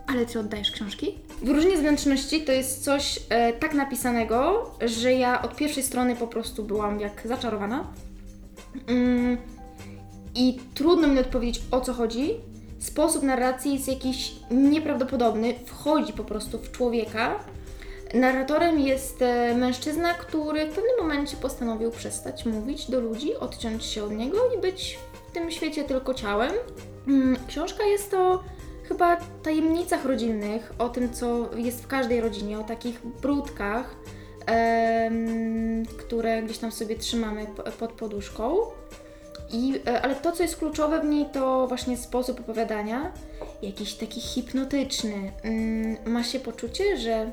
ale 0.06 0.26
ty 0.26 0.40
oddajesz 0.40 0.70
książki? 0.70 1.18
Wróżenie 1.42 1.76
z 1.76 1.80
wnętrzności 1.80 2.44
to 2.44 2.52
jest 2.52 2.84
coś 2.84 3.20
e, 3.28 3.52
tak 3.52 3.74
napisanego, 3.74 4.70
że 4.86 5.12
ja 5.12 5.42
od 5.42 5.56
pierwszej 5.56 5.82
strony 5.82 6.16
po 6.16 6.26
prostu 6.26 6.64
byłam 6.64 7.00
jak 7.00 7.22
zaczarowana. 7.24 7.84
Mm, 8.86 9.36
I 10.34 10.58
trudno 10.74 11.08
mi 11.08 11.18
odpowiedzieć 11.18 11.62
o 11.70 11.80
co 11.80 11.92
chodzi. 11.92 12.34
Sposób 12.78 13.22
narracji 13.22 13.74
jest 13.74 13.88
jakiś 13.88 14.32
nieprawdopodobny, 14.50 15.54
wchodzi 15.66 16.12
po 16.12 16.24
prostu 16.24 16.58
w 16.58 16.70
człowieka. 16.70 17.38
Narratorem 18.14 18.80
jest 18.80 19.22
e, 19.22 19.54
mężczyzna, 19.54 20.14
który 20.14 20.66
w 20.66 20.74
pewnym 20.74 20.96
momencie 21.00 21.36
postanowił 21.36 21.90
przestać 21.90 22.46
mówić 22.46 22.90
do 22.90 23.00
ludzi, 23.00 23.36
odciąć 23.36 23.84
się 23.84 24.04
od 24.04 24.10
niego 24.12 24.38
i 24.58 24.60
być 24.60 24.98
w 25.28 25.32
tym 25.32 25.50
świecie 25.50 25.84
tylko 25.84 26.14
ciałem. 26.14 26.52
Mm, 27.08 27.36
Książka 27.48 27.84
jest 27.84 28.10
to 28.10 28.42
chyba 28.88 29.16
tajemnicach 29.42 30.04
rodzinnych, 30.04 30.72
o 30.78 30.88
tym, 30.88 31.12
co 31.12 31.48
jest 31.56 31.82
w 31.82 31.86
każdej 31.86 32.20
rodzinie, 32.20 32.58
o 32.60 32.64
takich 32.64 33.06
brudkach, 33.06 33.96
które 35.98 36.42
gdzieś 36.42 36.58
tam 36.58 36.72
sobie 36.72 36.96
trzymamy 36.96 37.46
po- 37.56 37.62
pod 37.62 37.92
poduszką. 37.92 38.56
I, 39.52 39.80
e, 39.86 40.02
ale 40.02 40.14
to, 40.14 40.32
co 40.32 40.42
jest 40.42 40.56
kluczowe 40.56 41.00
w 41.00 41.04
niej, 41.04 41.26
to 41.32 41.66
właśnie 41.66 41.96
sposób 41.96 42.40
opowiadania, 42.40 43.12
jakiś 43.62 43.94
taki 43.94 44.20
hipnotyczny. 44.20 45.32
Mm, 45.42 45.96
Ma 46.06 46.22
się 46.24 46.40
poczucie, 46.40 46.96
że 46.96 47.30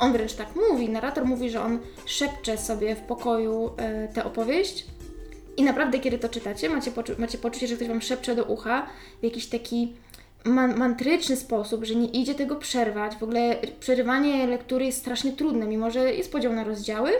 on 0.00 0.12
wręcz 0.12 0.34
tak 0.34 0.48
mówi, 0.70 0.88
narrator 0.88 1.24
mówi, 1.24 1.50
że 1.50 1.62
on 1.62 1.78
szepcze 2.06 2.58
sobie 2.58 2.96
w 2.96 3.00
pokoju 3.00 3.70
e, 3.76 4.08
tę 4.08 4.24
opowieść. 4.24 4.86
I 5.56 5.62
naprawdę, 5.62 5.98
kiedy 5.98 6.18
to 6.18 6.28
czytacie, 6.28 6.68
macie, 6.68 6.90
poczu- 6.90 7.18
macie 7.18 7.38
poczucie, 7.38 7.66
że 7.66 7.76
ktoś 7.76 7.88
Wam 7.88 8.00
szepcze 8.00 8.34
do 8.34 8.44
ucha 8.44 8.86
w 9.20 9.24
jakiś 9.24 9.46
taki 9.46 9.92
man- 10.44 10.76
mantryczny 10.78 11.36
sposób, 11.36 11.84
że 11.84 11.94
nie 11.94 12.06
idzie 12.08 12.34
tego 12.34 12.56
przerwać. 12.56 13.16
W 13.16 13.22
ogóle 13.22 13.56
przerywanie 13.80 14.46
lektury 14.46 14.84
jest 14.84 14.98
strasznie 14.98 15.32
trudne, 15.32 15.66
mimo 15.66 15.90
że 15.90 16.14
jest 16.14 16.32
podział 16.32 16.52
na 16.52 16.64
rozdziały, 16.64 17.10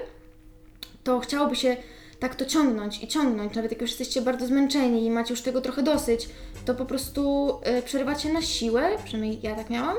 to 1.04 1.20
chciałoby 1.20 1.56
się 1.56 1.76
tak 2.20 2.34
to 2.34 2.44
ciągnąć 2.44 3.02
i 3.02 3.08
ciągnąć, 3.08 3.54
nawet 3.54 3.72
jak 3.72 3.80
już 3.80 3.90
jesteście 3.90 4.22
bardzo 4.22 4.46
zmęczeni 4.46 5.04
i 5.04 5.10
macie 5.10 5.32
już 5.32 5.42
tego 5.42 5.60
trochę 5.60 5.82
dosyć, 5.82 6.28
to 6.64 6.74
po 6.74 6.84
prostu 6.84 7.50
y, 7.78 7.82
przerywacie 7.82 8.32
na 8.32 8.42
siłę, 8.42 8.88
przynajmniej 9.04 9.38
ja 9.42 9.54
tak 9.54 9.70
miałam, 9.70 9.96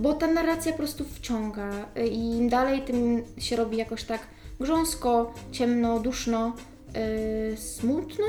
bo 0.00 0.14
ta 0.14 0.26
narracja 0.26 0.72
po 0.72 0.78
prostu 0.78 1.04
wciąga 1.04 1.70
y, 1.96 2.06
i 2.06 2.36
im 2.36 2.48
dalej, 2.48 2.82
tym 2.82 3.22
się 3.38 3.56
robi 3.56 3.76
jakoś 3.76 4.04
tak 4.04 4.20
grząsko, 4.60 5.34
ciemno, 5.52 6.00
duszno, 6.00 6.52
y, 7.52 7.56
smutno. 7.56 8.26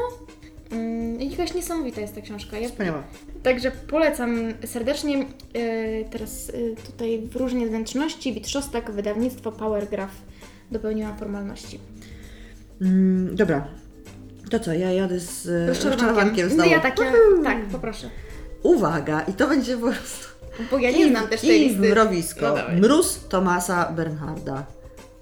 I 1.20 1.32
jakaś 1.32 1.54
niesamowita 1.54 2.02
jest 2.02 2.16
ta 2.16 2.22
książka. 2.22 2.58
Ja 2.58 2.70
Wspaniała. 2.70 3.04
Także 3.44 3.72
polecam 3.72 4.54
serdecznie. 4.66 5.18
Yy, 5.18 5.26
teraz 6.12 6.48
yy, 6.48 6.76
tutaj 6.86 7.22
w 7.32 7.36
różnie 7.36 7.68
wnętrzności 7.68 8.34
Witrzostak, 8.34 8.92
wydawnictwo 8.92 9.52
Powergraph. 9.52 10.14
Dopełniłam 10.72 11.18
formalności. 11.18 11.80
Mm, 12.82 13.36
dobra. 13.36 13.68
To 14.50 14.60
co, 14.60 14.74
ja 14.74 14.92
jadę 14.92 15.20
z 15.20 15.48
e, 15.48 15.68
rozczarowankiem 15.68 16.50
No 16.58 16.66
ja 16.66 16.80
takie, 16.80 17.12
tak, 17.44 17.66
poproszę. 17.66 18.10
Uwaga, 18.64 19.22
i 19.22 19.34
to 19.34 19.48
będzie 19.48 19.78
po 19.78 19.88
prostu... 19.88 20.31
Bo 20.72 20.78
ja 20.78 20.92
nie 20.92 21.08
znam 21.10 21.28
też 21.28 21.42
tej 21.42 21.62
I 21.62 21.70
listy. 21.70 21.90
mrowisko. 21.90 22.42
No 22.48 22.56
dawaj. 22.56 22.76
Mróz 22.76 23.20
Tomasa 23.30 23.92
Bernharda. 23.92 24.64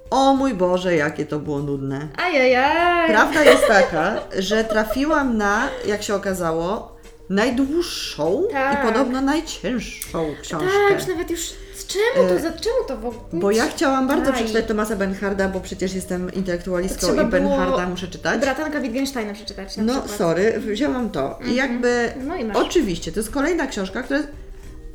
O 0.09 0.33
mój 0.33 0.53
Boże, 0.53 0.95
jakie 0.95 1.25
to 1.25 1.39
było 1.39 1.59
nudne. 1.59 2.07
Ajajaj! 2.17 3.09
Prawda 3.09 3.43
jest 3.43 3.67
taka, 3.67 4.21
że 4.39 4.63
trafiłam 4.63 5.37
na, 5.37 5.69
jak 5.85 6.03
się 6.03 6.15
okazało, 6.15 6.95
najdłuższą 7.29 8.43
Tak. 8.51 8.83
i 8.83 8.87
podobno 8.87 9.21
najcięższą 9.21 10.25
książkę. 10.41 10.69
Tak, 10.89 10.99
już 10.99 11.07
nawet 11.07 11.31
już 11.31 11.39
z 11.75 11.85
czemu 11.87 12.27
to, 12.29 12.39
za 12.39 12.51
czemu 12.51 12.75
to 12.87 12.97
w 12.97 13.05
ogóle? 13.05 13.21
Bo 13.33 13.51
ja 13.51 13.67
chciałam 13.67 14.07
bardzo 14.07 14.31
Aj. 14.31 14.33
przeczytać 14.33 14.65
Tomasa 14.65 14.95
Bernharda, 14.95 15.49
bo 15.49 15.59
przecież 15.59 15.93
jestem 15.93 16.33
intelektualistką 16.33 17.07
Trzeba 17.07 17.21
i 17.21 17.25
Bernharda 17.25 17.87
muszę 17.89 18.07
czytać. 18.07 18.41
Bratanka 18.41 18.79
Wittgensteina 18.79 19.33
przeczytać 19.33 19.77
na 19.77 19.83
No 19.83 19.93
przykład. 19.93 20.17
sorry, 20.17 20.59
wzięłam 20.59 21.09
to. 21.09 21.39
I 21.45 21.55
jakby 21.55 22.13
No 22.27 22.35
i 22.35 22.45
masz. 22.45 22.57
oczywiście, 22.57 23.11
to 23.11 23.19
jest 23.19 23.31
kolejna 23.31 23.67
książka, 23.67 24.03
która 24.03 24.19
jest 24.19 24.31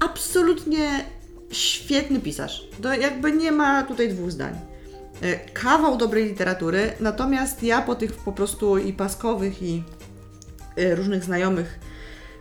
absolutnie 0.05 1.05
świetny 1.51 2.21
pisarz. 2.21 2.69
To 2.83 2.95
jakby 2.95 3.33
nie 3.33 3.53
ma 3.53 3.83
tutaj 3.83 4.09
dwóch 4.09 4.31
zdań. 4.31 4.55
E, 5.23 5.37
Kawał 5.39 5.97
dobrej 5.97 6.25
literatury, 6.25 6.93
natomiast 7.01 7.63
ja 7.63 7.83
po 7.83 7.95
tych 7.95 8.13
po 8.13 8.33
prostu 8.33 8.79
i 8.79 8.93
paskowych 8.93 9.63
i 9.63 9.83
e, 10.77 10.95
różnych 10.95 11.25
znajomych 11.25 11.79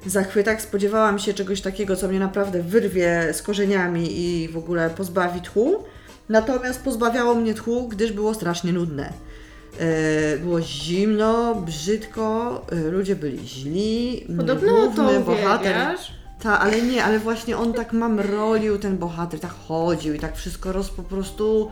zachwytach. 0.06 0.62
Spodziewałam 0.62 1.20
się 1.20 1.34
czegoś 1.34 1.62
takiego, 1.62 1.96
co 1.96 2.08
mnie 2.08 2.20
naprawdę 2.20 2.64
wyrwie 2.64 3.34
z 3.34 3.42
korzeniami 3.42 4.20
i 4.20 4.48
w 4.50 4.58
ogóle 4.58 4.90
pozbawi 4.90 5.42
tchu. 5.42 5.84
Natomiast 6.30 6.82
pozbawiało 6.84 7.36
mnie 7.36 7.54
tchu, 7.54 7.88
gdyż 7.88 8.12
było 8.12 8.34
strasznie 8.34 8.74
nudne. 8.74 9.14
E, 9.80 10.38
Było 10.38 10.62
zimno, 10.62 11.56
brzydko, 11.56 12.62
ludzie 12.92 13.16
byli 13.16 13.48
źli. 13.48 14.28
Podobno 14.38 14.72
główny 14.74 14.96
to 14.96 15.20
bohater. 15.20 15.76
uwielbiasz. 15.76 16.23
Ta, 16.44 16.60
ale 16.60 16.82
nie, 16.82 17.04
ale 17.04 17.20
właśnie 17.20 17.58
on 17.58 17.74
tak 17.74 17.94
mamrolił, 17.94 18.78
ten 18.78 18.98
bohater, 18.98 19.40
tak 19.40 19.52
chodził 19.68 20.14
i 20.14 20.20
tak 20.20 20.36
wszystko 20.36 20.72
roz 20.72 20.90
po 20.90 21.04
prostu. 21.04 21.72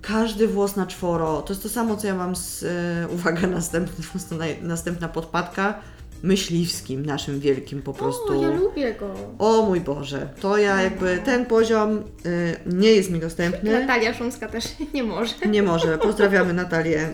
Każdy 0.00 0.48
włos 0.48 0.76
na 0.76 0.86
czworo. 0.86 1.42
To 1.42 1.52
jest 1.52 1.62
to 1.62 1.68
samo, 1.68 1.96
co 1.96 2.06
ja 2.06 2.14
mam 2.14 2.36
z. 2.36 2.62
E, 2.62 3.08
uwaga, 3.14 3.46
następna, 3.58 4.04
następna 4.62 5.08
podpadka. 5.08 5.74
Myśliwskim, 6.22 7.06
naszym 7.06 7.40
wielkim 7.40 7.82
po 7.82 7.92
prostu. 7.92 8.40
O, 8.40 8.42
ja 8.42 8.50
lubię 8.50 8.94
go. 8.94 9.14
O 9.38 9.66
mój 9.66 9.80
Boże, 9.80 10.28
to 10.40 10.58
ja 10.58 10.82
jakby 10.82 11.18
ten 11.24 11.46
poziom 11.46 11.98
y, 11.98 12.02
nie 12.66 12.92
jest 12.92 13.10
mi 13.10 13.20
dostępny. 13.20 13.80
Natalia 13.80 14.14
Szumska 14.14 14.48
też 14.48 14.64
nie 14.94 15.02
może. 15.02 15.34
Nie 15.48 15.62
może, 15.62 15.98
pozdrawiamy 15.98 16.52
Natalię. 16.52 17.08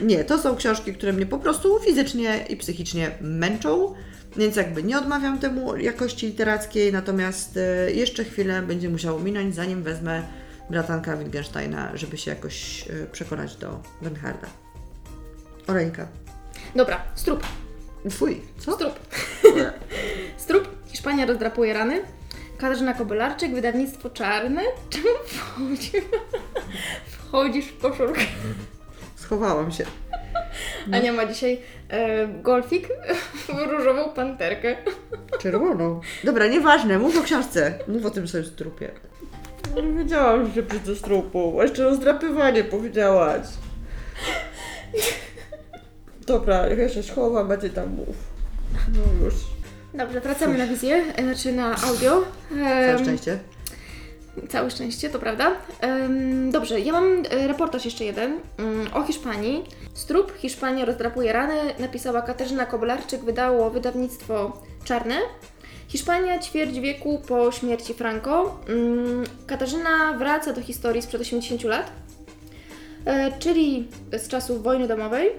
Y, 0.00 0.04
nie, 0.04 0.24
to 0.24 0.38
są 0.38 0.56
książki, 0.56 0.94
które 0.94 1.12
mnie 1.12 1.26
po 1.26 1.38
prostu 1.38 1.78
fizycznie 1.84 2.44
i 2.48 2.56
psychicznie 2.56 3.10
męczą, 3.20 3.94
więc 4.36 4.56
jakby 4.56 4.82
nie 4.82 4.98
odmawiam 4.98 5.38
temu 5.38 5.76
jakości 5.76 6.26
literackiej, 6.26 6.92
natomiast 6.92 7.56
y, 7.56 7.92
jeszcze 7.92 8.24
chwilę 8.24 8.62
będzie 8.62 8.88
musiało 8.88 9.20
minąć, 9.20 9.54
zanim 9.54 9.82
wezmę 9.82 10.22
bratanka 10.70 11.16
Wittgensteina, 11.16 11.96
żeby 11.96 12.18
się 12.18 12.30
jakoś 12.30 12.88
y, 12.88 13.06
przekonać 13.12 13.56
do 13.56 13.80
Bernharda. 14.02 14.46
Oreńka. 15.66 16.08
Dobra, 16.76 17.02
strup. 17.14 17.46
Fuj, 18.10 18.40
co? 18.58 18.74
Strup. 18.74 19.00
Strup. 20.36 20.68
Hiszpania 20.86 21.26
rozdrapuje 21.26 21.72
rany. 21.72 22.02
Katarzyna 22.58 22.94
Kobylarczyk, 22.94 23.54
wydawnictwo 23.54 24.10
czarne. 24.10 24.62
Czemu 24.90 25.06
wchodzi? 25.26 25.90
wchodzisz 27.12 27.66
w 27.66 27.80
koszulkę? 27.80 28.20
Schowałam 29.16 29.72
się. 29.72 29.84
Ania 30.92 31.12
ma 31.12 31.26
dzisiaj 31.26 31.60
e, 31.88 32.28
golfik, 32.42 32.88
różową 33.72 34.08
panterkę. 34.08 34.76
Czerwoną. 35.38 36.00
Dobra, 36.24 36.46
nieważne, 36.46 36.98
mów 36.98 37.18
o 37.18 37.22
książce. 37.22 37.78
Mów 37.88 38.04
o 38.06 38.10
tym 38.10 38.28
swoim 38.28 38.44
strupie. 38.44 38.90
Nie 39.76 39.92
wiedziałam, 39.92 40.46
że 40.48 40.54
się 40.54 40.62
przy 40.62 40.96
strupu. 40.96 41.58
Jeszcze 41.62 41.82
rozdrapywanie 41.84 42.64
powiedziałaś. 42.64 43.42
Dobra, 46.26 46.66
ja 46.66 46.88
się 46.88 47.02
schowam, 47.02 47.50
a 47.52 47.56
ty 47.56 47.70
tam 47.70 47.88
mów. 47.94 48.16
No 48.94 49.24
już. 49.24 49.34
Dobrze, 49.94 50.20
wracamy 50.20 50.58
na 50.58 50.66
wizję, 50.66 51.04
e, 51.16 51.22
znaczy 51.22 51.52
na 51.52 51.76
audio. 51.82 52.22
Całe 52.50 52.86
Em, 52.92 52.98
szczęście. 52.98 53.38
Całe 54.48 54.70
szczęście, 54.70 55.10
to 55.10 55.18
prawda. 55.18 55.52
Dobrze, 56.50 56.80
ja 56.80 56.92
mam 56.92 57.22
e, 57.30 57.46
reportaż 57.48 57.84
jeszcze 57.84 58.04
jeden 58.04 58.38
mm, 58.58 58.86
o 58.94 59.02
Hiszpanii. 59.02 59.64
Strup, 59.94 60.32
Hiszpania 60.38 60.84
rozdrapuje 60.84 61.32
rany, 61.32 61.54
napisała 61.78 62.22
Katarzyna 62.22 62.66
Kobylarczyk, 62.66 63.20
wydało 63.20 63.70
wydawnictwo 63.70 64.62
Czarne. 64.84 65.14
Hiszpania 65.88 66.38
ćwierć 66.38 66.80
wieku 66.80 67.22
po 67.28 67.52
śmierci 67.52 67.94
Franco. 67.94 68.60
Mm, 68.68 69.24
Katarzyna 69.46 70.12
wraca 70.18 70.52
do 70.52 70.62
historii 70.62 71.02
sprzed 71.02 71.20
80 71.20 71.64
lat, 71.64 71.90
e, 73.04 73.32
czyli 73.38 73.88
z 74.12 74.28
czasów 74.28 74.62
wojny 74.62 74.88
domowej. 74.88 75.30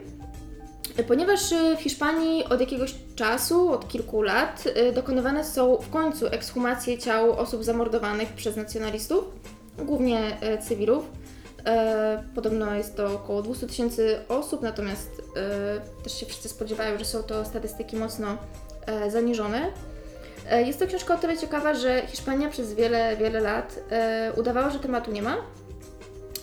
Ponieważ 1.07 1.51
e, 1.51 1.77
w 1.77 1.81
Hiszpanii 1.81 2.45
od 2.45 2.59
jakiegoś 2.59 2.95
czasu, 3.15 3.71
od 3.71 3.87
kilku 3.87 4.21
lat, 4.21 4.63
e, 4.75 4.91
dokonywane 4.91 5.43
są 5.43 5.77
w 5.77 5.89
końcu 5.89 6.27
ekshumacje 6.27 6.97
ciał 6.97 7.31
osób 7.31 7.63
zamordowanych 7.63 8.33
przez 8.33 8.55
nacjonalistów, 8.55 9.23
głównie 9.77 10.41
e, 10.41 10.57
cywilów. 10.57 11.03
Podobno 12.35 12.75
jest 12.75 12.95
to 12.97 13.13
około 13.13 13.41
200 13.41 13.67
tysięcy 13.67 14.19
osób, 14.29 14.61
natomiast 14.61 15.21
też 16.03 16.19
się 16.19 16.25
wszyscy 16.25 16.49
spodziewają, 16.49 16.99
że 16.99 17.05
są 17.05 17.23
to 17.23 17.45
statystyki 17.45 17.97
mocno 17.97 18.37
zaniżone. 19.07 19.71
Jest 20.65 20.79
to 20.79 20.87
książka 20.87 21.13
o 21.13 21.17
tyle 21.17 21.37
ciekawa, 21.37 21.73
że 21.73 22.01
Hiszpania 22.07 22.49
przez 22.49 22.73
wiele, 22.73 23.17
wiele 23.17 23.39
lat 23.39 23.79
udawała, 24.37 24.69
że 24.69 24.79
tematu 24.79 25.11
nie 25.11 25.21
ma. 25.21 25.37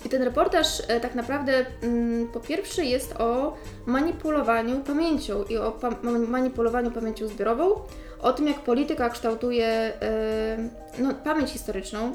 I 0.05 0.09
ten 0.09 0.23
reportaż 0.23 0.83
e, 0.89 1.01
tak 1.01 1.15
naprawdę 1.15 1.67
mm, 1.83 2.29
po 2.29 2.41
pierwsze 2.41 2.85
jest 2.85 3.17
o 3.17 3.57
manipulowaniu 3.87 4.81
pamięcią 4.81 5.45
i 5.45 5.57
o 5.57 5.79
manipulowaniu 6.29 6.91
pamięcią 6.91 7.29
zbiorową, 7.29 7.71
o 8.21 8.33
tym 8.33 8.47
jak 8.47 8.61
polityka 8.61 9.11
kształtuje 9.11 9.67
e, 9.67 9.93
no, 10.99 11.15
pamięć 11.15 11.51
historyczną. 11.51 12.13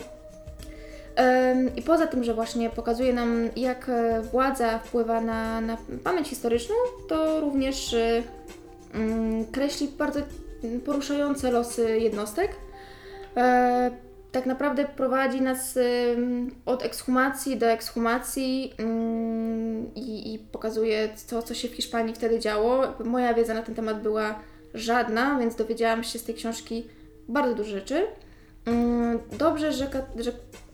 I 1.75 1.81
poza 1.81 2.07
tym, 2.07 2.23
że 2.23 2.33
właśnie 2.33 2.69
pokazuje 2.69 3.13
nam, 3.13 3.49
jak 3.55 3.89
e, 3.89 4.21
władza 4.21 4.79
wpływa 4.79 5.21
na, 5.21 5.61
na 5.61 5.77
pamięć 6.03 6.27
historyczną, 6.27 6.75
to 7.07 7.39
również 7.39 7.95
mm, 8.93 9.45
kreśli 9.45 9.87
bardzo 9.87 10.19
poruszające 10.85 11.51
losy 11.51 11.99
jednostek. 11.99 12.51
Tak 14.31 14.45
naprawdę 14.45 14.85
prowadzi 14.85 15.41
nas 15.41 15.79
od 16.65 16.85
ekshumacji 16.85 17.57
do 17.57 17.65
ekshumacji 17.65 18.73
i, 19.95 20.33
i 20.33 20.39
pokazuje 20.39 21.09
to, 21.29 21.41
co 21.41 21.53
się 21.53 21.67
w 21.67 21.71
Hiszpanii 21.71 22.15
wtedy 22.15 22.39
działo. 22.39 22.83
Moja 23.05 23.33
wiedza 23.33 23.53
na 23.53 23.61
ten 23.61 23.75
temat 23.75 24.01
była 24.01 24.39
żadna, 24.73 25.39
więc 25.39 25.55
dowiedziałam 25.55 26.03
się 26.03 26.19
z 26.19 26.23
tej 26.23 26.35
książki 26.35 26.87
bardzo 27.27 27.55
dużo 27.55 27.69
rzeczy. 27.69 28.07
Dobrze, 29.37 29.73
że, 29.73 29.89
że 30.19 30.31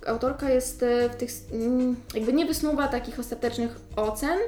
autorka 0.07 0.49
jest 0.49 0.83
e, 0.83 1.09
w 1.09 1.15
tych, 1.15 1.29
jakby 2.15 2.33
nie 2.33 2.45
wysnuwa 2.45 2.87
takich 2.87 3.19
ostatecznych 3.19 3.75
ocen, 3.95 4.39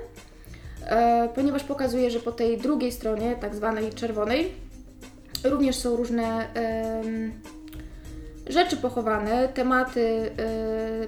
e, 0.86 1.30
ponieważ 1.36 1.64
pokazuje, 1.64 2.12
że 2.12 2.20
po 2.20 2.32
tej 2.32 2.58
drugiej 2.58 2.92
stronie, 2.92 3.36
tak 3.36 3.56
zwanej 3.56 3.94
czerwonej, 3.94 4.52
również 5.44 5.76
są 5.76 5.96
różne 5.96 6.48
rzeczy 8.50 8.78
pochowane, 8.78 9.48
tematy 9.48 10.32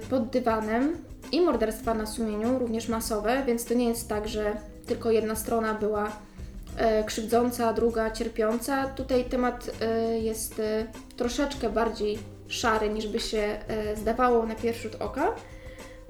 y, 0.02 0.06
pod 0.10 0.28
dywanem 0.30 0.96
i 1.32 1.40
morderstwa 1.40 1.94
na 1.94 2.06
sumieniu, 2.06 2.58
również 2.58 2.88
masowe, 2.88 3.42
więc 3.46 3.64
to 3.64 3.74
nie 3.74 3.88
jest 3.88 4.08
tak, 4.08 4.28
że 4.28 4.52
tylko 4.86 5.10
jedna 5.10 5.34
strona 5.36 5.74
była 5.74 6.12
e, 6.76 7.04
krzywdząca, 7.04 7.72
druga 7.72 8.10
cierpiąca. 8.10 8.84
Tutaj 8.88 9.24
temat 9.24 9.70
e, 9.80 10.18
jest 10.18 10.60
e, 10.60 10.86
troszeczkę 11.16 11.70
bardziej 11.70 12.18
szary 12.48 12.88
niż 12.88 13.08
by 13.08 13.20
się 13.20 13.38
e, 13.68 13.96
zdawało 13.96 14.46
na 14.46 14.54
pierwszy 14.54 14.82
rzut 14.82 15.02
oka. 15.02 15.34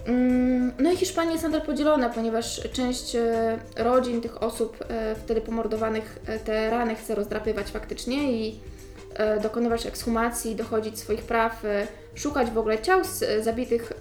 Mm, 0.06 0.72
No 0.78 0.92
i 0.92 0.96
Hiszpania 0.96 1.32
jest 1.32 1.44
nadal 1.44 1.62
podzielona, 1.62 2.08
ponieważ 2.08 2.60
część 2.72 3.16
e, 3.16 3.58
rodzin 3.76 4.20
tych 4.20 4.42
osób 4.42 4.84
e, 4.88 5.14
wtedy 5.14 5.40
pomordowanych 5.40 6.18
e, 6.26 6.38
te 6.38 6.70
rany 6.70 6.94
chce 6.94 7.14
rozdrapywać 7.14 7.66
faktycznie 7.70 8.32
i 8.32 8.60
dokonywać 9.42 9.86
ekshumacji, 9.86 10.56
dochodzić 10.56 10.98
swoich 10.98 11.22
praw, 11.22 11.64
e, 11.64 11.86
szukać 12.14 12.50
w 12.50 12.58
ogóle 12.58 12.78
ciał 12.78 13.00
e, 13.00 13.42
zabitych 13.42 13.92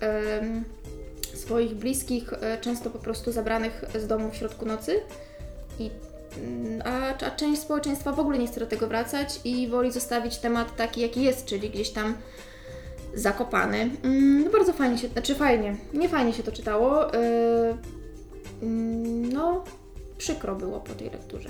swoich 1.33 1.75
bliskich, 1.75 2.33
e, 2.33 2.57
często 2.61 2.89
po 2.89 2.99
prostu 2.99 3.31
zabranych 3.31 3.85
z 3.95 4.07
domu 4.07 4.31
w 4.31 4.35
środku 4.35 4.65
nocy. 4.65 5.01
I, 5.79 5.89
mm, 6.37 6.81
a, 6.85 7.25
a 7.25 7.31
część 7.31 7.61
społeczeństwa 7.61 8.11
w 8.11 8.19
ogóle 8.19 8.37
nie 8.37 8.47
chce 8.47 8.59
do 8.59 8.67
tego 8.67 8.87
wracać 8.87 9.39
i 9.43 9.67
woli 9.67 9.91
zostawić 9.91 10.37
temat 10.37 10.75
taki, 10.75 11.01
jaki 11.01 11.23
jest, 11.23 11.45
czyli 11.45 11.69
gdzieś 11.69 11.89
tam 11.89 12.15
zakopany. 13.13 13.89
Mm, 14.03 14.43
No 14.43 14.51
bardzo 14.51 14.73
fajnie 14.73 14.97
się, 14.97 15.07
znaczy 15.07 15.35
fajnie, 15.35 15.75
nie 15.93 16.09
fajnie 16.09 16.33
się 16.33 16.43
to 16.43 16.51
czytało. 16.51 17.13
Mm, 17.13 17.77
no, 19.33 19.63
przykro 20.17 20.55
było 20.55 20.79
po 20.79 20.93
tej 20.93 21.09
lekturze. 21.09 21.49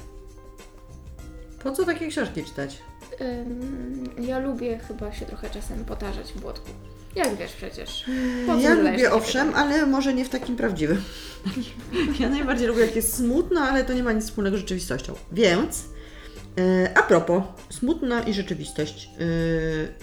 Po 1.64 1.72
co 1.72 1.86
takie 1.86 2.08
książki 2.08 2.44
czytać? 2.44 2.78
Ym, 3.22 4.10
ja 4.20 4.40
lubię 4.40 4.80
chyba 4.88 5.12
się 5.14 5.26
trochę 5.26 5.50
czasem 5.50 5.86
potarzać 5.86 6.34
w 6.34 6.42
błotku. 6.42 6.70
Jak 7.16 7.36
wiesz 7.36 7.52
przecież. 7.54 8.06
Po 8.48 8.54
co 8.56 8.60
Ja 8.62 8.70
zadajesz 8.76 8.78
lubię 8.78 8.92
takie 9.04 9.12
owszem, 9.12 9.56
ale 9.56 9.86
może 9.86 10.14
nie 10.14 10.26
w 10.26 10.30
takim 10.30 10.56
prawdziwym. 10.56 11.02
ja 12.20 12.30
najbardziej 12.30 12.68
lubię 12.68 12.82
jak 12.82 12.96
jest 12.96 13.16
smutno, 13.16 13.62
ale 13.62 13.84
to 13.84 13.94
nie 13.94 14.04
ma 14.04 14.12
nic 14.12 14.24
wspólnego 14.26 14.58
z 14.58 14.60
rzeczywistością. 14.60 15.14
Więc 15.32 15.84
e, 16.60 16.98
a 16.98 17.04
propos, 17.04 17.44
smutna 17.70 18.22
i 18.24 18.34
rzeczywistość. 18.34 19.10
E, 19.20 19.24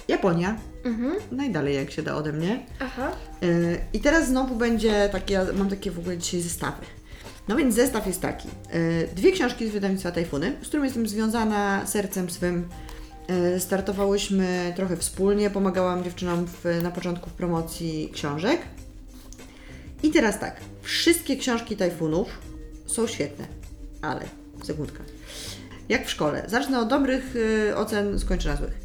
Japonia, 0.08 0.56
Mhm. 0.84 1.12
najdalej 1.30 1.74
jak 1.74 1.90
się 1.90 2.02
da 2.02 2.14
ode 2.16 2.32
mnie. 2.32 2.66
Aha. 2.80 3.12
E, 3.42 3.46
I 3.92 4.00
teraz 4.00 4.28
znowu 4.28 4.54
będzie 4.56 5.08
takie, 5.12 5.34
ja 5.34 5.44
mam 5.54 5.68
takie 5.70 5.90
w 5.90 5.98
ogóle 5.98 6.18
dzisiaj 6.18 6.40
zestawy. 6.40 6.82
No 7.48 7.56
więc 7.56 7.74
zestaw 7.74 8.06
jest 8.06 8.20
taki. 8.20 8.48
E, 8.70 9.06
Dwie 9.14 9.32
książki 9.32 9.68
z 9.68 9.70
wydawnictwa 9.70 10.10
Tajfuny, 10.12 10.52
z 10.62 10.68
którym 10.68 10.84
jestem 10.84 11.08
związana 11.08 11.86
sercem 11.86 12.30
swym. 12.30 12.68
E, 13.28 13.60
Startowałyśmy 13.60 14.72
trochę 14.76 14.96
wspólnie, 14.96 15.50
pomagałam 15.50 16.04
dziewczynom 16.04 16.46
w, 16.46 16.82
na 16.82 16.90
początku 16.90 17.30
w 17.30 17.32
promocji 17.32 18.10
książek. 18.12 18.60
I 20.02 20.10
teraz 20.10 20.38
tak, 20.38 20.60
wszystkie 20.82 21.36
książki 21.36 21.76
Tajfunów 21.76 22.28
są 22.86 23.06
świetne, 23.06 23.46
ale 24.02 24.20
sekundka. 24.62 25.02
Jak 25.88 26.06
w 26.06 26.10
szkole. 26.10 26.44
Zacznę 26.46 26.80
od 26.80 26.88
dobrych 26.88 27.36
y, 27.36 27.76
ocen, 27.76 28.18
skończę 28.18 28.48
na 28.48 28.56
złych. 28.56 28.80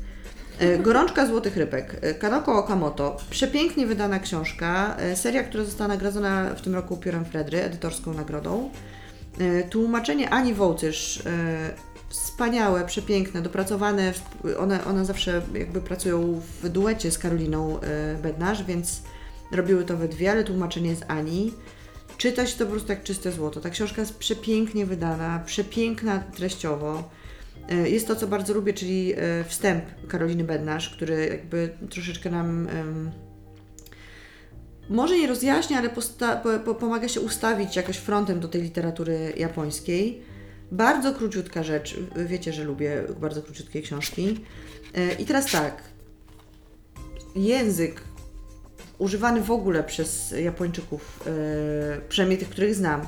Y, 0.62 0.80
Gorączka 0.80 1.28
Złotych 1.28 1.58
Rybek, 1.58 2.18
Kanoko 2.20 2.60
Okamoto, 2.60 3.18
przepięknie 3.30 3.88
wydana 3.88 4.20
książka, 4.20 4.98
seria, 5.16 5.44
która 5.44 5.64
została 5.64 5.88
nagrodzona 5.88 6.56
w 6.56 6.62
tym 6.62 6.76
roku 6.76 6.98
Piórem 6.98 7.26
Fredry, 7.26 7.64
edytorską 7.64 8.14
nagrodą. 8.14 8.70
Tłumaczenie 9.70 10.30
Ani 10.30 10.54
Wołtysz, 10.54 11.24
wspaniałe, 12.12 12.86
przepiękne, 12.86 13.42
dopracowane, 13.42 14.14
one, 14.60 14.86
one 14.86 15.06
zawsze 15.06 15.42
jakby 15.54 15.82
pracują 15.82 16.42
w 16.62 16.70
duecie 16.70 17.12
z 17.12 17.18
Karoliną 17.18 17.80
y, 17.80 18.22
Bednarz, 18.22 18.64
więc 18.64 19.02
robiły 19.52 19.84
to 19.84 19.98
we 19.98 20.08
dwie, 20.08 20.32
ale 20.32 20.44
tłumaczenie 20.44 20.90
jest 20.90 21.06
Ani. 21.08 21.54
Czyta 22.18 22.46
się 22.48 22.58
to 22.58 22.66
po 22.66 22.72
prostu 22.72 22.90
jak 22.92 23.04
czyste 23.04 23.32
złoto. 23.32 23.62
Ta 23.62 23.70
książka 23.70 24.02
jest 24.02 24.18
przepięknie 24.18 24.86
wydana, 24.86 25.44
przepiękna 25.46 26.20
treściowo. 26.20 27.10
E, 27.70 27.90
Jest 27.90 28.08
to, 28.08 28.16
co 28.16 28.28
bardzo 28.28 28.54
lubię, 28.54 28.74
czyli 28.74 29.14
e, 29.14 29.44
wstęp 29.44 29.84
Karoliny 30.08 30.44
Bednarz, 30.44 30.90
który 30.90 31.28
jakby 31.28 31.70
troszeczkę 31.90 32.30
nam 32.32 32.68
może 34.90 35.18
nie 35.18 35.28
rozjaśnia, 35.28 35.78
ale 35.78 35.90
posta- 35.90 36.42
po, 36.42 36.60
po, 36.60 36.76
pomaga 36.76 37.08
się 37.08 37.22
ustawić 37.22 37.76
jakoś 37.76 37.98
frontem 37.98 38.40
do 38.40 38.48
tej 38.48 38.62
literatury 38.62 39.34
japońskiej. 39.38 40.22
Bardzo 40.72 41.14
króciutka 41.14 41.64
rzecz. 41.64 41.98
Wiecie, 42.16 42.54
że 42.54 42.64
lubię 42.64 43.04
bardzo 43.20 43.42
króciutkie 43.42 43.82
książki. 43.82 44.46
E, 44.94 45.14
I 45.14 45.26
teraz 45.26 45.52
tak. 45.52 45.84
Język 47.36 48.02
używany 48.98 49.42
w 49.42 49.52
ogóle 49.52 49.84
przez 49.84 50.32
Japończyków, 50.32 51.20
e, 51.28 52.02
przynajmniej 52.10 52.40
tych, 52.40 52.50
których 52.50 52.76
znam, 52.76 53.08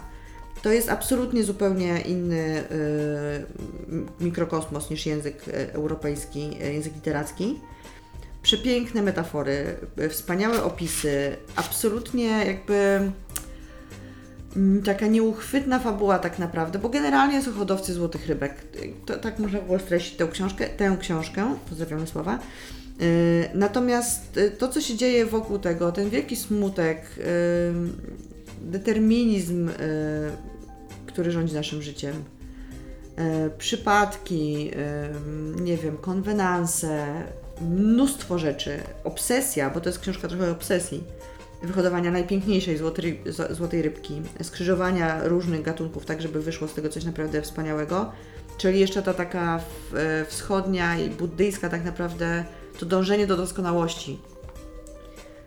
to 0.62 0.72
jest 0.72 0.90
absolutnie 0.90 1.44
zupełnie 1.44 2.02
inny 2.02 2.64
e, 4.20 4.24
mikrokosmos 4.24 4.90
niż 4.90 5.06
język 5.06 5.44
europejski, 5.74 6.58
język 6.58 6.96
literacki. 6.96 7.60
Przepiękne 8.42 9.02
metafory, 9.02 9.76
wspaniałe 10.10 10.64
opisy, 10.64 11.38
absolutnie 11.56 12.46
jakby 12.46 13.12
taka 14.86 15.08
nieuchwytna 15.08 15.80
fabuła 15.80 16.20
tak 16.20 16.40
naprawdę, 16.40 16.80
bo 16.80 16.90
generalnie 16.90 17.42
są 17.42 17.54
hodowcy 17.54 17.94
złotych 17.94 18.28
rybek. 18.28 18.54
To, 19.06 19.18
tak 19.18 19.40
można 19.40 19.62
było 19.62 19.80
streścić 19.80 20.16
tę 20.16 20.28
książkę, 20.28 20.70
tę 20.70 20.98
książkę, 21.00 21.56
pozdrawiamy 21.70 22.08
słowa. 22.08 22.40
Yy, 23.00 23.06
Natomiast 23.54 24.38
y, 24.38 24.52
to, 24.52 24.68
co 24.68 24.82
się 24.82 24.96
dzieje 24.96 25.26
wokół 25.26 25.60
tego, 25.60 25.92
ten 25.92 26.10
wielki 26.10 26.36
smutek, 26.36 27.02
yy, 27.18 27.24
determinizm, 28.62 29.70
który 31.06 31.32
rządzi 31.32 31.54
naszym 31.54 31.82
życiem, 31.82 32.14
przypadki, 33.58 34.72
nie 35.62 35.78
wiem, 35.78 35.98
konwenanse, 35.98 37.24
mnóstwo 37.62 38.40
rzeczy, 38.40 38.80
obsesja, 39.04 39.70
bo 39.70 39.82
to 39.82 39.90
jest 39.90 40.00
książka 40.00 40.28
trochę 40.28 40.52
obsesji, 40.52 41.04
wyhodowania 41.64 42.12
najpiękniejszej 42.12 42.78
złotej, 42.78 43.22
złotej 43.50 43.82
rybki, 43.82 44.22
skrzyżowania 44.44 45.28
różnych 45.28 45.62
gatunków, 45.62 46.06
tak 46.06 46.22
żeby 46.22 46.42
wyszło 46.42 46.68
z 46.68 46.74
tego 46.74 46.90
coś 46.90 47.06
naprawdę 47.06 47.42
wspaniałego. 47.42 48.12
Czyli 48.58 48.80
jeszcze 48.80 49.02
ta 49.02 49.14
taka 49.14 49.60
e, 49.94 50.26
wschodnia 50.26 50.98
i 50.98 51.10
buddyjska 51.10 51.70
tak 51.70 51.86
naprawdę 51.86 52.46
to 52.80 52.86
dążenie 52.86 53.28
do 53.28 53.38
doskonałości. 53.38 54.20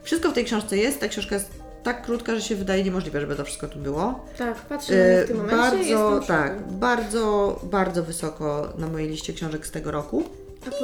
Wszystko 0.03 0.31
w 0.31 0.33
tej 0.33 0.45
książce 0.45 0.77
jest, 0.77 1.01
ta 1.01 1.09
książka 1.09 1.35
jest 1.35 1.51
tak 1.83 2.03
krótka, 2.03 2.35
że 2.35 2.43
się 2.43 2.57
wydaje 2.57 2.85
niemożliwe, 2.85 3.21
żeby 3.21 3.37
to 3.37 3.45
wszystko 3.45 3.69
tu 3.69 3.79
było. 3.79 4.25
Tak, 4.39 4.57
patrzę 4.57 4.93
na 4.97 5.21
nie 5.21 5.25
w 5.25 5.27
tym 5.27 5.37
E, 5.37 5.43
momencie 5.43 5.95
bardzo, 5.97 6.21
tak, 6.27 6.73
bardzo, 6.73 7.61
bardzo 7.63 8.03
wysoko 8.03 8.73
na 8.79 8.89
mojej 8.89 9.09
liście 9.09 9.33
książek 9.33 9.67
z 9.67 9.71
tego 9.71 9.91
roku. 9.91 10.25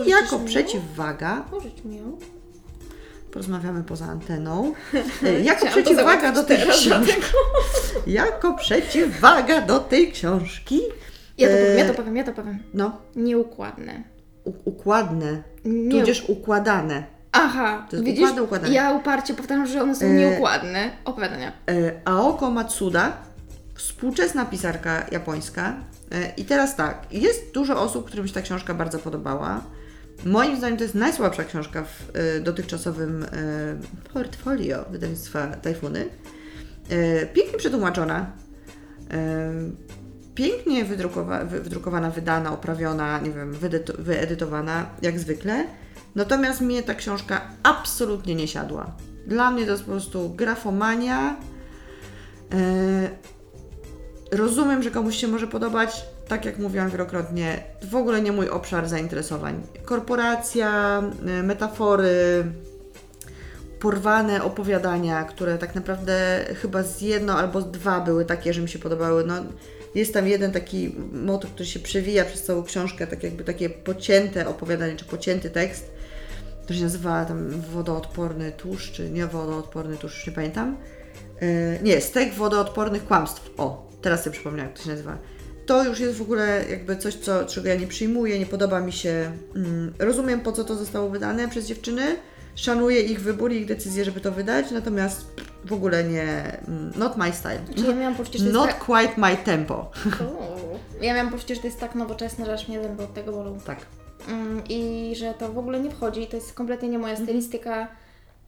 Jako 0.07 0.39
mi 0.39 0.47
przeciwwaga, 0.47 1.45
Pożycz 1.51 1.85
mi 1.85 1.97
ją. 1.97 2.19
Porozmawiamy 3.33 3.85
poza 3.85 4.05
anteną, 4.07 4.73
e, 5.27 5.41
jako 5.41 5.67
przeciwwaga 5.67 6.33
do 6.33 6.45
tej 6.45 6.59
książki, 6.59 7.13
jako 8.07 8.55
przeciwwaga 8.55 9.61
do 9.61 9.79
tej 9.81 10.13
książki, 10.13 10.81
Ja 11.39 11.49
to 11.49 11.55
E, 11.55 11.59
powiem, 11.59 11.79
ja 11.79 11.85
to 11.89 11.95
powiem, 11.95 12.17
ja 12.17 12.25
to 12.25 12.33
powiem. 12.33 12.59
no, 12.75 12.97
Nieukładne. 13.17 14.03
u- 14.45 14.53
układne, 14.71 15.43
Nie... 15.65 16.01
tudzież 16.01 16.25
układane. 16.29 17.05
Aha, 17.33 17.87
To 17.91 17.97
jest 17.97 18.07
widzisz? 18.07 18.23
układne, 18.23 18.43
układane. 18.43 18.75
Ja 18.75 18.93
uparcie 18.93 19.35
powtarzam, 19.35 19.67
że 19.67 19.83
one 19.83 19.95
są 19.97 20.07
E, 20.07 20.11
nieukładne. 20.11 20.91
Opowiadania. 21.05 21.53
Aoko 22.05 22.51
Matsuda, 22.51 23.13
współczesna 23.75 24.45
pisarka 24.45 25.07
japońska. 25.13 25.75
I 26.37 26.45
teraz 26.45 26.77
tak, 26.77 27.07
jest 27.11 27.53
dużo 27.55 27.81
osób, 27.83 28.07
którym 28.07 28.29
się 28.29 28.35
ta 28.35 28.43
książka 28.43 28.75
bardzo 28.75 28.99
podobała. 28.99 29.61
Moim 30.25 30.57
zdaniem 30.57 30.77
to 30.77 30.83
jest 30.85 30.95
najsłabsza 30.95 31.45
książka 31.45 31.85
w 31.85 32.11
e, 32.17 32.41
dotychczasowym 32.41 33.25
e, 33.25 33.29
portfolio 34.13 34.85
wydawnictwa 34.91 35.47
Tajfuny. 35.47 36.09
E, 36.91 37.27
pięknie 37.27 37.59
przetłumaczona, 37.59 38.27
e, 39.11 39.53
pięknie 40.35 40.85
wydrukowa- 40.85 41.47
wy- 41.47 41.61
wydrukowana, 41.61 42.11
wydana, 42.11 42.53
oprawiona, 42.53 43.19
nie 43.21 43.31
wiem, 43.31 43.55
wyedyto- 43.55 43.97
wyedytowana, 44.03 44.87
jak 45.03 45.19
zwykle. 45.19 45.65
Natomiast 46.15 46.61
mnie 46.61 46.83
ta 46.83 46.95
książka 46.95 47.41
absolutnie 47.63 48.35
nie 48.35 48.49
siadła. 48.49 48.97
Dla 49.27 49.51
mnie 49.51 49.65
to 49.65 49.71
jest 49.73 49.85
po 49.85 49.91
prostu 49.91 50.31
grafomania. 50.31 51.37
Rozumiem, 54.33 54.83
że 54.83 54.91
komuś 54.91 55.17
się 55.17 55.29
może 55.29 55.47
podobać, 55.47 56.07
tak 56.29 56.45
jak 56.45 56.59
mówiłam 56.59 56.91
wielokrotnie, 56.91 57.63
w 57.83 57.95
ogóle 57.95 58.23
nie 58.23 58.33
mój 58.33 58.49
obszar 58.49 58.89
zainteresowań. 58.89 59.63
Korporacja, 59.85 61.03
e, 61.27 61.43
metafory, 61.43 62.45
porwane 63.81 64.43
opowiadania, 64.43 65.25
które 65.25 65.59
tak 65.59 65.75
naprawdę 65.75 66.45
chyba 66.63 66.83
z 66.83 67.01
jedno 67.01 67.39
albo 67.39 67.61
z 67.61 67.71
dwa 67.71 68.01
były 68.01 68.25
takie, 68.25 68.53
że 68.53 68.61
mi 68.61 68.69
się 68.69 68.79
podobały. 68.79 69.25
No, 69.27 69.35
jest 69.95 70.15
tam 70.15 70.29
jeden 70.29 70.53
taki 70.53 70.95
motyw, 71.13 71.51
który 71.51 71.67
się 71.67 71.81
przewija 71.81 72.25
przez 72.25 72.43
całą 72.43 72.63
książkę, 72.63 73.07
tak 73.07 73.23
jakby 73.23 73.45
takie 73.45 73.71
pocięte 73.71 74.49
opowiadanie, 74.49 74.97
czy 74.97 75.05
pocięty 75.05 75.51
tekst. 75.51 75.91
To 76.67 76.75
się 76.75 76.83
nazywa 76.83 77.25
tam 77.25 77.51
wodoodporny 77.51 78.53
tłuszcz, 78.53 78.93
czy 78.93 79.11
nie 79.11 79.27
wodoodporny 79.27 79.97
tłuszcz, 79.97 80.17
już 80.17 80.27
nie 80.27 80.33
pamiętam. 80.33 80.77
Yy, 81.41 81.49
nie, 81.83 82.01
stek 82.01 82.35
wodoodpornych 82.35 83.05
kłamstw. 83.05 83.51
O, 83.57 83.91
teraz 84.03 84.23
sobie 84.25 84.35
przypomniałam, 84.35 84.69
jak 84.69 84.79
to 84.79 84.85
się 84.85 84.91
nazywa. 84.91 85.19
To 85.73 85.85
już 85.85 86.01
jest 86.01 86.19
w 86.19 86.23
ogóle 86.23 86.65
jakby 86.71 86.97
coś, 86.97 87.15
co, 87.15 87.45
czego 87.47 87.69
ja 87.69 87.75
nie 87.75 87.87
przyjmuję, 87.87 88.39
nie 88.39 88.47
podoba 88.47 88.81
mi 88.81 88.93
się. 88.93 89.33
Mm, 89.57 89.95
rozumiem, 89.99 90.41
po 90.41 90.53
co 90.53 90.65
to 90.65 90.75
zostało 90.75 91.09
wydane 91.09 91.49
przez 91.49 91.67
dziewczyny. 91.67 92.03
Szanuję 92.55 93.01
ich 93.01 93.21
wybór 93.21 93.53
i 93.53 93.57
ich 93.57 93.67
decyzję, 93.67 94.05
żeby 94.05 94.21
to 94.21 94.33
wydać, 94.33 94.71
natomiast 94.71 95.27
w 95.65 95.73
ogóle 95.73 96.05
nie. 96.05 96.59
mm, 96.69 96.93
Not 96.97 97.17
my 97.17 97.33
style. 97.33 97.59
Czy 97.77 97.83
ja 97.87 97.95
miałam 97.95 98.15
poczucie, 98.15 98.39
że 98.39 98.45
to 98.45 98.49
jest 98.51 98.55
Not 98.61 98.67
tak... 98.69 98.79
quite 98.79 99.13
my 99.21 99.37
tempo. 99.37 99.91
O. 100.21 100.57
Ja 101.03 101.15
miałam 101.15 101.33
poczucie, 101.33 101.55
że 101.55 101.61
to 101.61 101.67
jest 101.67 101.81
tak 101.81 101.95
nowoczesne, 101.95 102.47
że 102.47 102.53
aż 102.53 102.69
mnie 102.69 102.83
zęby 102.83 103.03
od 103.03 103.15
tego 103.15 103.33
bolą. 103.33 103.59
Tak. 103.67 103.79
Mm, 104.29 104.63
I 104.69 105.13
że 105.17 105.35
to 105.35 105.53
w 105.53 105.59
ogóle 105.59 105.81
nie 105.81 105.91
wchodzi, 105.91 106.27
to 106.27 106.37
jest 106.37 106.53
kompletnie 106.55 106.89
nie 106.89 106.97
Mhm. 106.97 107.15
moja 107.15 107.27
stylistyka. 107.27 107.89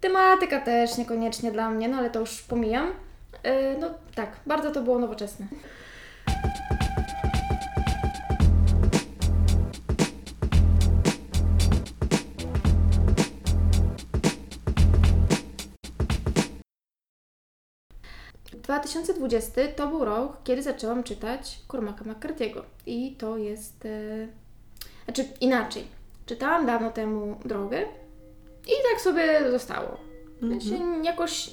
Tematyka 0.00 0.60
też 0.60 0.96
niekoniecznie 0.98 1.52
dla 1.52 1.70
mnie, 1.70 1.88
no 1.88 1.96
ale 1.96 2.10
to 2.10 2.20
już 2.20 2.42
pomijam. 2.42 2.86
Yy, 3.44 3.50
no 3.80 3.90
tak, 4.14 4.28
bardzo 4.46 4.70
to 4.70 4.82
było 4.82 4.98
nowoczesne. 4.98 5.46
2020 18.64 19.60
to 19.76 19.88
był 19.88 20.04
rok, 20.04 20.36
kiedy 20.44 20.62
zaczęłam 20.62 21.02
czytać 21.02 21.58
Cormaca 21.72 22.04
McCarthy'ego. 22.04 22.62
I 22.86 23.16
to 23.18 23.36
jest... 23.38 23.86
E... 23.86 24.28
Znaczy 25.04 25.24
inaczej. 25.40 25.84
Czytałam 26.26 26.66
dawno 26.66 26.90
temu 26.90 27.36
Drogę 27.44 27.82
i 28.66 28.72
tak 28.92 29.00
sobie 29.00 29.50
zostało. 29.50 29.96
Mhm. 30.42 30.60
Się 30.60 31.04
jakoś 31.04 31.50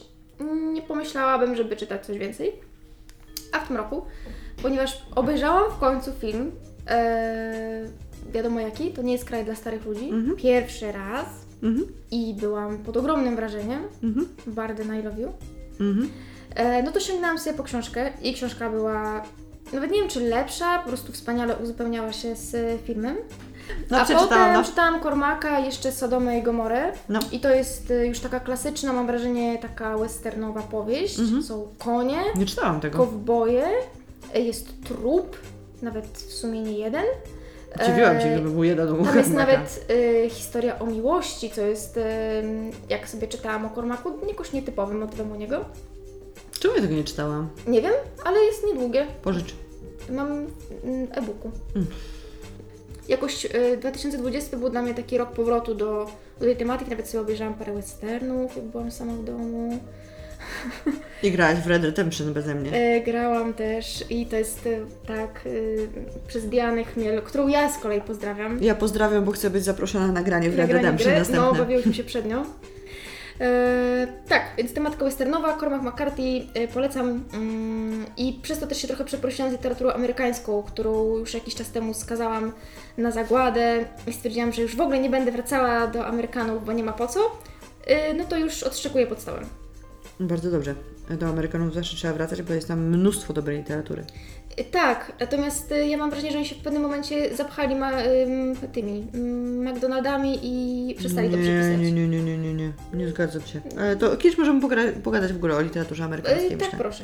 nie 0.73 0.81
pomyślałabym, 0.81 1.55
żeby 1.55 1.75
czytać 1.75 2.05
coś 2.05 2.17
więcej. 2.17 2.51
A 3.51 3.59
w 3.59 3.67
tym 3.67 3.77
roku, 3.77 4.05
ponieważ 4.61 5.01
obejrzałam 5.15 5.71
w 5.71 5.77
końcu 5.79 6.11
film, 6.11 6.51
e... 6.87 7.85
wiadomo 8.33 8.59
jaki, 8.59 8.91
to 8.91 9.01
nie 9.01 9.13
jest 9.13 9.25
kraj 9.25 9.45
dla 9.45 9.55
starych 9.55 9.85
ludzi, 9.85 10.09
Mhm. 10.09 10.35
pierwszy 10.37 10.91
raz 10.91 11.27
Mhm. 11.63 11.87
i 12.11 12.35
byłam 12.39 12.77
pod 12.77 12.97
ogromnym 12.97 13.35
wrażeniem. 13.35 13.83
Mhm. 14.03 14.27
Barden 14.47 14.99
I 14.99 15.03
Love 15.03 15.21
You. 15.21 15.31
Mhm. 15.79 16.09
E, 16.55 16.83
no 16.83 16.91
to 16.91 16.99
sięgnęłam 16.99 17.39
sobie 17.39 17.57
po 17.57 17.63
książkę 17.63 18.09
i 18.21 18.33
książka 18.33 18.69
była, 18.69 19.23
nawet 19.73 19.91
nie 19.91 19.99
wiem 19.99 20.09
czy 20.09 20.19
lepsza, 20.19 20.79
po 20.79 20.87
prostu 20.89 21.11
wspaniale 21.11 21.55
uzupełniała 21.55 22.13
się 22.13 22.35
z 22.35 22.81
filmem. 22.81 23.17
No, 23.89 23.97
A 23.97 24.05
potem 24.05 24.53
no. 24.53 24.63
czytałam 24.63 24.99
Kormaka, 24.99 25.59
jeszcze 25.59 25.91
Sodomę 25.91 26.39
i 26.39 26.43
Gomorę 26.43 26.91
No. 27.09 27.19
i 27.31 27.39
to 27.39 27.49
jest 27.49 27.91
e, 27.91 28.07
już 28.07 28.19
taka 28.19 28.39
klasyczna, 28.39 28.93
mam 28.93 29.07
wrażenie, 29.07 29.57
taka 29.57 29.97
westernowa 29.97 30.61
powieść. 30.61 31.19
Mhm. 31.19 31.43
Są 31.43 31.67
konie, 31.79 32.17
Nie 32.35 32.45
czytałam 32.45 32.81
tego. 32.81 32.97
kowboje, 32.97 33.67
e, 34.33 34.39
jest 34.39 34.83
trup, 34.83 35.37
nawet 35.81 36.05
w 36.05 36.33
sumie 36.33 36.61
nie 36.61 36.77
jeden. 36.77 37.05
Dziwiłam 37.85 38.21
się, 38.21 38.37
żeby 38.37 38.49
był 38.49 38.63
jeden 38.63 39.05
Tam 39.05 39.17
jest 39.17 39.33
nawet 39.33 39.85
y, 39.91 40.29
historia 40.29 40.79
o 40.79 40.85
miłości, 40.85 41.49
co 41.49 41.61
jest, 41.61 41.97
y, 41.97 42.01
jak 42.89 43.09
sobie 43.09 43.27
czytałam 43.27 43.65
o 43.65 43.69
Kormaku, 43.69 44.11
jakoś 44.27 44.53
nietypowym 44.53 44.99
motywem 44.99 45.31
u 45.31 45.35
niego. 45.35 45.65
Czemu 46.61 46.75
ja 46.75 46.81
tego 46.81 46.93
nie 46.93 47.03
czytałam? 47.03 47.49
Nie 47.67 47.81
wiem, 47.81 47.93
ale 48.23 48.39
jest 48.39 48.63
niedługie. 48.67 49.07
Pożycz. 49.21 49.55
Mam 50.09 50.27
mm, 50.31 50.47
e-booku. 51.11 51.51
Mm. 51.75 51.87
Jakoś 53.09 53.45
y, 53.45 53.77
2020 53.77 54.57
był 54.57 54.69
dla 54.69 54.81
mnie 54.81 54.93
taki 54.93 55.17
rok 55.17 55.31
powrotu 55.31 55.75
do, 55.75 56.07
do 56.39 56.45
tej 56.45 56.57
tematyki. 56.57 56.91
Nawet 56.91 57.09
sobie 57.09 57.21
obejrzałam 57.21 57.53
parę 57.53 57.73
westernów, 57.73 58.55
jak 58.55 58.65
byłam 58.65 58.91
sama 58.91 59.13
w 59.13 59.23
domu. 59.23 59.79
I 61.23 61.31
grałaś 61.31 61.57
w 61.57 61.67
Red 61.67 61.83
Redemption 61.83 62.33
beze 62.33 62.55
mnie. 62.55 62.71
E, 62.73 63.01
grałam 63.01 63.53
też 63.53 64.05
i 64.09 64.25
to 64.25 64.35
jest 64.35 64.65
y, 64.65 64.85
tak 65.07 65.45
y, 65.45 65.87
przez 66.27 66.49
Dianę 66.49 66.83
Chmiel, 66.83 67.21
którą 67.21 67.47
ja 67.47 67.69
z 67.69 67.77
kolei 67.77 68.01
pozdrawiam. 68.01 68.63
Ja 68.63 68.75
pozdrawiam, 68.75 69.25
bo 69.25 69.31
chcę 69.31 69.49
być 69.49 69.63
zaproszona 69.63 70.07
na 70.07 70.13
nagranie 70.13 70.49
w 70.49 70.55
Red 70.55 70.71
Redemption 70.71 71.09
gry. 71.11 71.19
następne. 71.19 71.45
No, 71.45 71.55
bawiłyśmy 71.55 71.93
się 71.93 72.03
przed 72.03 72.25
nią. 72.25 72.45
E, 73.41 74.07
tak, 74.27 74.43
więc 74.57 74.73
tematyka 74.73 75.05
westernowa, 75.05 75.57
Cormac 75.57 75.83
McCarthy 75.83 76.47
e, 76.53 76.67
polecam 76.67 77.23
mm, 77.33 78.05
i 78.17 78.39
przez 78.41 78.59
to 78.59 78.67
też 78.67 78.77
się 78.77 78.87
trochę 78.87 79.05
przeprosiłam 79.05 79.51
z 79.51 79.53
literaturą 79.53 79.91
amerykańską, 79.91 80.63
którą 80.63 81.17
już 81.17 81.33
jakiś 81.33 81.55
czas 81.55 81.71
temu 81.71 81.93
skazałam 81.93 82.51
na 82.97 83.11
zagładę 83.11 83.85
i 84.07 84.13
stwierdziłam, 84.13 84.51
że 84.51 84.61
już 84.61 84.75
w 84.75 84.81
ogóle 84.81 84.99
nie 84.99 85.09
będę 85.09 85.31
wracała 85.31 85.87
do 85.87 86.05
Amerykanów, 86.05 86.65
bo 86.65 86.73
nie 86.73 86.83
ma 86.83 86.93
po 86.93 87.07
co. 87.07 87.19
E, 87.85 88.13
no 88.13 88.23
to 88.23 88.37
już 88.37 88.63
odszczekuję 88.63 89.07
podstawę. 89.07 89.41
Bardzo 90.19 90.51
dobrze. 90.51 90.75
Do 91.19 91.27
Amerykanów 91.27 91.73
zawsze 91.73 91.95
trzeba 91.95 92.13
wracać, 92.13 92.41
bo 92.41 92.53
jest 92.53 92.67
tam 92.67 92.87
mnóstwo 92.87 93.33
dobrej 93.33 93.57
literatury. 93.57 94.03
Tak, 94.71 95.11
natomiast 95.19 95.71
e, 95.71 95.87
ja 95.87 95.97
mam 95.97 96.09
wrażenie, 96.09 96.31
że 96.31 96.37
oni 96.37 96.47
się 96.47 96.55
w 96.55 96.61
pewnym 96.63 96.81
momencie 96.81 97.35
zapchali 97.35 97.75
ma, 97.75 97.91
ym, 98.01 98.55
tymi 98.73 99.07
ym, 99.15 99.63
McDonaldami 99.69 100.39
i 100.43 100.95
przestali 100.95 101.29
to 101.29 101.37
nie, 101.37 101.43
przepisać. 101.43 101.79
nie, 101.79 101.91
nie, 101.91 102.07
nie, 102.07 102.23
nie, 102.23 102.37
nie, 102.37 102.53
nie. 102.53 102.71
Nie 102.93 103.09
zgadzam 103.09 103.41
się. 103.41 103.61
Ale 103.79 103.95
to 103.95 104.17
kiedyś 104.17 104.37
możemy 104.37 104.61
pogadać 105.03 105.33
w 105.33 105.35
ogóle 105.35 105.55
o 105.55 105.61
literaturze 105.61 106.03
amerykańskiej, 106.03 106.47
E, 106.53 106.57
tak, 106.57 106.59
myślę. 106.59 106.79
proszę. 106.79 107.03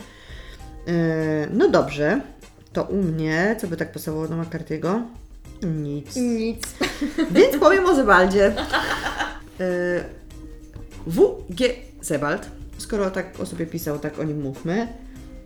E, 0.88 0.94
no 1.54 1.70
dobrze. 1.70 2.22
To 2.74 2.84
u 2.84 2.96
mnie, 3.04 3.56
co 3.60 3.68
by 3.68 3.78
tak 3.78 3.92
pasowało 3.92 4.28
do 4.28 4.36
McCarthy'ego? 4.36 5.02
Nic. 5.64 6.16
Nic. 6.16 6.62
Więc 7.32 7.58
powiem 7.60 7.86
o 7.86 7.96
Zebaldzie. 7.96 8.46
E, 9.60 10.04
W.G. 11.08 11.70
Zebald, 12.02 12.50
skoro 12.78 13.12
tak 13.12 13.40
o 13.40 13.46
sobie 13.46 13.66
pisał, 13.66 14.00
tak 14.00 14.20
o 14.20 14.24
nim 14.24 14.42
mówmy, 14.42 14.88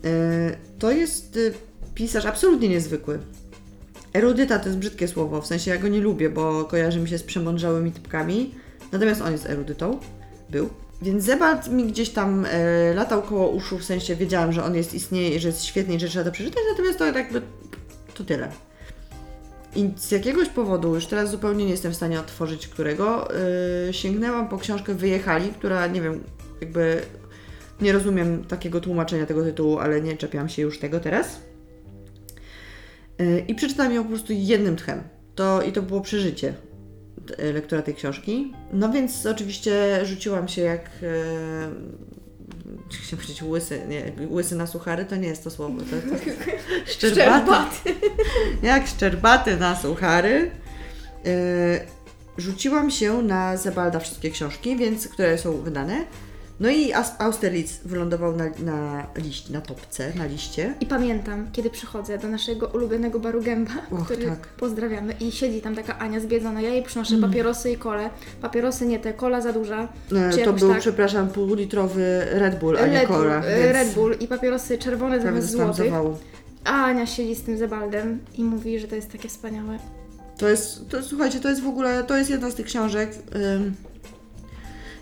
e, 0.05 0.55
to 0.79 0.91
jest 0.91 1.37
e, 1.37 1.51
pisarz 1.95 2.25
absolutnie 2.25 2.69
niezwykły. 2.69 3.19
Erudyta 4.13 4.59
to 4.59 4.65
jest 4.65 4.79
brzydkie 4.79 5.07
słowo, 5.07 5.41
w 5.41 5.47
sensie 5.47 5.71
ja 5.71 5.77
go 5.77 5.87
nie 5.87 6.01
lubię, 6.01 6.29
bo 6.29 6.65
kojarzy 6.65 6.99
mi 6.99 7.09
się 7.09 7.17
z 7.17 7.23
przemądrzałymi 7.23 7.91
typkami, 7.91 8.55
natomiast 8.91 9.21
on 9.21 9.31
jest 9.31 9.45
erudytą, 9.45 9.99
był. 10.49 10.69
Więc 11.01 11.23
Zebald 11.23 11.71
mi 11.71 11.85
gdzieś 11.85 12.09
tam 12.09 12.45
e, 12.45 12.93
latał 12.93 13.21
koło 13.21 13.49
uszu, 13.49 13.77
w 13.77 13.83
sensie 13.83 14.15
wiedziałam, 14.15 14.51
że 14.51 14.63
on 14.63 14.75
jest, 14.75 14.93
istnieje 14.93 15.39
że 15.39 15.47
jest 15.47 15.63
świetny 15.63 15.95
i 15.95 15.99
że 15.99 16.07
trzeba 16.07 16.25
to 16.25 16.31
przeczytać, 16.31 16.63
natomiast 16.71 16.99
to 16.99 17.05
jakby 17.05 17.41
to 18.13 18.23
tyle. 18.23 18.51
I 19.75 19.89
z 19.97 20.11
jakiegoś 20.11 20.49
powodu, 20.49 20.95
już 20.95 21.05
teraz 21.05 21.31
zupełnie 21.31 21.65
nie 21.65 21.71
jestem 21.71 21.91
w 21.91 21.95
stanie 21.95 22.19
otworzyć 22.19 22.67
którego, 22.67 23.27
yy, 23.87 23.93
sięgnęłam 23.93 24.49
po 24.49 24.57
książkę 24.57 24.93
Wyjechali, 24.93 25.49
która 25.49 25.87
nie 25.87 26.01
wiem, 26.01 26.23
jakby 26.61 27.01
nie 27.81 27.91
rozumiem 27.91 28.45
takiego 28.45 28.81
tłumaczenia 28.81 29.25
tego 29.25 29.43
tytułu, 29.43 29.79
ale 29.79 30.01
nie 30.01 30.17
czepiam 30.17 30.49
się 30.49 30.61
już 30.61 30.79
tego 30.79 30.99
teraz. 30.99 31.39
Yy, 33.19 33.39
I 33.47 33.55
przeczytałam 33.55 33.93
ją 33.93 34.03
po 34.03 34.09
prostu 34.09 34.33
jednym 34.33 34.75
tchem. 34.75 35.03
To, 35.35 35.61
I 35.61 35.71
to 35.71 35.81
było 35.81 36.01
przeżycie 36.01 36.53
yy, 37.37 37.53
lektura 37.53 37.81
tej 37.81 37.95
książki. 37.95 38.53
No 38.73 38.89
więc 38.89 39.25
oczywiście 39.25 40.05
rzuciłam 40.05 40.47
się 40.47 40.61
jak. 40.61 40.89
Yy, 41.01 41.09
chciałam 43.03 43.25
powiedzieć 43.25 43.43
łysy, 43.43 43.81
nie, 43.87 44.27
łysy 44.27 44.55
na 44.55 44.67
suchary, 44.67 45.05
to 45.05 45.15
nie 45.15 45.27
jest 45.27 45.43
to 45.43 45.49
słowo, 45.49 45.79
to, 45.79 46.09
to 46.09 46.23
szczerbaty 46.91 47.93
jak 48.63 48.87
szczerbaty 48.87 49.57
na 49.57 49.75
suchary. 49.75 50.51
Yy, 51.25 51.31
rzuciłam 52.37 52.91
się 52.91 53.21
na 53.21 53.57
Zebalda 53.57 53.99
wszystkie 53.99 54.31
książki, 54.31 54.77
więc, 54.77 55.07
które 55.07 55.37
są 55.37 55.61
wydane. 55.61 56.05
No 56.61 56.69
i 56.69 56.93
Austerlitz 57.19 57.79
wylądował 57.85 58.35
na, 58.35 58.45
na, 58.59 59.07
liść, 59.15 59.49
na 59.49 59.61
topce, 59.61 60.11
na 60.15 60.25
liście. 60.25 60.73
I 60.79 60.85
pamiętam, 60.85 61.47
kiedy 61.51 61.69
przychodzę 61.69 62.17
do 62.17 62.27
naszego 62.27 62.67
ulubionego 62.67 63.19
baru 63.19 63.41
Gęba, 63.41 63.71
Och, 63.91 64.05
który 64.05 64.25
tak. 64.25 64.47
pozdrawiamy 64.47 65.13
i 65.19 65.31
siedzi 65.31 65.61
tam 65.61 65.75
taka 65.75 65.97
Ania 65.99 66.19
zbiedzona. 66.19 66.61
Ja 66.61 66.69
jej 66.69 66.83
przynoszę 66.83 67.15
Mm. 67.15 67.29
papierosy 67.29 67.71
i 67.71 67.77
kole. 67.77 68.09
Papierosy 68.41 68.85
nie 68.85 68.99
te, 68.99 69.13
kola 69.13 69.41
za 69.41 69.53
duża. 69.53 69.87
E, 70.31 70.37
to 70.45 70.53
był, 70.53 70.69
tak? 70.69 70.79
przepraszam, 70.79 71.29
półlitrowy 71.29 72.21
Red 72.31 72.59
Bull, 72.59 72.77
a 72.77 72.87
nie 72.87 72.93
Red 72.99 73.07
Bull, 73.07 73.17
Cola. 73.17 73.43
e, 73.45 73.71
Red 73.73 73.93
Bull 73.93 74.15
i 74.19 74.27
papierosy 74.27 74.77
czerwone 74.77 75.21
zamiast 75.21 75.49
złotych. 75.51 75.93
A 76.63 76.83
Ania 76.85 77.05
siedzi 77.05 77.35
z 77.35 77.41
tym 77.43 77.57
Zebaldem 77.57 78.19
i 78.37 78.43
mówi, 78.43 78.79
że 78.79 78.87
to 78.87 78.95
jest 78.95 79.11
takie 79.11 79.29
wspaniałe. 79.29 79.79
To 80.37 80.49
jest, 80.49 80.89
to, 80.89 81.03
słuchajcie, 81.03 81.39
to 81.39 81.49
jest 81.49 81.61
w 81.61 81.67
ogóle, 81.67 82.03
to 82.03 82.17
jest 82.17 82.29
jedna 82.29 82.49
z 82.51 82.55
tych 82.55 82.65
książek, 82.65 83.11
ym, 83.35 83.73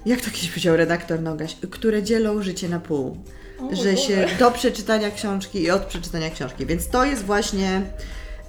jak 0.06 0.22
to 0.22 0.32
kiedyś 0.32 0.50
powiedział 0.50 0.78
redaktor 0.78 1.22
Nogaś, 1.22 1.56
które 1.72 2.04
dzielą 2.04 2.43
życie 2.43 2.70
na 2.70 2.80
pół. 2.80 3.18
O, 3.60 3.76
że 3.76 3.97
się 3.97 4.28
do 4.39 4.52
przeczytania 4.52 5.12
książki 5.12 5.62
i 5.62 5.72
od 5.72 5.86
przeczytania 5.86 6.30
książki. 6.30 6.66
Więc 6.66 6.88
to 6.88 7.06
jest 7.06 7.24
właśnie 7.24 7.82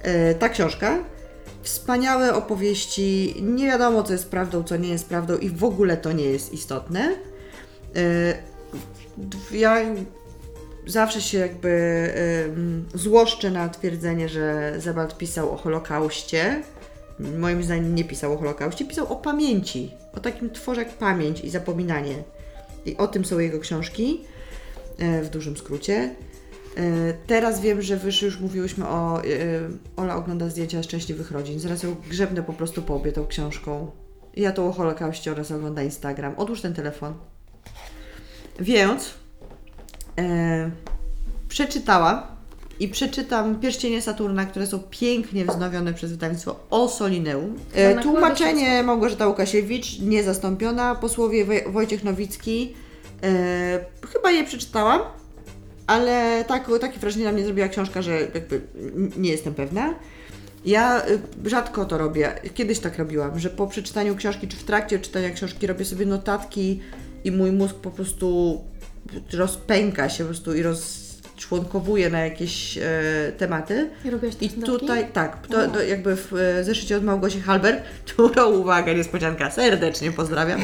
e, 0.01 0.35
ta 0.35 0.49
książka. 0.49 0.97
Wspaniałe 1.61 2.33
opowieści, 2.33 3.35
nie 3.41 3.67
wiadomo 3.67 4.03
co 4.03 4.13
jest 4.13 4.29
prawdą, 4.29 4.63
co 4.63 4.77
nie 4.77 4.89
jest 4.89 5.05
prawdą 5.05 5.37
i 5.37 5.49
w 5.49 5.63
ogóle 5.63 5.97
to 5.97 6.11
nie 6.11 6.25
jest 6.25 6.53
istotne. 6.53 7.15
E, 7.95 8.33
ja 9.51 9.77
zawsze 10.87 11.21
się 11.21 11.37
jakby 11.37 11.69
em, 12.45 12.85
złoszczę 12.93 13.51
na 13.51 13.69
twierdzenie, 13.69 14.29
że 14.29 14.73
Zebald 14.77 15.17
pisał 15.17 15.51
o 15.51 15.57
Holokauście. 15.57 16.63
Moim 17.19 17.63
zdaniem 17.63 17.95
nie 17.95 18.03
pisał 18.03 18.33
o 18.33 18.37
Holokauście, 18.37 18.85
pisał 18.85 19.13
o 19.13 19.15
pamięci, 19.15 19.91
o 20.13 20.19
takim 20.19 20.49
tworze 20.49 20.81
jak 20.83 20.93
pamięć 20.93 21.41
i 21.41 21.49
zapominanie. 21.49 22.15
I 22.85 22.97
o 22.97 23.07
tym 23.07 23.25
są 23.25 23.39
jego 23.39 23.59
książki, 23.59 24.21
e, 24.97 25.21
w 25.21 25.29
dużym 25.29 25.57
skrócie. 25.57 26.15
E, 26.77 27.13
Teraz 27.27 27.61
wiem, 27.61 27.81
że 27.81 27.97
wyżej 27.97 28.25
już 28.27 28.39
mówiłyśmy 28.39 28.87
o. 28.87 29.21
e, 29.23 29.25
Ola 29.95 30.15
ogląda 30.15 30.49
zdjęcia 30.49 30.83
szczęśliwych 30.83 31.31
rodzin. 31.31 31.59
Zaraz 31.59 31.83
ją 31.83 31.95
grzebnę 32.09 32.43
po 32.43 32.53
prostu 32.53 32.81
po 32.81 32.95
obie 32.95 33.11
tą 33.11 33.27
książką. 33.27 33.91
Ja 34.35 34.51
to 34.51 34.67
o 34.67 34.71
Holokauście 34.71 35.31
oraz 35.31 35.51
ogląda 35.51 35.83
Instagram. 35.83 36.33
Odłóż 36.37 36.61
ten 36.61 36.73
telefon. 36.73 37.13
Więc 38.59 39.13
e, 40.19 40.71
przeczytałam 41.49 42.21
i 42.81 42.87
przeczytam 42.87 43.59
Pierścienie 43.59 44.01
Saturna, 44.01 44.45
które 44.45 44.67
są 44.67 44.79
pięknie 44.79 45.45
wznowione 45.45 45.93
przez 45.93 46.11
wydawnictwo 46.11 46.59
Osolineum. 46.69 47.55
E, 47.73 48.01
tłumaczenie 48.01 48.83
Małgorzata 48.83 49.27
Łukasiewicz, 49.27 49.99
niezastąpiona. 49.99 50.95
Posłowie 50.95 51.45
Woj- 51.45 51.71
Wojciech 51.71 52.03
Nowicki. 52.03 52.73
E, 53.23 53.85
chyba 54.13 54.31
je 54.31 54.43
przeczytałam, 54.43 55.01
ale 55.87 56.45
tak, 56.47 56.69
takie 56.81 56.99
wrażenie 56.99 57.25
na 57.25 57.31
mnie 57.31 57.43
zrobiła 57.43 57.67
książka, 57.67 58.01
że 58.01 58.21
jakby 58.21 58.61
nie 59.17 59.31
jestem 59.31 59.53
pewna. 59.53 59.95
Ja 60.65 61.05
y, 61.45 61.49
rzadko 61.49 61.85
to 61.85 61.97
robię. 61.97 62.33
Kiedyś 62.53 62.79
tak 62.79 62.97
robiłam, 62.97 63.39
że 63.39 63.49
po 63.49 63.67
przeczytaniu 63.67 64.15
książki, 64.15 64.47
czy 64.47 64.57
w 64.57 64.63
trakcie 64.63 64.99
czytania 64.99 65.29
książki 65.29 65.67
robię 65.67 65.85
sobie 65.85 66.05
notatki 66.05 66.79
i 67.23 67.31
mój 67.31 67.51
mózg 67.51 67.75
po 67.75 67.91
prostu 67.91 68.61
rozpęka 69.33 70.09
się 70.09 70.23
po 70.23 70.27
prostu 70.29 70.55
i 70.55 70.61
rozczłonkowuje 71.41 72.09
na 72.09 72.19
jakieś 72.19 72.77
e, 72.77 72.81
tematy. 73.37 73.89
I 74.41 74.49
tutaj, 74.49 75.07
tak, 75.13 75.47
to, 75.47 75.67
to 75.67 75.81
jakby 75.83 76.15
w 76.15 76.33
e, 76.33 76.63
zeszycie 76.63 76.97
od 76.97 77.03
Małgosi 77.03 77.41
Halber, 77.41 77.81
którą, 78.05 78.51
uwaga, 78.51 78.93
niespodzianka, 78.93 79.51
serdecznie 79.51 80.11
pozdrawiam, 80.11 80.61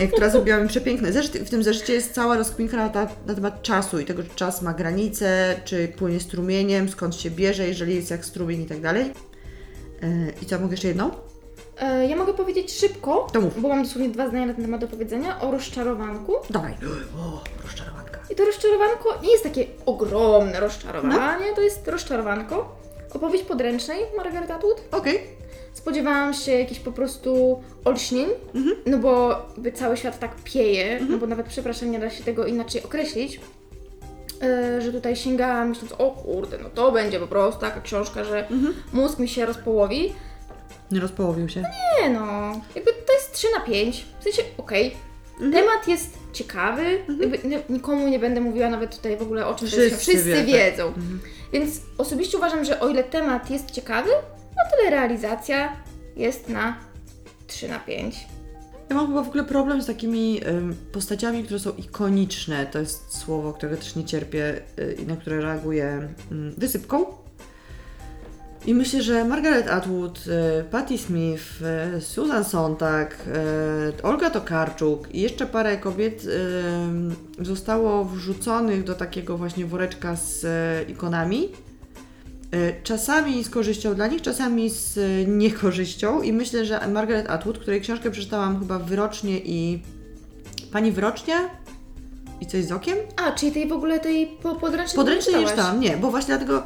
e, 0.00 0.06
która 0.12 0.30
zrobiła 0.30 0.58
mi 0.58 0.68
przepiękny 0.68 1.12
zeszyt. 1.12 1.38
W 1.38 1.50
tym 1.50 1.62
zeszycie 1.62 1.92
jest 1.92 2.14
cała 2.14 2.36
rozkminka 2.36 2.76
na, 2.76 2.88
ta, 2.88 3.08
na 3.26 3.34
temat 3.34 3.62
czasu 3.62 4.00
i 4.00 4.04
tego, 4.04 4.22
czy 4.22 4.28
czas 4.34 4.62
ma 4.62 4.74
granice, 4.74 5.56
czy 5.64 5.88
płynie 5.88 6.20
strumieniem, 6.20 6.88
skąd 6.88 7.14
się 7.14 7.30
bierze, 7.30 7.68
jeżeli 7.68 7.94
jest 7.94 8.10
jak 8.10 8.24
strumień 8.24 8.62
i 8.62 8.66
tak 8.66 8.80
dalej. 8.80 9.04
E, 10.02 10.32
I 10.42 10.46
co, 10.46 10.58
mogę 10.58 10.72
jeszcze 10.72 10.88
jedną? 10.88 11.10
E, 11.80 12.06
ja 12.06 12.16
mogę 12.16 12.34
powiedzieć 12.34 12.72
szybko, 12.72 13.26
To 13.32 13.40
mów. 13.40 13.62
bo 13.62 13.68
mam 13.68 13.82
dosłownie 13.82 14.08
dwa 14.08 14.28
zdania 14.28 14.46
na 14.46 14.54
ten 14.54 14.64
temat 14.64 14.80
do 14.80 14.88
powiedzenia, 14.88 15.40
o 15.40 15.50
rozczarowanku. 15.50 16.32
Dawaj. 16.50 16.74
O, 17.18 17.44
rozczarowanka. 17.62 18.09
I 18.30 18.34
to 18.34 18.44
rozczarowanko 18.44 19.18
nie 19.22 19.30
jest 19.32 19.44
takie 19.44 19.66
ogromne 19.86 20.60
rozczarowanie, 20.60 21.54
to 21.54 21.60
jest 21.60 21.88
rozczarowanko. 21.88 22.76
Opowieść 23.14 23.44
podręcznej 23.44 23.98
Margaret 24.16 24.50
Atwood. 24.50 24.82
Okej. 24.92 25.20
Spodziewałam 25.72 26.34
się 26.34 26.52
jakichś 26.52 26.80
po 26.80 26.92
prostu 26.92 27.62
olśnień, 27.84 28.28
no 28.86 28.98
bo 28.98 29.28
jakby 29.52 29.72
cały 29.72 29.96
świat 29.96 30.18
tak 30.18 30.34
pieje, 30.44 31.00
no 31.08 31.18
bo 31.18 31.26
nawet, 31.26 31.46
przepraszam, 31.46 31.90
nie 31.90 31.98
da 31.98 32.10
się 32.10 32.24
tego 32.24 32.46
inaczej 32.46 32.82
określić. 32.82 33.40
e, 34.42 34.80
że 34.82 34.92
tutaj 34.92 35.16
sięgałam 35.16 35.68
myśląc, 35.68 35.92
o 35.98 36.10
kurde, 36.10 36.58
no 36.58 36.70
to 36.74 36.92
będzie 36.92 37.20
po 37.20 37.26
prostu 37.26 37.60
taka 37.60 37.80
książka, 37.80 38.24
że 38.24 38.38
Mhm. 38.48 38.74
mózg 38.92 39.18
mi 39.18 39.28
się 39.28 39.46
rozpołowi. 39.46 40.12
Nie 40.90 41.00
rozpołowił 41.00 41.48
się. 41.48 41.62
Nie 42.02 42.10
no, 42.10 42.52
jakby 42.74 42.92
to 43.06 43.12
jest 43.12 43.32
3 43.32 43.46
na 43.58 43.64
5, 43.64 44.04
w 44.20 44.24
sensie 44.24 44.42
okej. 44.58 44.96
Mhm. 45.40 45.52
Temat 45.52 45.88
jest 45.88 46.18
ciekawy, 46.32 46.82
jakby 47.20 47.48
nie- 47.48 47.62
nikomu 47.68 48.08
nie 48.08 48.18
będę 48.18 48.40
mówiła 48.40 48.70
nawet 48.70 48.96
tutaj 48.96 49.16
w 49.16 49.22
ogóle 49.22 49.46
o 49.46 49.54
czym 49.54 49.68
to 49.70 49.80
jest. 49.80 49.96
Wszyscy 49.96 50.10
Wszyscy 50.12 50.44
wie, 50.44 50.44
wiedzą. 50.44 50.92
Więc 51.52 51.80
osobiście 51.98 52.38
uważam, 52.38 52.64
że 52.64 52.80
o 52.80 52.88
ile 52.88 53.04
temat 53.04 53.50
jest 53.50 53.70
ciekawy, 53.70 54.10
o 54.14 54.76
tyle 54.76 54.90
realizacja 54.90 55.76
jest 56.16 56.48
na 56.48 56.76
3 57.46 57.68
na 57.68 57.78
5. 57.78 58.26
Ja 58.90 58.96
mam 58.96 59.06
chyba 59.06 59.22
w 59.22 59.28
ogóle 59.28 59.44
problem 59.44 59.82
z 59.82 59.86
takimi 59.86 60.40
ym, 60.48 60.76
postaciami, 60.92 61.44
które 61.44 61.60
są 61.60 61.70
ikoniczne. 61.78 62.66
To 62.66 62.78
jest 62.78 63.18
słowo, 63.18 63.52
którego 63.52 63.76
też 63.76 63.96
nie 63.96 64.04
cierpię 64.04 64.60
y, 64.78 64.96
i 65.02 65.06
na 65.06 65.16
które 65.16 65.40
reaguję 65.40 66.08
ym, 66.32 66.54
wysypką. 66.58 67.06
I 68.66 68.74
myślę, 68.74 69.02
że 69.02 69.24
Margaret 69.24 69.68
Atwood, 69.68 70.24
y, 70.60 70.64
Patti 70.64 70.98
Smith, 70.98 71.42
y, 71.96 72.00
Susan 72.00 72.44
Sontag, 72.44 73.16
y, 73.98 74.02
Olga 74.02 74.30
Tokarczuk 74.30 75.14
i 75.14 75.20
jeszcze 75.20 75.46
parę 75.46 75.76
kobiet 75.76 76.26
zostało 77.38 78.04
wrzuconych 78.04 78.84
do 78.84 78.94
takiego 78.94 79.38
właśnie 79.38 79.66
woreczka 79.66 80.16
z 80.16 80.46
ikonami. 80.88 81.48
Czasami 82.82 83.44
z 83.44 83.50
korzyścią 83.50 83.94
dla 83.94 84.06
nich, 84.06 84.22
czasami 84.22 84.70
z 84.70 84.98
niekorzyścią 85.28 86.22
i 86.22 86.32
myślę, 86.32 86.64
że 86.64 86.88
Margaret 86.88 87.30
Atwood, 87.30 87.58
której 87.58 87.80
książkę 87.80 88.10
przeczytałam 88.10 88.58
chyba 88.58 88.78
wyrocznie 88.78 89.38
i 89.38 89.82
Pani 90.72 90.92
wyrocznia 90.92 91.50
i 92.40 92.46
coś 92.46 92.64
z 92.64 92.72
okiem? 92.72 92.98
A, 93.16 93.32
czyli 93.32 93.52
tej 93.52 93.68
w 93.68 93.72
ogóle 93.72 94.00
tej 94.00 94.26
po, 94.26 94.54
podręcznej 94.54 94.96
Podręcznej 94.96 95.40
nie 95.40 95.50
czytałam, 95.50 95.80
nie, 95.80 95.96
bo 95.96 96.10
właśnie 96.10 96.28
dlatego, 96.36 96.62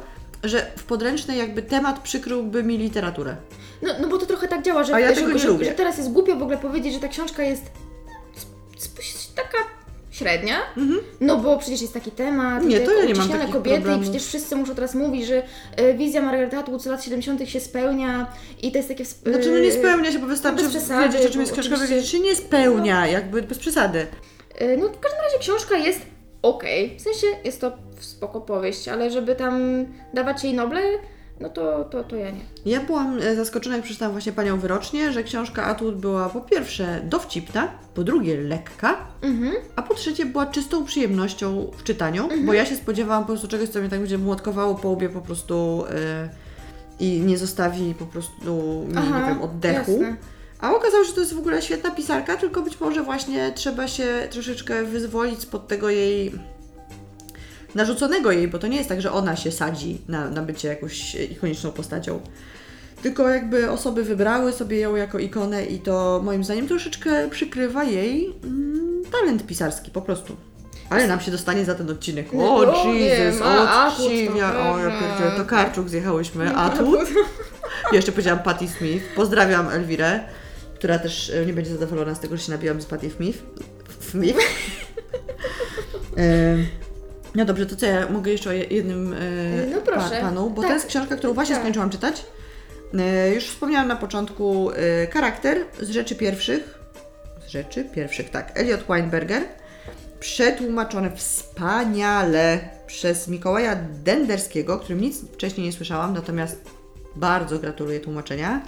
że 0.49 0.71
w 0.77 0.83
podręcznej 0.83 1.37
jakby 1.37 1.61
temat 1.61 1.99
przykryłby 1.99 2.63
mi 2.63 2.77
literaturę. 2.77 3.35
No, 3.81 3.93
no 4.01 4.07
bo 4.07 4.17
to 4.17 4.25
trochę 4.25 4.47
tak 4.47 4.61
działa, 4.61 4.83
że, 4.83 4.95
A 4.95 4.99
ja 4.99 5.15
że, 5.15 5.21
nie 5.23 5.39
że, 5.39 5.47
lubię. 5.47 5.65
że 5.65 5.71
teraz 5.71 5.97
jest 5.97 6.11
głupio 6.11 6.35
w 6.35 6.41
ogóle 6.41 6.57
powiedzieć, 6.57 6.93
że 6.93 6.99
ta 6.99 7.07
książka 7.07 7.43
jest 7.43 7.63
sp- 8.43 8.55
sp- 8.77 9.35
taka 9.35 9.57
średnia, 10.11 10.55
no 11.21 11.37
bo 11.37 11.57
przecież 11.57 11.81
jest 11.81 11.93
taki 11.93 12.11
temat, 12.11 12.53
Mhm. 12.63 12.69
Nie, 12.69 12.79
to 12.79 12.91
ja 12.91 12.97
nie 12.97 13.01
mam 13.03 13.11
uciśnione 13.11 13.39
takich 13.39 13.53
kobiety 13.55 13.77
problemów. 13.81 14.05
i 14.07 14.09
przecież 14.09 14.27
wszyscy 14.27 14.55
muszą 14.55 14.75
teraz 14.75 14.95
mówić, 14.95 15.25
że 15.25 15.43
e, 15.75 15.93
wizja 15.93 16.21
Margaret 16.21 16.53
Atwood 16.53 16.81
z 16.81 16.85
lat 16.85 17.03
70 17.03 17.49
się 17.49 17.59
spełnia 17.59 18.27
i 18.61 18.71
to 18.71 18.77
jest 18.77 18.89
takie... 18.89 19.03
wsp- 19.03 19.29
Znaczy 19.31 19.51
no 19.51 19.59
nie 19.59 19.71
spełnia 19.71 20.11
się, 20.11 20.19
bo 20.19 20.27
wystarczy 20.27 20.63
bez 20.63 20.71
przesady, 20.71 21.13
wiedzieć, 21.13 21.27
o 21.29 21.31
czym 21.31 21.41
jest 21.41 21.51
bo 21.53 21.57
książka, 21.59 21.75
oczywiście- 21.75 21.95
wiedzieć, 21.95 22.11
czy 22.11 22.19
nie 22.19 22.35
spełnia, 22.35 23.07
jakby 23.07 23.41
bez 23.41 23.57
przesady. 23.57 24.07
E, 24.55 24.77
No 24.77 24.87
w 24.89 24.99
każdym 24.99 25.21
razie 25.21 25.39
książka 25.39 25.77
jest 25.77 25.99
okej, 26.49 26.97
w 26.99 27.01
sensie 27.01 27.27
jest 27.43 27.61
to 27.61 27.71
spoko 27.99 28.41
powieść, 28.41 28.87
ale 28.87 29.11
żeby 29.11 29.35
tam 29.35 29.85
dawać 30.13 30.43
jej 30.43 30.53
noble, 30.53 30.81
no 31.39 31.49
to, 31.49 31.83
to, 31.83 32.03
to 32.03 32.15
ja 32.15 32.31
nie. 32.31 32.41
Ja 32.65 32.79
byłam 32.81 33.19
e, 33.19 33.35
zaskoczona, 33.35 33.75
jak 33.75 33.85
przeczytałam 33.85 34.11
właśnie 34.11 34.31
Panią 34.31 34.59
Wyrocznie, 34.59 35.11
że 35.11 35.23
książka 35.23 35.63
Atwood 35.65 35.95
była 35.95 36.29
po 36.29 36.41
pierwsze 36.41 37.01
dowcipna, 37.03 37.67
po 37.93 38.03
drugie 38.03 38.37
lekka, 38.41 38.97
Mhm. 39.21 39.53
a 39.75 39.81
po 39.81 39.93
trzecie 39.93 40.25
była 40.25 40.45
czystą 40.45 40.85
przyjemnością 40.85 41.71
w 41.77 41.83
czytaniu, 41.83 42.29
bo 42.45 42.53
ja 42.53 42.65
się 42.65 42.75
spodziewałam 42.75 43.23
po 43.23 43.27
prostu 43.27 43.47
czegoś, 43.47 43.69
co 43.69 43.79
mnie 43.79 43.89
tak 43.89 43.99
będzie 43.99 44.17
młotkowało 44.17 44.75
po 44.75 44.89
łbie 44.89 45.09
po 45.09 45.21
prostu 45.21 45.83
e, 45.89 46.29
i 46.99 47.19
nie 47.19 47.37
zostawi 47.37 47.93
po 47.99 48.05
prostu 48.05 48.85
mi, 48.87 48.93
Aha, 48.97 49.19
nie 49.19 49.25
wiem, 49.33 49.41
oddechu. 49.41 49.91
jasne. 49.91 50.15
A 50.65 50.75
okazało 50.75 51.03
się, 51.03 51.09
że 51.09 51.15
to 51.15 51.21
jest 51.21 51.33
w 51.33 51.39
ogóle 51.39 51.61
świetna 51.61 51.91
pisarka, 51.91 52.37
tylko 52.37 52.61
być 52.61 52.79
może 52.79 53.03
właśnie 53.03 53.51
trzeba 53.55 53.87
się 53.87 54.27
troszeczkę 54.31 54.83
wyzwolić 54.83 55.41
spod 55.41 55.67
tego 55.67 55.89
jej 55.89 56.31
narzuconego 57.75 58.31
jej, 58.31 58.47
bo 58.47 58.59
to 58.59 58.67
nie 58.67 58.77
jest 58.77 58.89
tak, 58.89 59.01
że 59.01 59.11
ona 59.11 59.35
się 59.35 59.51
sadzi 59.51 60.01
na, 60.07 60.29
na 60.29 60.41
bycie 60.41 60.67
jakąś 60.67 61.15
ikoniczną 61.15 61.71
postacią. 61.71 62.19
Tylko 63.01 63.29
jakby 63.29 63.71
osoby 63.71 64.03
wybrały 64.03 64.53
sobie 64.53 64.79
ją 64.79 64.95
jako 64.95 65.19
ikonę 65.19 65.65
i 65.65 65.79
to 65.79 66.21
moim 66.23 66.43
zdaniem 66.43 66.67
troszeczkę 66.67 67.29
przykrywa 67.29 67.83
jej 67.83 68.33
mm, 68.43 69.03
talent 69.11 69.45
pisarski 69.45 69.91
po 69.91 70.01
prostu. 70.01 70.35
Ale 70.89 71.07
nam 71.07 71.19
się 71.19 71.31
dostanie 71.31 71.65
za 71.65 71.75
ten 71.75 71.89
odcinek. 71.89 72.33
No 72.33 72.55
O 72.55 72.83
wiem, 72.83 72.95
Jesus, 72.95 73.41
a 73.41 73.45
o 73.45 73.69
Atwood 73.69 73.97
to 73.97 74.03
odciwia, 74.05 74.71
o 74.71 74.79
ja 74.79 74.99
pierdzielę, 74.99 75.31
to 75.37 75.45
Karczuk 75.45 75.89
zjechałyśmy, 75.89 76.55
Atwood. 76.55 77.07
Jeszcze 77.91 78.11
powiedziałam 78.11 78.43
Patti 78.43 78.67
Smith. 78.67 79.05
Pozdrawiam 79.15 79.69
Elwirę, 79.69 80.19
która 80.75 80.99
też 80.99 81.29
e, 81.29 81.45
nie 81.45 81.53
będzie 81.53 81.71
zadowolona 81.71 82.15
z 82.15 82.19
tego, 82.19 82.37
że 82.37 82.43
się 82.43 82.51
nabiłam 82.51 82.81
z 82.81 82.85
Patti 82.85 83.09
Smith. 83.09 83.39
Smith. 84.11 84.37
E, 86.17 86.55
No 87.35 87.45
dobrze, 87.45 87.65
to 87.65 87.75
co 87.75 87.85
ja 87.85 88.09
mogę 88.09 88.31
jeszcze 88.31 88.49
o 88.49 88.53
je- 88.53 88.63
jednym 88.63 89.13
e, 89.13 89.17
No 89.71 89.81
proszę. 89.81 90.09
pa- 90.09 90.21
panu, 90.21 90.49
bo 90.49 90.61
Tak. 90.61 90.69
to 90.69 90.73
jest 90.75 90.87
książka, 90.87 91.15
którą 91.15 91.33
właśnie 91.33 91.55
Tak. 91.55 91.63
skończyłam 91.63 91.89
czytać. 91.89 92.25
Już 93.35 93.43
wspomniałam 93.45 93.87
na 93.87 93.95
początku 93.95 94.69
charakter 95.13 95.57
z 95.81 95.89
rzeczy 95.89 96.15
pierwszych. 96.15 96.79
Z 97.47 97.49
rzeczy 97.49 97.83
pierwszych, 97.83 98.29
tak. 98.29 98.51
Elliot 98.59 98.83
Weinberger. 98.89 99.43
Przetłumaczone 100.19 101.11
wspaniale 101.15 102.59
przez 102.87 103.27
Mikołaja 103.27 103.75
Denderskiego, 104.03 104.79
którym 104.79 105.01
nic 105.01 105.21
wcześniej 105.33 105.67
nie 105.67 105.73
słyszałam, 105.73 106.13
natomiast 106.13 106.61
bardzo 107.15 107.59
gratuluję 107.59 107.99
tłumaczenia. 107.99 108.61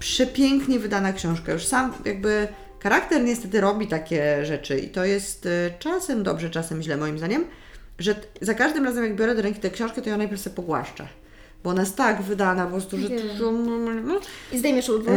Przepięknie 0.00 0.78
wydana 0.78 1.12
książka. 1.12 1.52
Już 1.52 1.64
sam 1.64 1.92
jakby 2.04 2.48
charakter 2.82 3.24
niestety 3.24 3.60
robi 3.60 3.86
takie 3.86 4.44
rzeczy 4.46 4.78
i 4.78 4.88
to 4.88 5.04
jest 5.04 5.46
e, 5.46 5.70
czasem 5.78 6.22
dobrze, 6.22 6.50
czasem 6.50 6.82
źle 6.82 6.96
moim 6.96 7.18
zdaniem, 7.18 7.44
że 7.98 8.14
za 8.40 8.54
każdym 8.54 8.84
razem 8.84 9.04
jak 9.04 9.16
biorę 9.16 9.34
do 9.34 9.42
ręki 9.42 9.60
tę 9.60 9.70
książkę, 9.70 10.02
to 10.02 10.08
ja 10.10 10.16
najpierw 10.16 10.40
sobie 10.42 10.56
pogłaszczę. 10.56 11.08
Bo 11.64 11.70
ona 11.70 11.82
jest 11.82 11.96
tak 11.96 12.22
wydana 12.22 12.64
po 12.64 12.70
prostu, 12.70 12.98
że... 12.98 13.08
Wiem. 13.08 13.18
to- 13.38 13.52
no, 13.52 14.20
I 14.52 14.58
zdejmiesz 14.58 14.86
wolutę, 14.90 15.10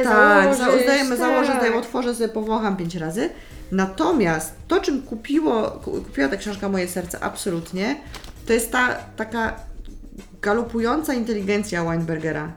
E, 0.00 0.04
tak, 0.04 0.54
założysz, 0.54 0.82
zdajemy, 0.84 1.16
założę, 1.16 1.46
tak. 1.48 1.56
zdajemy, 1.56 1.76
otworzę 1.78 2.14
sobie, 2.14 2.28
powącham 2.28 2.76
pięć 2.76 2.94
razy. 2.94 3.30
Natomiast 3.72 4.52
to, 4.68 4.80
czym 4.80 5.02
kupiło, 5.02 5.62
ku- 5.70 5.90
kupiła 5.90 6.28
ta 6.28 6.36
książka 6.36 6.68
moje 6.68 6.88
serce 6.88 7.20
absolutnie, 7.20 7.96
to 8.46 8.52
jest 8.52 8.72
ta 8.72 8.94
taka 9.16 9.56
galopująca 10.42 11.14
inteligencja 11.14 11.84
Weinbergera. 11.84 12.52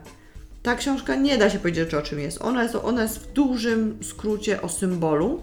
Ta 0.62 0.74
książka 0.74 1.14
nie 1.14 1.38
da 1.38 1.50
się 1.50 1.58
powiedzieć, 1.58 1.94
o 1.94 2.02
czym 2.02 2.20
jest. 2.20 2.42
Ona 2.42 2.62
jest, 2.62 2.74
ona 2.74 3.02
jest 3.02 3.18
w 3.18 3.32
dużym 3.32 3.98
skrócie 4.02 4.62
o 4.62 4.68
symbolu, 4.68 5.42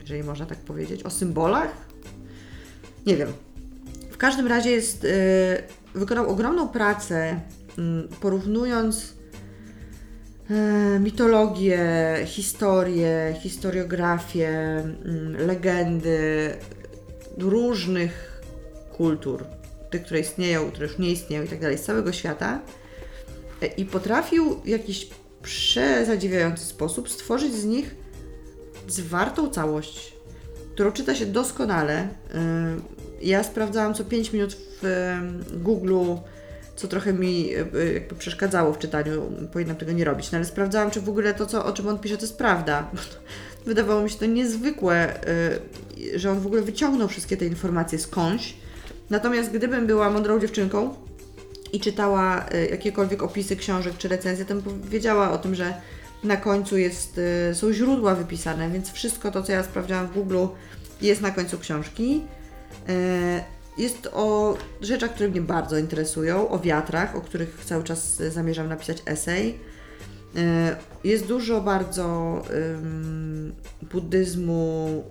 jeżeli 0.00 0.22
można 0.22 0.46
tak 0.46 0.58
powiedzieć, 0.58 1.02
o 1.02 1.10
symbolach. 1.10 1.72
Nie 3.06 3.16
wiem. 3.16 3.32
W 4.10 4.16
każdym 4.16 4.46
razie 4.46 4.70
jest, 4.70 5.02
yy, 5.02 5.10
wykonał 5.94 6.30
ogromną 6.30 6.68
pracę, 6.68 7.40
mm, 7.78 8.08
porównując 8.20 9.20
e, 10.50 11.00
mitologię, 11.00 11.80
historię, 12.26 13.36
historiografię, 13.42 14.48
mm, 14.48 15.46
legendy 15.46 16.18
różnych 17.38 18.42
kultur, 18.96 19.44
tych, 19.90 20.02
które 20.02 20.20
istnieją, 20.20 20.70
które 20.70 20.86
już 20.86 20.98
nie 20.98 21.10
istnieją 21.10 21.42
i 21.42 21.48
tak 21.48 21.60
dalej, 21.60 21.78
z 21.78 21.82
całego 21.82 22.12
świata 22.12 22.60
i 23.66 23.84
potrafił 23.84 24.60
w 24.60 24.68
jakiś 24.68 25.08
przezadziwiający 25.42 26.64
sposób 26.64 27.08
stworzyć 27.08 27.54
z 27.54 27.64
nich 27.64 27.94
zwartą 28.88 29.50
całość, 29.50 30.12
którą 30.74 30.92
czyta 30.92 31.14
się 31.14 31.26
doskonale. 31.26 32.02
Y, 32.04 32.06
Ja 33.22 33.44
sprawdzałam 33.44 33.94
co 33.94 34.04
5 34.04 34.32
minut 34.32 34.56
w 34.82 34.84
y, 34.84 35.58
Google, 35.58 36.04
co 36.76 36.88
trochę 36.88 37.12
mi 37.12 37.54
y, 37.54 37.92
jakby 37.94 38.14
przeszkadzało 38.18 38.72
w 38.72 38.78
czytaniu. 38.78 39.32
Powinnam 39.52 39.76
tego 39.76 39.92
nie 39.92 40.04
robić, 40.04 40.32
no 40.32 40.36
ale 40.36 40.44
sprawdzałam, 40.44 40.90
czy 40.90 41.00
w 41.00 41.08
ogóle 41.08 41.34
to, 41.34 41.46
co, 41.46 41.64
o 41.64 41.72
czym 41.72 41.88
on 41.88 41.98
pisze, 41.98 42.16
to 42.16 42.22
jest 42.22 42.38
prawda. 42.38 42.90
Wydawało 43.66 44.02
mi 44.02 44.10
się 44.10 44.18
to 44.18 44.26
niezwykłe, 44.26 45.20
że 46.14 46.30
on 46.30 46.40
w 46.40 46.46
ogóle 46.46 46.62
wyciągnął 46.62 47.08
wszystkie 47.08 47.36
te 47.36 47.46
informacje 47.46 47.98
skądś. 47.98 48.54
Natomiast 49.10 49.50
gdybym 49.50 49.86
była 49.86 50.10
mądrą 50.10 50.40
dziewczynką, 50.40 50.94
i 51.72 51.80
czytała 51.80 52.46
y, 52.54 52.68
jakiekolwiek 52.70 53.22
opisy 53.22 53.56
książek 53.56 53.94
czy 53.98 54.08
recenzje, 54.08 54.44
to 54.44 54.54
wiedziała 54.90 55.30
o 55.30 55.38
tym, 55.38 55.54
że 55.54 55.74
na 56.24 56.36
końcu 56.36 56.78
jest, 56.78 57.20
y, 57.50 57.54
są 57.54 57.72
źródła 57.72 58.14
wypisane, 58.14 58.70
więc 58.70 58.92
wszystko 58.92 59.30
to, 59.30 59.42
co 59.42 59.52
ja 59.52 59.62
sprawdziłam 59.62 60.06
w 60.06 60.14
Google, 60.14 60.46
jest 61.02 61.20
na 61.20 61.30
końcu 61.30 61.58
książki. 61.58 62.22
Y, 62.88 63.60
Jest 63.78 64.08
o 64.12 64.56
rzeczach, 64.80 65.14
które 65.14 65.28
mnie 65.28 65.40
bardzo 65.40 65.78
interesują, 65.78 66.48
o 66.48 66.58
wiatrach, 66.58 67.16
o 67.16 67.20
których 67.20 67.64
cały 67.64 67.84
czas 67.84 68.16
zamierzam 68.16 68.68
napisać 68.68 69.02
esej. 69.06 69.58
Jest 71.04 71.26
dużo 71.26 71.60
bardzo 71.60 72.42
buddyzmu, 73.92 75.04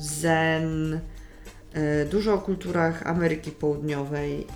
zen, 0.00 1.00
dużo 2.10 2.34
o 2.34 2.38
kulturach 2.38 3.06
Ameryki 3.06 3.50
Południowej, 3.50 4.40
e, 4.40 4.46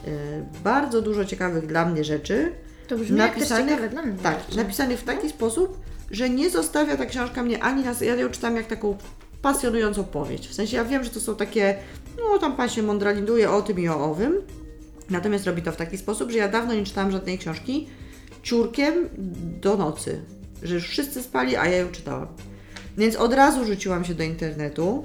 bardzo 0.64 1.02
dużo 1.02 1.24
ciekawych 1.24 1.66
dla 1.66 1.84
mnie 1.84 2.04
rzeczy. 2.04 2.52
To 2.88 2.98
brzmi 2.98 3.18
napisanych- 3.18 3.68
ciekawe 3.70 3.88
dla 3.88 4.02
mnie. 4.02 4.16
Tak, 4.22 4.38
rzeczy. 4.40 4.56
napisanych 4.56 4.98
w 4.98 5.04
taki 5.04 5.28
sposób, 5.28 5.78
że 6.10 6.30
nie 6.30 6.50
zostawia 6.50 6.96
ta 6.96 7.06
książka 7.06 7.42
mnie 7.42 7.62
ani 7.62 7.84
na... 7.84 7.94
Ja 8.00 8.14
ją 8.14 8.28
czytam 8.28 8.56
jak 8.56 8.66
taką 8.66 8.96
pasjonującą 9.42 10.04
powieść. 10.04 10.48
W 10.48 10.54
sensie 10.54 10.76
ja 10.76 10.84
wiem, 10.84 11.04
że 11.04 11.10
to 11.10 11.20
są 11.20 11.36
takie, 11.36 11.76
no 12.18 12.38
tam 12.38 12.56
pan 12.56 12.68
się 12.68 12.82
mądralinduje 12.82 13.50
o 13.50 13.62
tym 13.62 13.78
i 13.78 13.88
o 13.88 14.04
owym. 14.04 14.34
Natomiast 15.10 15.46
robi 15.46 15.62
to 15.62 15.72
w 15.72 15.76
taki 15.76 15.98
sposób, 15.98 16.30
że 16.30 16.38
ja 16.38 16.48
dawno 16.48 16.74
nie 16.74 16.84
czytałam 16.84 17.10
żadnej 17.10 17.38
książki 17.38 17.88
ciurkiem 18.42 18.94
do 19.60 19.76
nocy. 19.76 20.20
Że 20.62 20.74
już 20.74 20.88
wszyscy 20.88 21.22
spali, 21.22 21.56
a 21.56 21.66
ja 21.66 21.76
ją 21.76 21.88
czytałam. 21.88 22.26
Więc 22.98 23.16
od 23.16 23.34
razu 23.34 23.64
rzuciłam 23.64 24.04
się 24.04 24.14
do 24.14 24.22
internetu. 24.22 25.04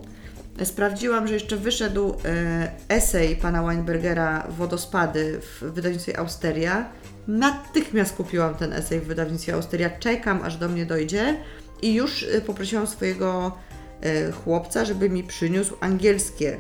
Sprawdziłam, 0.64 1.28
że 1.28 1.34
jeszcze 1.34 1.58
wyszedł 1.58 2.16
e, 2.26 2.72
esej 2.90 3.36
pana 3.36 3.64
Weinbergera 3.64 4.48
Wodospady 4.50 5.40
w 5.42 5.64
wydawnictwie 5.74 6.20
Austeria. 6.20 6.90
Natychmiast 7.28 8.16
kupiłam 8.16 8.56
ten 8.56 8.74
esej 8.74 9.00
w 9.00 9.06
wydawnictwie 9.06 9.54
Austeria. 9.54 9.90
Czekam, 9.90 10.42
aż 10.44 10.58
do 10.58 10.70
mnie 10.70 10.86
dojdzie. 10.86 11.38
I 11.82 11.94
już 11.94 12.24
e, 12.24 12.42
poprosiłam 12.42 12.88
swojego 12.88 13.58
e, 14.02 14.32
chłopca, 14.32 14.86
żeby 14.86 15.10
mi 15.10 15.24
przyniósł 15.24 15.76
angielskie 15.80 16.60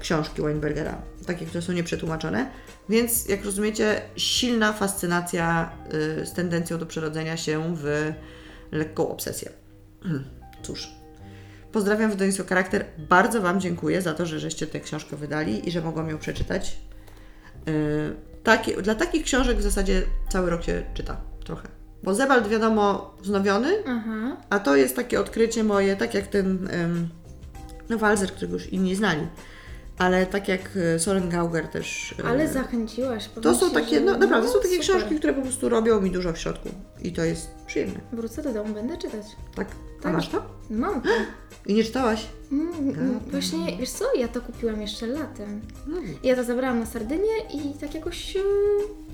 książki 0.00 0.42
Weinbergera. 0.42 1.02
Takie, 1.26 1.46
które 1.46 1.62
są 1.62 1.72
nieprzetłumaczone. 1.72 2.50
Więc, 2.88 3.28
jak 3.28 3.44
rozumiecie, 3.44 4.02
silna 4.16 4.72
fascynacja 4.72 5.70
z 6.24 6.32
tendencją 6.32 6.78
do 6.78 6.86
przerodzenia 6.86 7.36
się 7.36 7.76
w 7.76 8.12
lekką 8.72 9.08
obsesję. 9.08 9.50
Cóż, 10.62 10.88
pozdrawiam 11.74 12.10
wydawnictwo 12.10 12.44
Charakter. 12.48 12.84
Bardzo 12.98 13.40
Wam 13.40 13.60
dziękuję 13.60 14.02
za 14.02 14.14
to, 14.14 14.26
że 14.26 14.40
żeście 14.40 14.66
tę 14.66 14.80
książkę 14.80 15.16
wydali 15.16 15.68
i 15.68 15.70
że 15.70 15.80
mogłam 15.80 16.08
ją 16.08 16.18
przeczytać. 16.18 16.76
Yy, 17.66 17.72
takie, 18.42 18.82
dla 18.82 18.94
takich 18.94 19.24
książek 19.24 19.58
w 19.58 19.62
zasadzie 19.62 20.02
cały 20.28 20.50
rok 20.50 20.62
się 20.62 20.82
czyta 20.94 21.16
trochę. 21.44 21.68
Bo 22.02 22.14
Zebald 22.14 22.48
wiadomo 22.48 23.14
wznowiony, 23.22 23.68
Aha. 23.86 24.36
a 24.50 24.58
to 24.58 24.76
jest 24.76 24.96
takie 24.96 25.20
odkrycie 25.20 25.64
moje, 25.64 25.96
tak 25.96 26.14
jak 26.14 26.26
ten 26.26 26.68
ym, 26.74 27.08
no 27.88 27.98
Walzer, 27.98 28.28
którego 28.28 28.54
już 28.54 28.66
inni 28.66 28.94
znali. 28.94 29.26
Ale 29.98 30.26
tak 30.26 30.48
jak 30.48 30.76
y, 30.76 30.98
Soren 30.98 31.28
Gauger 31.28 31.68
też. 31.68 32.12
y, 32.20 32.24
Ale 32.24 32.48
zachęciłaś. 32.48 33.28
to 33.42 33.54
są 33.54 33.70
takie, 33.70 34.00
no 34.00 34.18
naprawdę, 34.18 34.46
to 34.48 34.54
są 34.54 34.60
takie 34.60 34.82
super. 34.82 34.96
książki, 35.00 35.16
które 35.18 35.34
po 35.34 35.42
prostu 35.42 35.68
robią 35.68 36.00
mi 36.00 36.10
dużo 36.10 36.32
w 36.32 36.38
środku. 36.38 36.68
I 37.02 37.12
to 37.12 37.24
jest 37.24 37.50
przyjemne. 37.66 38.00
Wrócę 38.12 38.42
do 38.42 38.52
domu, 38.52 38.74
będę 38.74 38.96
czytać. 38.98 39.26
Tak? 39.54 39.68
A 40.00 40.02
Tak. 40.02 40.12
masz 40.12 40.28
to? 40.28 40.42
Mam 40.70 41.02
to. 41.02 41.08
I 41.66 41.74
nie 41.74 41.84
czytałaś? 41.84 42.26
Mm, 42.52 42.68
mm, 42.78 43.20
Właśnie, 43.30 43.76
wiesz 43.80 43.90
co, 43.90 44.04
ja 44.16 44.28
to 44.28 44.40
kupiłam 44.40 44.80
jeszcze 44.82 45.06
latem. 45.06 45.60
No. 45.86 45.96
Ja 46.22 46.36
to 46.36 46.44
zabrałam 46.44 46.80
na 46.80 46.86
Sardynię 46.86 47.32
i 47.54 47.74
tak 47.80 47.94
jakoś, 47.94 48.36
e, 48.36 48.40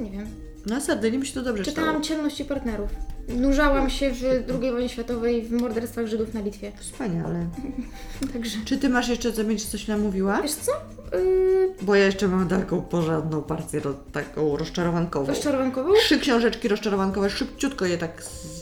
nie 0.03 0.11
wiem, 0.11 0.27
Na 0.67 0.81
Sardynii 0.81 1.19
mi 1.19 1.27
się 1.27 1.35
to 1.35 1.43
dobrze 1.43 1.65
czytałam. 1.65 2.03
Ciemności 2.03 2.45
Partnerów. 2.45 2.91
Nurzałam 3.29 3.91
się 3.91 4.11
w 4.15 4.23
II 4.63 4.71
wojnie 4.73 4.89
światowej 4.89 5.43
w 5.43 5.53
morderstwach 5.53 6.07
Żydów 6.07 6.35
na 6.35 6.41
Litwie. 6.41 6.73
Wspaniale. 6.81 7.47
Także, 8.33 8.59
Czy 8.65 8.79
ty 8.79 8.89
masz 8.89 9.09
jeszcze, 9.09 9.33
co 9.33 9.45
będziesz 9.45 9.67
coś 9.67 9.89
nam 9.89 10.01
mówiła? 10.01 10.43
wiesz 10.43 10.53
co, 10.53 10.73
yy, 11.19 11.75
Bo 11.83 11.95
ja 11.95 12.05
jeszcze 12.05 12.29
mam 12.29 12.49
taką 12.49 12.83
porządną 12.83 13.43
partię, 13.43 13.81
ro, 13.81 13.95
taką 14.13 14.57
rozczarowankową. 14.57 15.27
rozczarowankową? 15.27 15.93
Trzy 15.95 16.19
książeczki 16.19 16.69
rozczarowankowe, 16.69 17.31
szybciutko 17.31 17.87
je 17.87 17.99
tak... 17.99 18.23
Z... 18.23 18.61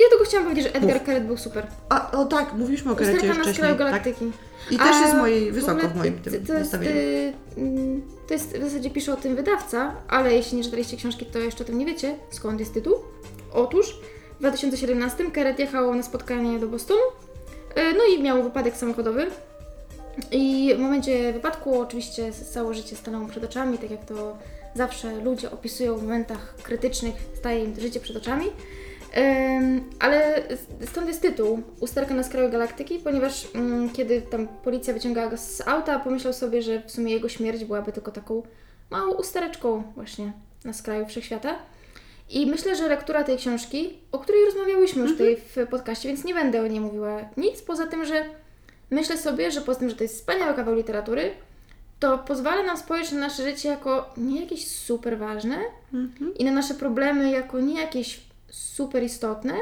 Ja 0.00 0.08
tylko 0.10 0.24
chciałam 0.24 0.46
powiedzieć, 0.46 0.64
że 0.72 0.74
Edgar. 0.78 1.04
Keret 1.04 1.26
był 1.26 1.36
super. 1.36 1.66
A, 1.88 2.10
o 2.10 2.24
tak, 2.24 2.52
mówiliśmy 2.54 2.92
o 2.92 2.96
Karecie 2.96 3.12
Usterka 3.16 3.26
już 3.26 3.36
na 3.36 3.42
wcześniej. 3.42 3.54
skraju 3.70 3.74
Tak? 3.78 3.86
galaktyki. 3.86 4.24
I 4.70 4.78
też 4.78 4.96
A 4.96 5.00
jest 5.00 5.14
mojej, 5.16 5.52
w 5.52 5.54
wysoko 5.54 5.72
ogóle 5.72 5.88
w 5.88 5.96
moim 5.96 6.18
tym 6.18 6.46
to 6.46 6.52
jest, 6.52 6.62
zestawieniu. 6.70 6.96
y, 6.96 7.32
mm, 7.56 8.02
to 8.26 8.34
jest, 8.34 8.58
w 8.58 8.64
zasadzie 8.64 8.90
pisze 8.90 9.12
o 9.12 9.16
tym 9.16 9.36
wydawca, 9.36 9.94
ale 10.08 10.34
jeśli 10.34 10.58
nie 10.58 10.64
czytaliście 10.64 10.96
książki, 10.96 11.26
to 11.26 11.38
jeszcze 11.38 11.64
o 11.64 11.66
tym 11.66 11.78
nie 11.78 11.86
wiecie. 11.86 12.14
Skąd 12.30 12.60
jest 12.60 12.74
tytuł? 12.74 12.94
Otóż 13.52 14.00
w 14.36 14.38
2017 14.38 15.30
Keret 15.30 15.58
jechał 15.58 15.94
na 15.94 16.02
spotkanie 16.02 16.58
do 16.58 16.68
Bostonu, 16.68 17.00
y, 17.00 17.94
no 17.98 18.04
i 18.16 18.22
miał 18.22 18.42
wypadek 18.42 18.76
samochodowy. 18.76 19.26
I 20.30 20.74
w 20.76 20.78
momencie 20.78 21.32
wypadku 21.32 21.80
oczywiście 21.80 22.32
całe 22.32 22.74
życie 22.74 22.96
stanęło 22.96 23.26
przed 23.26 23.44
oczami, 23.44 23.78
tak 23.78 23.90
jak 23.90 24.04
to 24.04 24.36
zawsze 24.74 25.20
ludzie 25.20 25.50
opisują 25.50 25.96
w 25.96 26.02
momentach 26.02 26.54
krytycznych, 26.62 27.14
staje 27.38 27.64
im 27.64 27.80
życie 27.80 28.00
przed 28.00 28.16
oczami. 28.16 28.46
Ale 29.98 30.42
stąd 30.86 31.08
jest 31.08 31.22
tytuł. 31.22 31.62
Usterka 31.80 32.14
na 32.14 32.22
skraju 32.22 32.50
galaktyki, 32.50 32.98
ponieważ 32.98 33.48
mm, 33.54 33.90
kiedy 33.90 34.22
tam 34.22 34.48
policja 34.48 34.94
wyciągała 34.94 35.30
go 35.30 35.36
z 35.36 35.60
auta, 35.68 35.98
pomyślał 35.98 36.32
sobie, 36.32 36.62
że 36.62 36.82
w 36.86 36.90
sumie 36.90 37.12
jego 37.12 37.28
śmierć 37.28 37.64
byłaby 37.64 37.92
tylko 37.92 38.10
taką 38.10 38.42
małą 38.90 39.12
ustereczką 39.12 39.82
właśnie 39.94 40.32
na 40.64 40.72
skraju 40.72 41.06
wszechświata. 41.06 41.58
I 42.30 42.46
myślę, 42.46 42.76
że 42.76 42.88
lektura 42.88 43.24
tej 43.24 43.36
książki, 43.36 43.98
o 44.12 44.18
której 44.18 44.44
rozmawiałyśmy 44.44 45.02
już 45.02 45.12
tutaj 45.12 45.36
w 45.36 45.66
podcaście, 45.66 46.08
więc 46.08 46.24
nie 46.24 46.34
będę 46.34 46.62
o 46.62 46.66
niej 46.66 46.80
mówiła 46.80 47.20
nic, 47.36 47.62
poza 47.62 47.86
tym, 47.86 48.04
że 48.04 48.24
myślę 48.90 49.18
sobie, 49.18 49.50
że 49.50 49.60
poza 49.60 49.78
tym, 49.80 49.90
że 49.90 49.96
to 49.96 50.04
jest 50.04 50.16
wspaniały 50.16 50.54
kawał 50.54 50.74
literatury, 50.74 51.30
to 52.00 52.18
pozwala 52.18 52.62
nam 52.62 52.76
spojrzeć 52.76 53.12
na 53.12 53.20
nasze 53.20 53.42
życie 53.42 53.68
jako 53.68 54.10
nie 54.16 54.40
jakieś 54.40 54.68
super 54.68 55.18
ważne 55.18 55.56
i 56.38 56.44
na 56.44 56.50
nasze 56.50 56.74
problemy 56.74 57.30
jako 57.30 57.60
nie 57.60 57.80
jakieś 57.80 58.20
super 58.52 59.02
istotne 59.02 59.54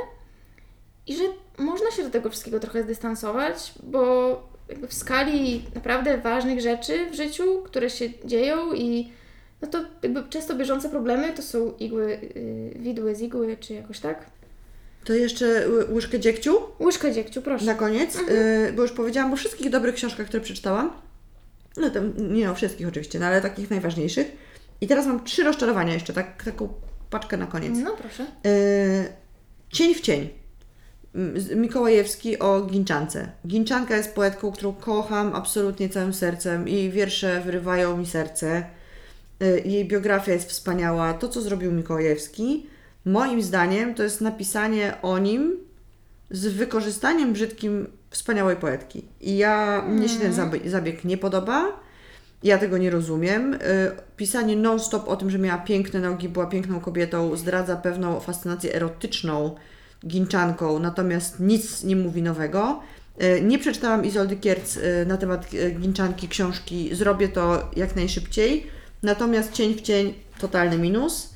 i 1.07 1.17
że 1.17 1.25
można 1.59 1.91
się 1.91 2.03
do 2.03 2.11
tego 2.11 2.31
wszystkiego 2.31 2.61
trochę 2.61 2.83
zdystansować, 2.83 3.73
bo 3.83 4.31
jakby 4.69 4.89
w 4.89 4.95
skali 4.95 5.65
naprawdę 5.75 6.19
ważnych 6.19 6.61
rzeczy 6.61 7.11
w 7.11 7.15
życiu, 7.15 7.63
które 7.65 7.91
się 7.91 8.09
dzieją 8.25 8.73
i 8.75 9.13
no 9.63 9.69
to 9.69 9.79
jakby 10.03 10.23
często 10.31 10.55
bieżące 10.55 10.89
problemy 10.89 11.33
to 11.33 11.43
są 11.43 11.73
igły, 11.79 12.21
yy, 12.75 12.83
widły 12.83 13.15
z 13.15 13.21
igły, 13.21 13.57
czy 13.61 13.75
jakoś 13.75 14.01
tak. 14.01 14.27
To 15.05 15.13
jeszcze 15.13 15.69
ły- 15.69 15.85
łyżkę 15.95 16.21
dziegciu 16.21 16.59
Łyżka 16.81 17.11
dziegciu, 17.11 17.43
proszę. 17.43 17.65
na 17.65 17.75
koniec, 17.75 18.17
y, 18.17 18.73
bo 18.77 18.83
już 18.83 18.93
powiedziałam 18.93 19.33
o 19.33 19.37
wszystkich 19.37 19.71
dobrych 19.71 19.95
książkach, 19.95 20.27
które 20.27 20.43
przeczytałam. 20.43 20.91
No 21.77 21.91
tam 21.91 22.13
nie 22.35 22.51
o 22.51 22.55
wszystkich 22.55 22.89
oczywiście, 22.89 23.19
no 23.19 23.27
ale 23.27 23.41
takich 23.41 23.71
najważniejszych. 23.71 24.33
I 24.81 24.87
teraz 24.87 25.07
mam 25.07 25.25
trzy 25.25 25.43
rozczarowania 25.43 25.95
jeszcze, 25.95 26.13
tak, 26.13 26.45
taką 26.45 26.69
paczkę 27.11 27.37
na 27.37 27.47
koniec. 27.47 27.73
No 27.85 27.97
proszę. 27.97 28.27
Y, 28.47 29.13
cień 29.73 29.95
w 29.95 30.01
cień. 30.01 30.29
M- 31.15 31.41
z- 31.41 31.51
Mikołajewski 31.57 32.39
o 32.39 32.61
Ginczance. 32.61 33.29
Ginczanka 33.47 33.97
jest 33.97 34.15
poetką, 34.15 34.53
którą 34.53 34.73
kocham 34.73 35.35
absolutnie 35.35 35.89
całym 35.89 36.15
sercem 36.15 36.69
i 36.69 36.91
wiersze 36.91 37.41
wyrywają 37.45 37.97
mi 37.97 38.07
serce. 38.07 38.65
Y, 39.43 39.63
Jej 39.65 39.89
biografia 39.89 40.33
jest 40.33 40.49
wspaniała. 40.51 41.15
To, 41.15 41.29
co 41.29 41.41
zrobił 41.41 41.73
Mikołajewski, 41.73 42.67
moim 43.05 43.43
zdaniem, 43.43 43.95
to 43.95 44.03
jest 44.03 44.21
napisanie 44.21 44.95
o 45.03 45.19
nim 45.19 45.57
z 46.31 46.47
wykorzystaniem 46.47 47.33
brzydkim 47.33 47.87
wspaniałej 48.11 48.57
poetki. 48.57 49.05
I 49.21 49.37
ja, 49.37 49.85
mnie 49.89 50.09
się 50.09 50.21
ten 50.21 50.33
zabieg, 50.33 50.69
zabieg 50.69 51.05
nie 51.05 51.19
podoba. 51.19 51.81
Ja 52.43 52.59
tego 52.59 52.79
nie 52.79 52.91
rozumiem. 52.91 53.55
Y, 53.55 53.59
Pisanie 54.17 54.57
non-stop 54.57 55.09
o 55.09 55.17
tym, 55.17 55.31
że 55.31 55.39
miała 55.39 55.59
piękne 55.59 56.01
nogi, 56.01 56.29
była 56.29 56.47
piękną 56.47 56.81
kobietą, 56.81 57.37
zdradza 57.37 57.77
pewną 57.77 58.21
fascynację 58.21 58.75
erotyczną 58.75 59.55
ginczanką, 60.07 60.79
natomiast 60.79 61.41
nic 61.41 61.85
nie 61.85 61.97
mówi 61.97 62.23
nowego. 62.23 62.81
Y, 63.23 63.43
Nie 63.43 63.59
przeczytałam 63.59 64.05
Izoldy 64.05 64.37
Kierc 64.37 64.77
y, 64.77 65.07
na 65.07 65.17
temat 65.17 65.51
ginczanki 65.81 66.29
książki. 66.29 66.95
Zrobię 66.95 67.29
to 67.29 67.71
jak 67.77 67.97
najszybciej. 67.97 68.67
Natomiast 69.03 69.53
cień 69.53 69.75
w 69.75 69.81
cień 69.81 70.15
totalny 70.41 70.79
minus. 70.79 71.35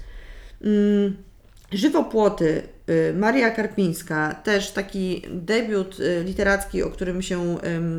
Żywopłoty, 1.75 2.62
y, 2.91 3.14
Maria 3.16 3.51
Karpińska, 3.51 4.35
też 4.45 4.70
taki 4.70 5.22
debiut 5.31 6.01
y, 6.01 6.22
literacki, 6.25 6.83
o 6.83 6.91
którym 6.91 7.22
się 7.22 7.57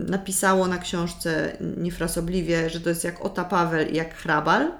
napisało 0.07 0.67
na 0.67 0.77
książce 0.77 1.57
niefrasobliwie, 1.77 2.69
że 2.69 2.81
to 2.81 2.89
jest 2.89 3.03
jak 3.03 3.25
Ota 3.25 3.43
Paweł 3.43 3.87
i 3.87 3.95
jak 3.95 4.15
Hrabal. 4.15 4.71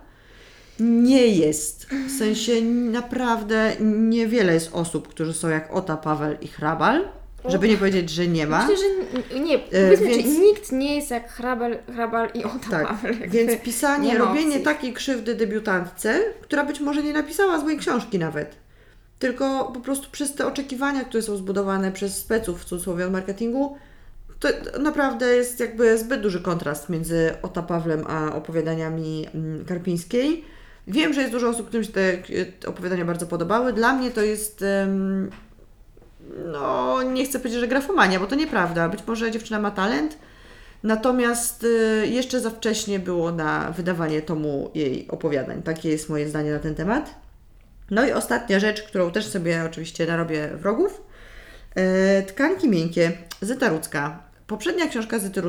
Nie 0.79 1.27
jest. 1.27 1.85
W 2.07 2.17
sensie 2.19 2.61
naprawdę 2.91 3.71
niewiele 3.81 4.53
jest 4.53 4.69
osób, 4.73 5.07
którzy 5.07 5.33
są 5.33 5.49
jak 5.49 5.73
Ota 5.75 5.97
Paweł 5.97 6.35
i 6.41 6.47
Hrabal, 6.47 7.07
żeby 7.45 7.67
nie 7.69 7.77
powiedzieć, 7.77 8.09
że 8.09 8.27
nie 8.27 8.47
ma. 8.47 8.67
Myślę, 8.67 8.75
że 9.33 9.39
nie, 9.39 9.59
powiedzmy, 9.59 10.07
więc- 10.07 10.39
nikt 10.39 10.71
nie 10.71 10.95
jest 10.95 11.11
jak 11.11 11.31
Hrabal, 11.31 11.77
Hrabal 11.93 12.29
i 12.33 12.43
Ota 12.43 12.69
Tak, 12.71 12.87
Paweł. 12.87 13.13
więc 13.27 13.61
pisanie, 13.61 14.17
robienie 14.17 14.59
takiej 14.59 14.93
krzywdy 14.93 15.35
debiutantce, 15.35 16.19
która 16.41 16.63
być 16.63 16.79
może 16.79 17.03
nie 17.03 17.13
napisała 17.13 17.59
złej 17.59 17.77
książki 17.77 18.19
nawet, 18.19 18.55
tylko 19.19 19.71
po 19.73 19.79
prostu 19.79 20.11
przez 20.11 20.35
te 20.35 20.47
oczekiwania, 20.47 21.03
które 21.03 21.23
są 21.23 21.37
zbudowane 21.37 21.91
przez 21.91 22.17
speców 22.17 22.61
w 22.61 22.65
cudzysłowie 22.65 23.05
od 23.05 23.11
marketingu, 23.11 23.77
to 24.39 24.49
naprawdę 24.79 25.35
jest 25.35 25.59
jakby 25.59 25.97
zbyt 25.97 26.21
duży 26.21 26.41
kontrast 26.41 26.89
między 26.89 27.31
Ota 27.41 27.61
Pawlem 27.61 28.03
a 28.07 28.35
opowiadaniami 28.35 29.27
mm, 29.33 29.65
Karpińskiej. 29.65 30.45
Wiem, 30.87 31.13
że 31.13 31.21
jest 31.21 31.33
dużo 31.33 31.49
osób, 31.49 31.67
którym 31.67 31.83
się 31.83 31.91
te 31.91 32.17
te 32.59 32.67
opowiadania 32.67 33.05
bardzo 33.05 33.27
podobały. 33.27 33.73
Dla 33.73 33.93
mnie 33.93 34.11
to 34.11 34.21
jest 34.21 34.63
no, 36.51 37.03
nie 37.03 37.25
chcę 37.25 37.39
powiedzieć, 37.39 37.59
że 37.59 37.67
grafomania, 37.67 38.19
bo 38.19 38.27
to 38.27 38.35
nieprawda. 38.35 38.89
Być 38.89 39.07
może 39.07 39.31
dziewczyna 39.31 39.59
ma 39.59 39.71
talent, 39.71 40.17
natomiast 40.83 41.63
y, 41.63 42.07
jeszcze 42.07 42.39
za 42.39 42.49
wcześnie 42.49 42.99
było 42.99 43.31
na 43.31 43.71
wydawanie 43.71 44.21
tomu 44.21 44.71
jej 44.75 45.07
opowiadań. 45.07 45.63
Takie 45.63 45.89
jest 45.89 46.09
moje 46.09 46.29
zdanie 46.29 46.51
na 46.51 46.59
ten 46.59 46.75
temat. 46.75 47.24
No 47.91 48.07
i 48.07 48.11
ostatnia 48.11 48.59
rzecz, 48.59 48.83
którą 48.83 49.11
też 49.11 49.27
sobie 49.27 49.63
oczywiście 49.65 50.05
narobię 50.05 50.47
wrogów. 50.47 51.01
E, 51.75 52.23
tkanki 52.23 52.69
miękkie, 52.69 53.11
Zeta 53.41 53.69
Rudzka. 53.69 54.23
poprzednia 54.47 54.87
książka 54.87 55.19
Zyty 55.19 55.41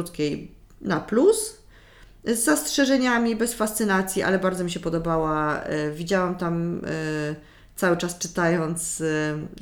na 0.81 1.01
plus, 1.01 1.59
z 2.25 2.39
zastrzeżeniami, 2.39 3.37
bez 3.37 3.55
fascynacji, 3.55 4.23
ale 4.23 4.39
bardzo 4.39 4.65
mi 4.65 4.71
się 4.71 4.81
podobała. 4.81 5.63
E, 5.63 5.91
Widziałam 5.91 6.35
tam 6.35 6.81
e, 6.85 7.35
cały 7.77 7.97
czas 7.97 8.19
czytając 8.19 9.01
e, 9.01 9.05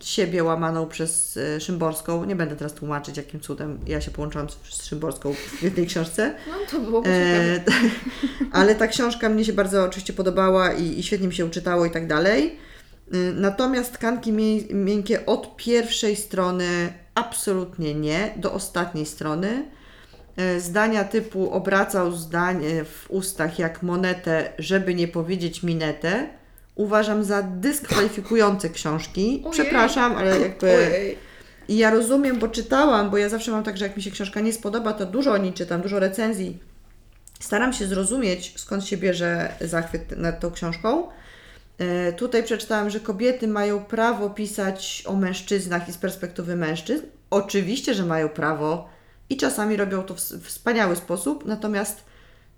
siebie 0.03 0.45
łamaną 0.45 0.87
przez 0.87 1.37
e, 1.37 1.61
Szymborską. 1.61 2.25
Nie 2.25 2.37
będę 2.37 2.57
teraz 2.57 2.73
tłumaczyć, 2.73 3.17
jakim 3.17 3.41
cudem 3.41 3.79
ja 3.87 4.01
się 4.01 4.11
połączyłam 4.11 4.47
z, 4.51 4.85
Szymborską 4.85 5.35
w 5.35 5.63
jednej 5.63 5.87
książce. 5.87 6.35
No 6.49 6.55
to 6.71 6.81
było. 6.81 7.03
E, 7.07 7.61
ale 8.53 8.75
ta 8.75 8.87
książka 8.87 9.29
mnie 9.29 9.45
się 9.45 9.53
bardzo 9.53 9.85
oczywiście 9.85 10.13
podobała 10.13 10.73
i, 10.73 10.99
i 10.99 11.03
świetnie 11.03 11.29
mi 11.29 11.35
się 11.35 11.47
uczytało 11.47 11.87
i 11.87 11.91
tak 11.91 12.07
dalej. 12.07 12.59
Y, 13.15 13.33
Natomiast 13.35 13.93
tkanki 13.93 14.33
mię- 14.33 14.75
miękkie 14.75 15.27
od 15.27 15.57
pierwszej 15.57 16.17
strony 16.17 16.93
absolutnie 17.15 17.95
nie, 17.95 18.35
do 18.37 18.53
ostatniej 18.53 19.07
strony. 19.07 19.65
E, 20.37 20.61
Zdania 20.61 21.05
typu 21.05 21.51
obracał 21.51 22.13
zdanie 22.13 22.85
w 22.85 23.07
ustach 23.09 23.59
jak 23.59 23.83
monetę, 23.83 24.53
żeby 24.59 24.95
nie 24.95 25.09
powiedzieć 25.09 25.63
minetę, 25.63 26.29
uważam 26.75 27.25
za 27.25 27.43
dyskwalifikujące 27.43 28.71
książki. 28.71 29.43
Ojej. 29.45 29.53
Przepraszam, 29.53 30.17
ale 30.17 30.41
jakby. 30.41 30.67
Ojej. 30.67 31.19
I 31.69 31.77
ja 31.77 31.91
rozumiem, 31.91 32.39
bo 32.39 32.49
czytałam, 32.49 33.11
bo 33.11 33.19
ja 33.19 33.29
zawsze 33.29 33.51
mam 33.51 33.65
tak, 33.65 33.77
że 33.77 33.87
jak 33.87 33.97
mi 33.97 34.03
się 34.03 34.11
książka 34.11 34.41
nie 34.41 34.53
spodoba, 34.53 34.93
to 34.93 35.07
dużo 35.07 35.33
o 35.33 35.37
niej 35.37 35.53
czytam, 35.53 35.83
dużo 35.83 35.99
recenzji. 35.99 36.59
Staram 37.41 37.73
się 37.73 37.87
zrozumieć, 37.87 38.55
skąd 38.57 38.85
się 38.85 38.97
bierze 38.97 39.53
zachwyt 39.61 40.19
nad 40.19 40.41
tą 40.41 40.51
książką. 40.51 41.09
E, 41.79 42.13
tutaj 42.13 42.43
przeczytałam, 42.43 42.91
że 42.91 43.01
kobiety 43.01 43.49
mają 43.49 43.85
prawo 43.85 44.31
pisać 44.31 45.03
o 45.07 45.17
mężczyznach 45.17 45.89
i 45.89 45.93
z 45.93 45.99
perspektywy 45.99 46.57
mężczyzn. 46.57 47.05
Oczywiście, 47.31 47.95
że 47.95 48.05
mają 48.05 48.29
prawo 48.29 48.89
i 49.31 49.37
czasami 49.37 49.77
robią 49.77 50.03
to 50.03 50.15
w 50.15 50.19
wspaniały 50.21 50.97
sposób, 50.97 51.47
natomiast 51.47 52.05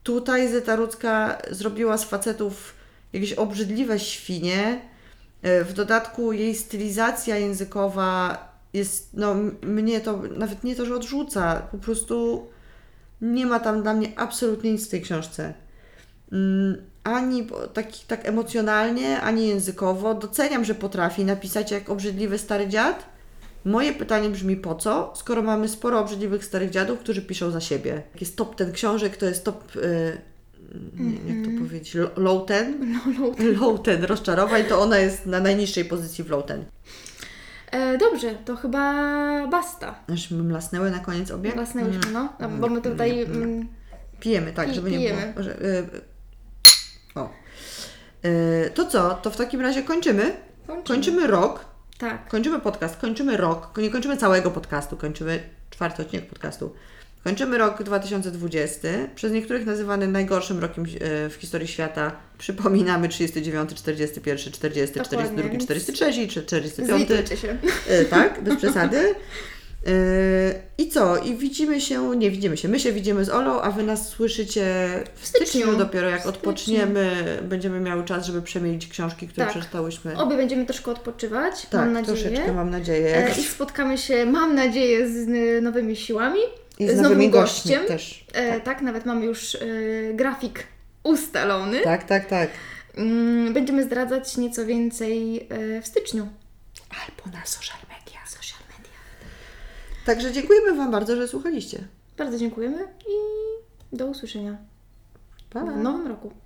tutaj 0.02 0.48
Zyta 0.48 0.76
Rudzka 0.76 1.38
zrobiła 1.50 1.98
z 1.98 2.04
facetów 2.04 2.75
jakieś 3.16 3.32
obrzydliwe 3.32 3.98
świnie. 3.98 4.80
E, 5.42 5.64
W 5.64 5.72
dodatku 5.72 6.32
jej 6.32 6.54
stylizacja 6.54 7.36
językowa 7.36 8.38
jest, 8.72 9.10
no 9.14 9.34
mnie 9.62 10.00
to, 10.00 10.22
nawet 10.36 10.64
nie 10.64 10.76
to, 10.76 10.86
że 10.86 10.94
odrzuca, 10.94 11.62
po 11.72 11.78
prostu 11.78 12.46
nie 13.20 13.46
ma 13.46 13.60
tam 13.60 13.82
dla 13.82 13.94
mnie 13.94 14.08
absolutnie 14.16 14.72
nic 14.72 14.86
w 14.86 14.90
tej 14.90 15.02
książce. 15.02 15.54
Mm, 16.32 16.76
Ani 17.04 17.46
tak, 17.74 17.86
tak 18.06 18.28
emocjonalnie, 18.28 19.20
ani 19.20 19.48
językowo. 19.48 20.14
Doceniam, 20.14 20.64
że 20.64 20.74
potrafi 20.74 21.24
napisać 21.24 21.70
jak 21.70 21.90
obrzydliwy 21.90 22.38
stary 22.38 22.68
dziad. 22.68 23.06
Moje 23.64 23.92
pytanie 23.92 24.28
brzmi 24.30 24.56
po 24.56 24.74
co, 24.74 25.12
skoro 25.16 25.42
mamy 25.42 25.68
sporo 25.68 26.00
obrzydliwych 26.00 26.44
starych 26.44 26.70
dziadów, 26.70 26.98
którzy 26.98 27.22
piszą 27.22 27.50
za 27.50 27.60
siebie. 27.60 28.02
Jest 28.20 28.36
top 28.36 28.56
ten 28.56 28.72
książek, 28.72 29.16
to 29.16 29.26
jest 29.26 29.44
top, 29.44 29.76
y, 29.76 30.18
nie, 30.98 31.34
jak 31.34 31.46
to 31.46 31.58
powiedzieć, 31.58 31.96
low? 32.16 32.46
No, 32.80 33.00
no. 33.18 33.52
Low 33.60 33.82
ten 33.82 34.04
rozczarowań, 34.04 34.64
to 34.64 34.80
ona 34.80 34.98
jest 34.98 35.26
na 35.26 35.40
najniższej 35.40 35.84
pozycji 35.84 36.24
w 36.24 36.30
low 36.30 36.46
ten. 36.46 36.64
E, 37.70 37.98
dobrze, 37.98 38.34
to 38.44 38.56
chyba 38.56 39.46
basta. 39.46 39.94
Aż 40.12 40.30
my 40.30 40.42
mlasnęły 40.42 40.90
na 40.90 40.98
koniec 40.98 41.30
obie? 41.30 41.52
Własnęłyśmy, 41.52 42.12
no. 42.12 42.28
no. 42.40 42.48
Bo 42.48 42.68
my 42.68 42.82
tutaj... 42.82 43.22
Mm, 43.22 43.68
Pijemy, 44.20 44.52
tak, 44.52 44.74
żeby 44.74 44.90
nie 44.90 44.98
pijemy. 44.98 45.32
było. 45.32 45.44
Że, 45.44 45.62
y, 45.62 45.86
o. 47.14 47.30
Y, 48.24 48.70
to 48.74 48.86
co? 48.86 49.14
To 49.14 49.30
w 49.30 49.36
takim 49.36 49.60
razie 49.60 49.82
kończymy. 49.82 50.36
Kończymy 50.84 51.26
rok. 51.26 51.64
Tak. 51.98 52.28
Kończymy 52.28 52.60
podcast, 52.60 52.96
kończymy 52.96 53.36
rok. 53.36 53.78
Nie 53.78 53.90
kończymy 53.90 54.16
całego 54.16 54.50
podcastu, 54.50 54.96
kończymy 54.96 55.40
czwarty 55.70 56.02
odcinek 56.02 56.28
podcastu. 56.28 56.74
Kończymy 57.26 57.58
rok 57.58 57.82
2020, 57.82 58.88
przez 59.14 59.32
niektórych 59.32 59.66
nazywany 59.66 60.08
najgorszym 60.08 60.58
rokiem 60.58 60.84
e, 60.84 61.28
w 61.28 61.34
historii 61.34 61.68
świata. 61.68 62.12
Przypominamy 62.38 63.08
39, 63.08 63.74
41, 63.74 64.52
40, 64.52 64.98
Dokładnie, 64.98 65.18
42, 65.18 65.50
więc 65.50 65.64
43 65.64 66.28
czy 66.28 66.42
45. 66.42 67.08
Zlitujcie 67.08 67.36
się. 67.36 67.56
E, 67.88 68.04
tak, 68.04 68.42
bez 68.42 68.56
przesady. 68.56 69.14
E, 69.86 69.92
I 70.78 70.88
co? 70.88 71.16
I 71.16 71.36
widzimy 71.36 71.80
się, 71.80 72.16
nie 72.16 72.30
widzimy 72.30 72.56
się, 72.56 72.68
my 72.68 72.80
się 72.80 72.92
widzimy 72.92 73.24
z 73.24 73.28
Olą, 73.28 73.60
a 73.60 73.70
Wy 73.70 73.82
nas 73.82 74.08
słyszycie 74.08 74.88
w 75.14 75.26
styczniu, 75.26 75.46
styczniu. 75.46 75.76
dopiero 75.76 76.08
jak 76.08 76.20
styczniu. 76.20 76.38
odpoczniemy, 76.38 77.12
będziemy 77.42 77.80
miały 77.80 78.04
czas, 78.04 78.26
żeby 78.26 78.42
przemielić 78.42 78.86
książki, 78.88 79.28
które 79.28 79.46
Tak. 79.46 79.54
przeczytałyśmy. 79.54 80.18
Obie 80.18 80.36
będziemy 80.36 80.66
troszkę 80.66 80.90
odpoczywać, 80.90 81.66
tak, 81.66 81.80
mam 81.80 81.92
nadzieję. 81.92 82.18
troszeczkę 82.18 82.52
mam 82.52 82.70
nadzieję. 82.70 83.28
I 83.40 83.42
spotkamy 83.42 83.98
się, 83.98 84.26
mam 84.26 84.54
nadzieję, 84.54 85.08
z 85.08 85.28
nowymi 85.62 85.96
siłami. 85.96 86.40
I 86.78 86.88
z 86.88 86.96
z 86.96 87.00
nowym 87.00 87.30
gościem. 87.30 87.86
też. 87.86 88.26
E, 88.32 88.60
tak, 88.60 88.82
nawet 88.82 89.06
mamy 89.06 89.26
już 89.26 89.54
e, 89.54 89.58
grafik 90.14 90.66
ustalony. 91.02 91.80
Tak, 91.80 92.04
tak, 92.04 92.26
tak. 92.26 92.50
Mm, 92.96 93.54
będziemy 93.54 93.82
zdradzać 93.82 94.36
nieco 94.36 94.66
więcej 94.66 95.46
e, 95.50 95.82
w 95.82 95.86
styczniu. 95.86 96.28
Albo 96.90 97.38
na 97.38 97.46
social 97.46 97.78
media. 97.82 98.20
Social 98.26 98.60
media. 98.78 98.92
Także 100.06 100.32
dziękujemy 100.32 100.74
Wam 100.74 100.90
bardzo, 100.90 101.16
że 101.16 101.28
słuchaliście. 101.28 101.84
Bardzo 102.16 102.38
dziękujemy 102.38 102.78
i 102.82 103.16
do 103.96 104.06
usłyszenia 104.06 104.56
Pa! 105.50 105.60
w 105.60 105.76
nowym 105.76 106.06
roku. 106.06 106.45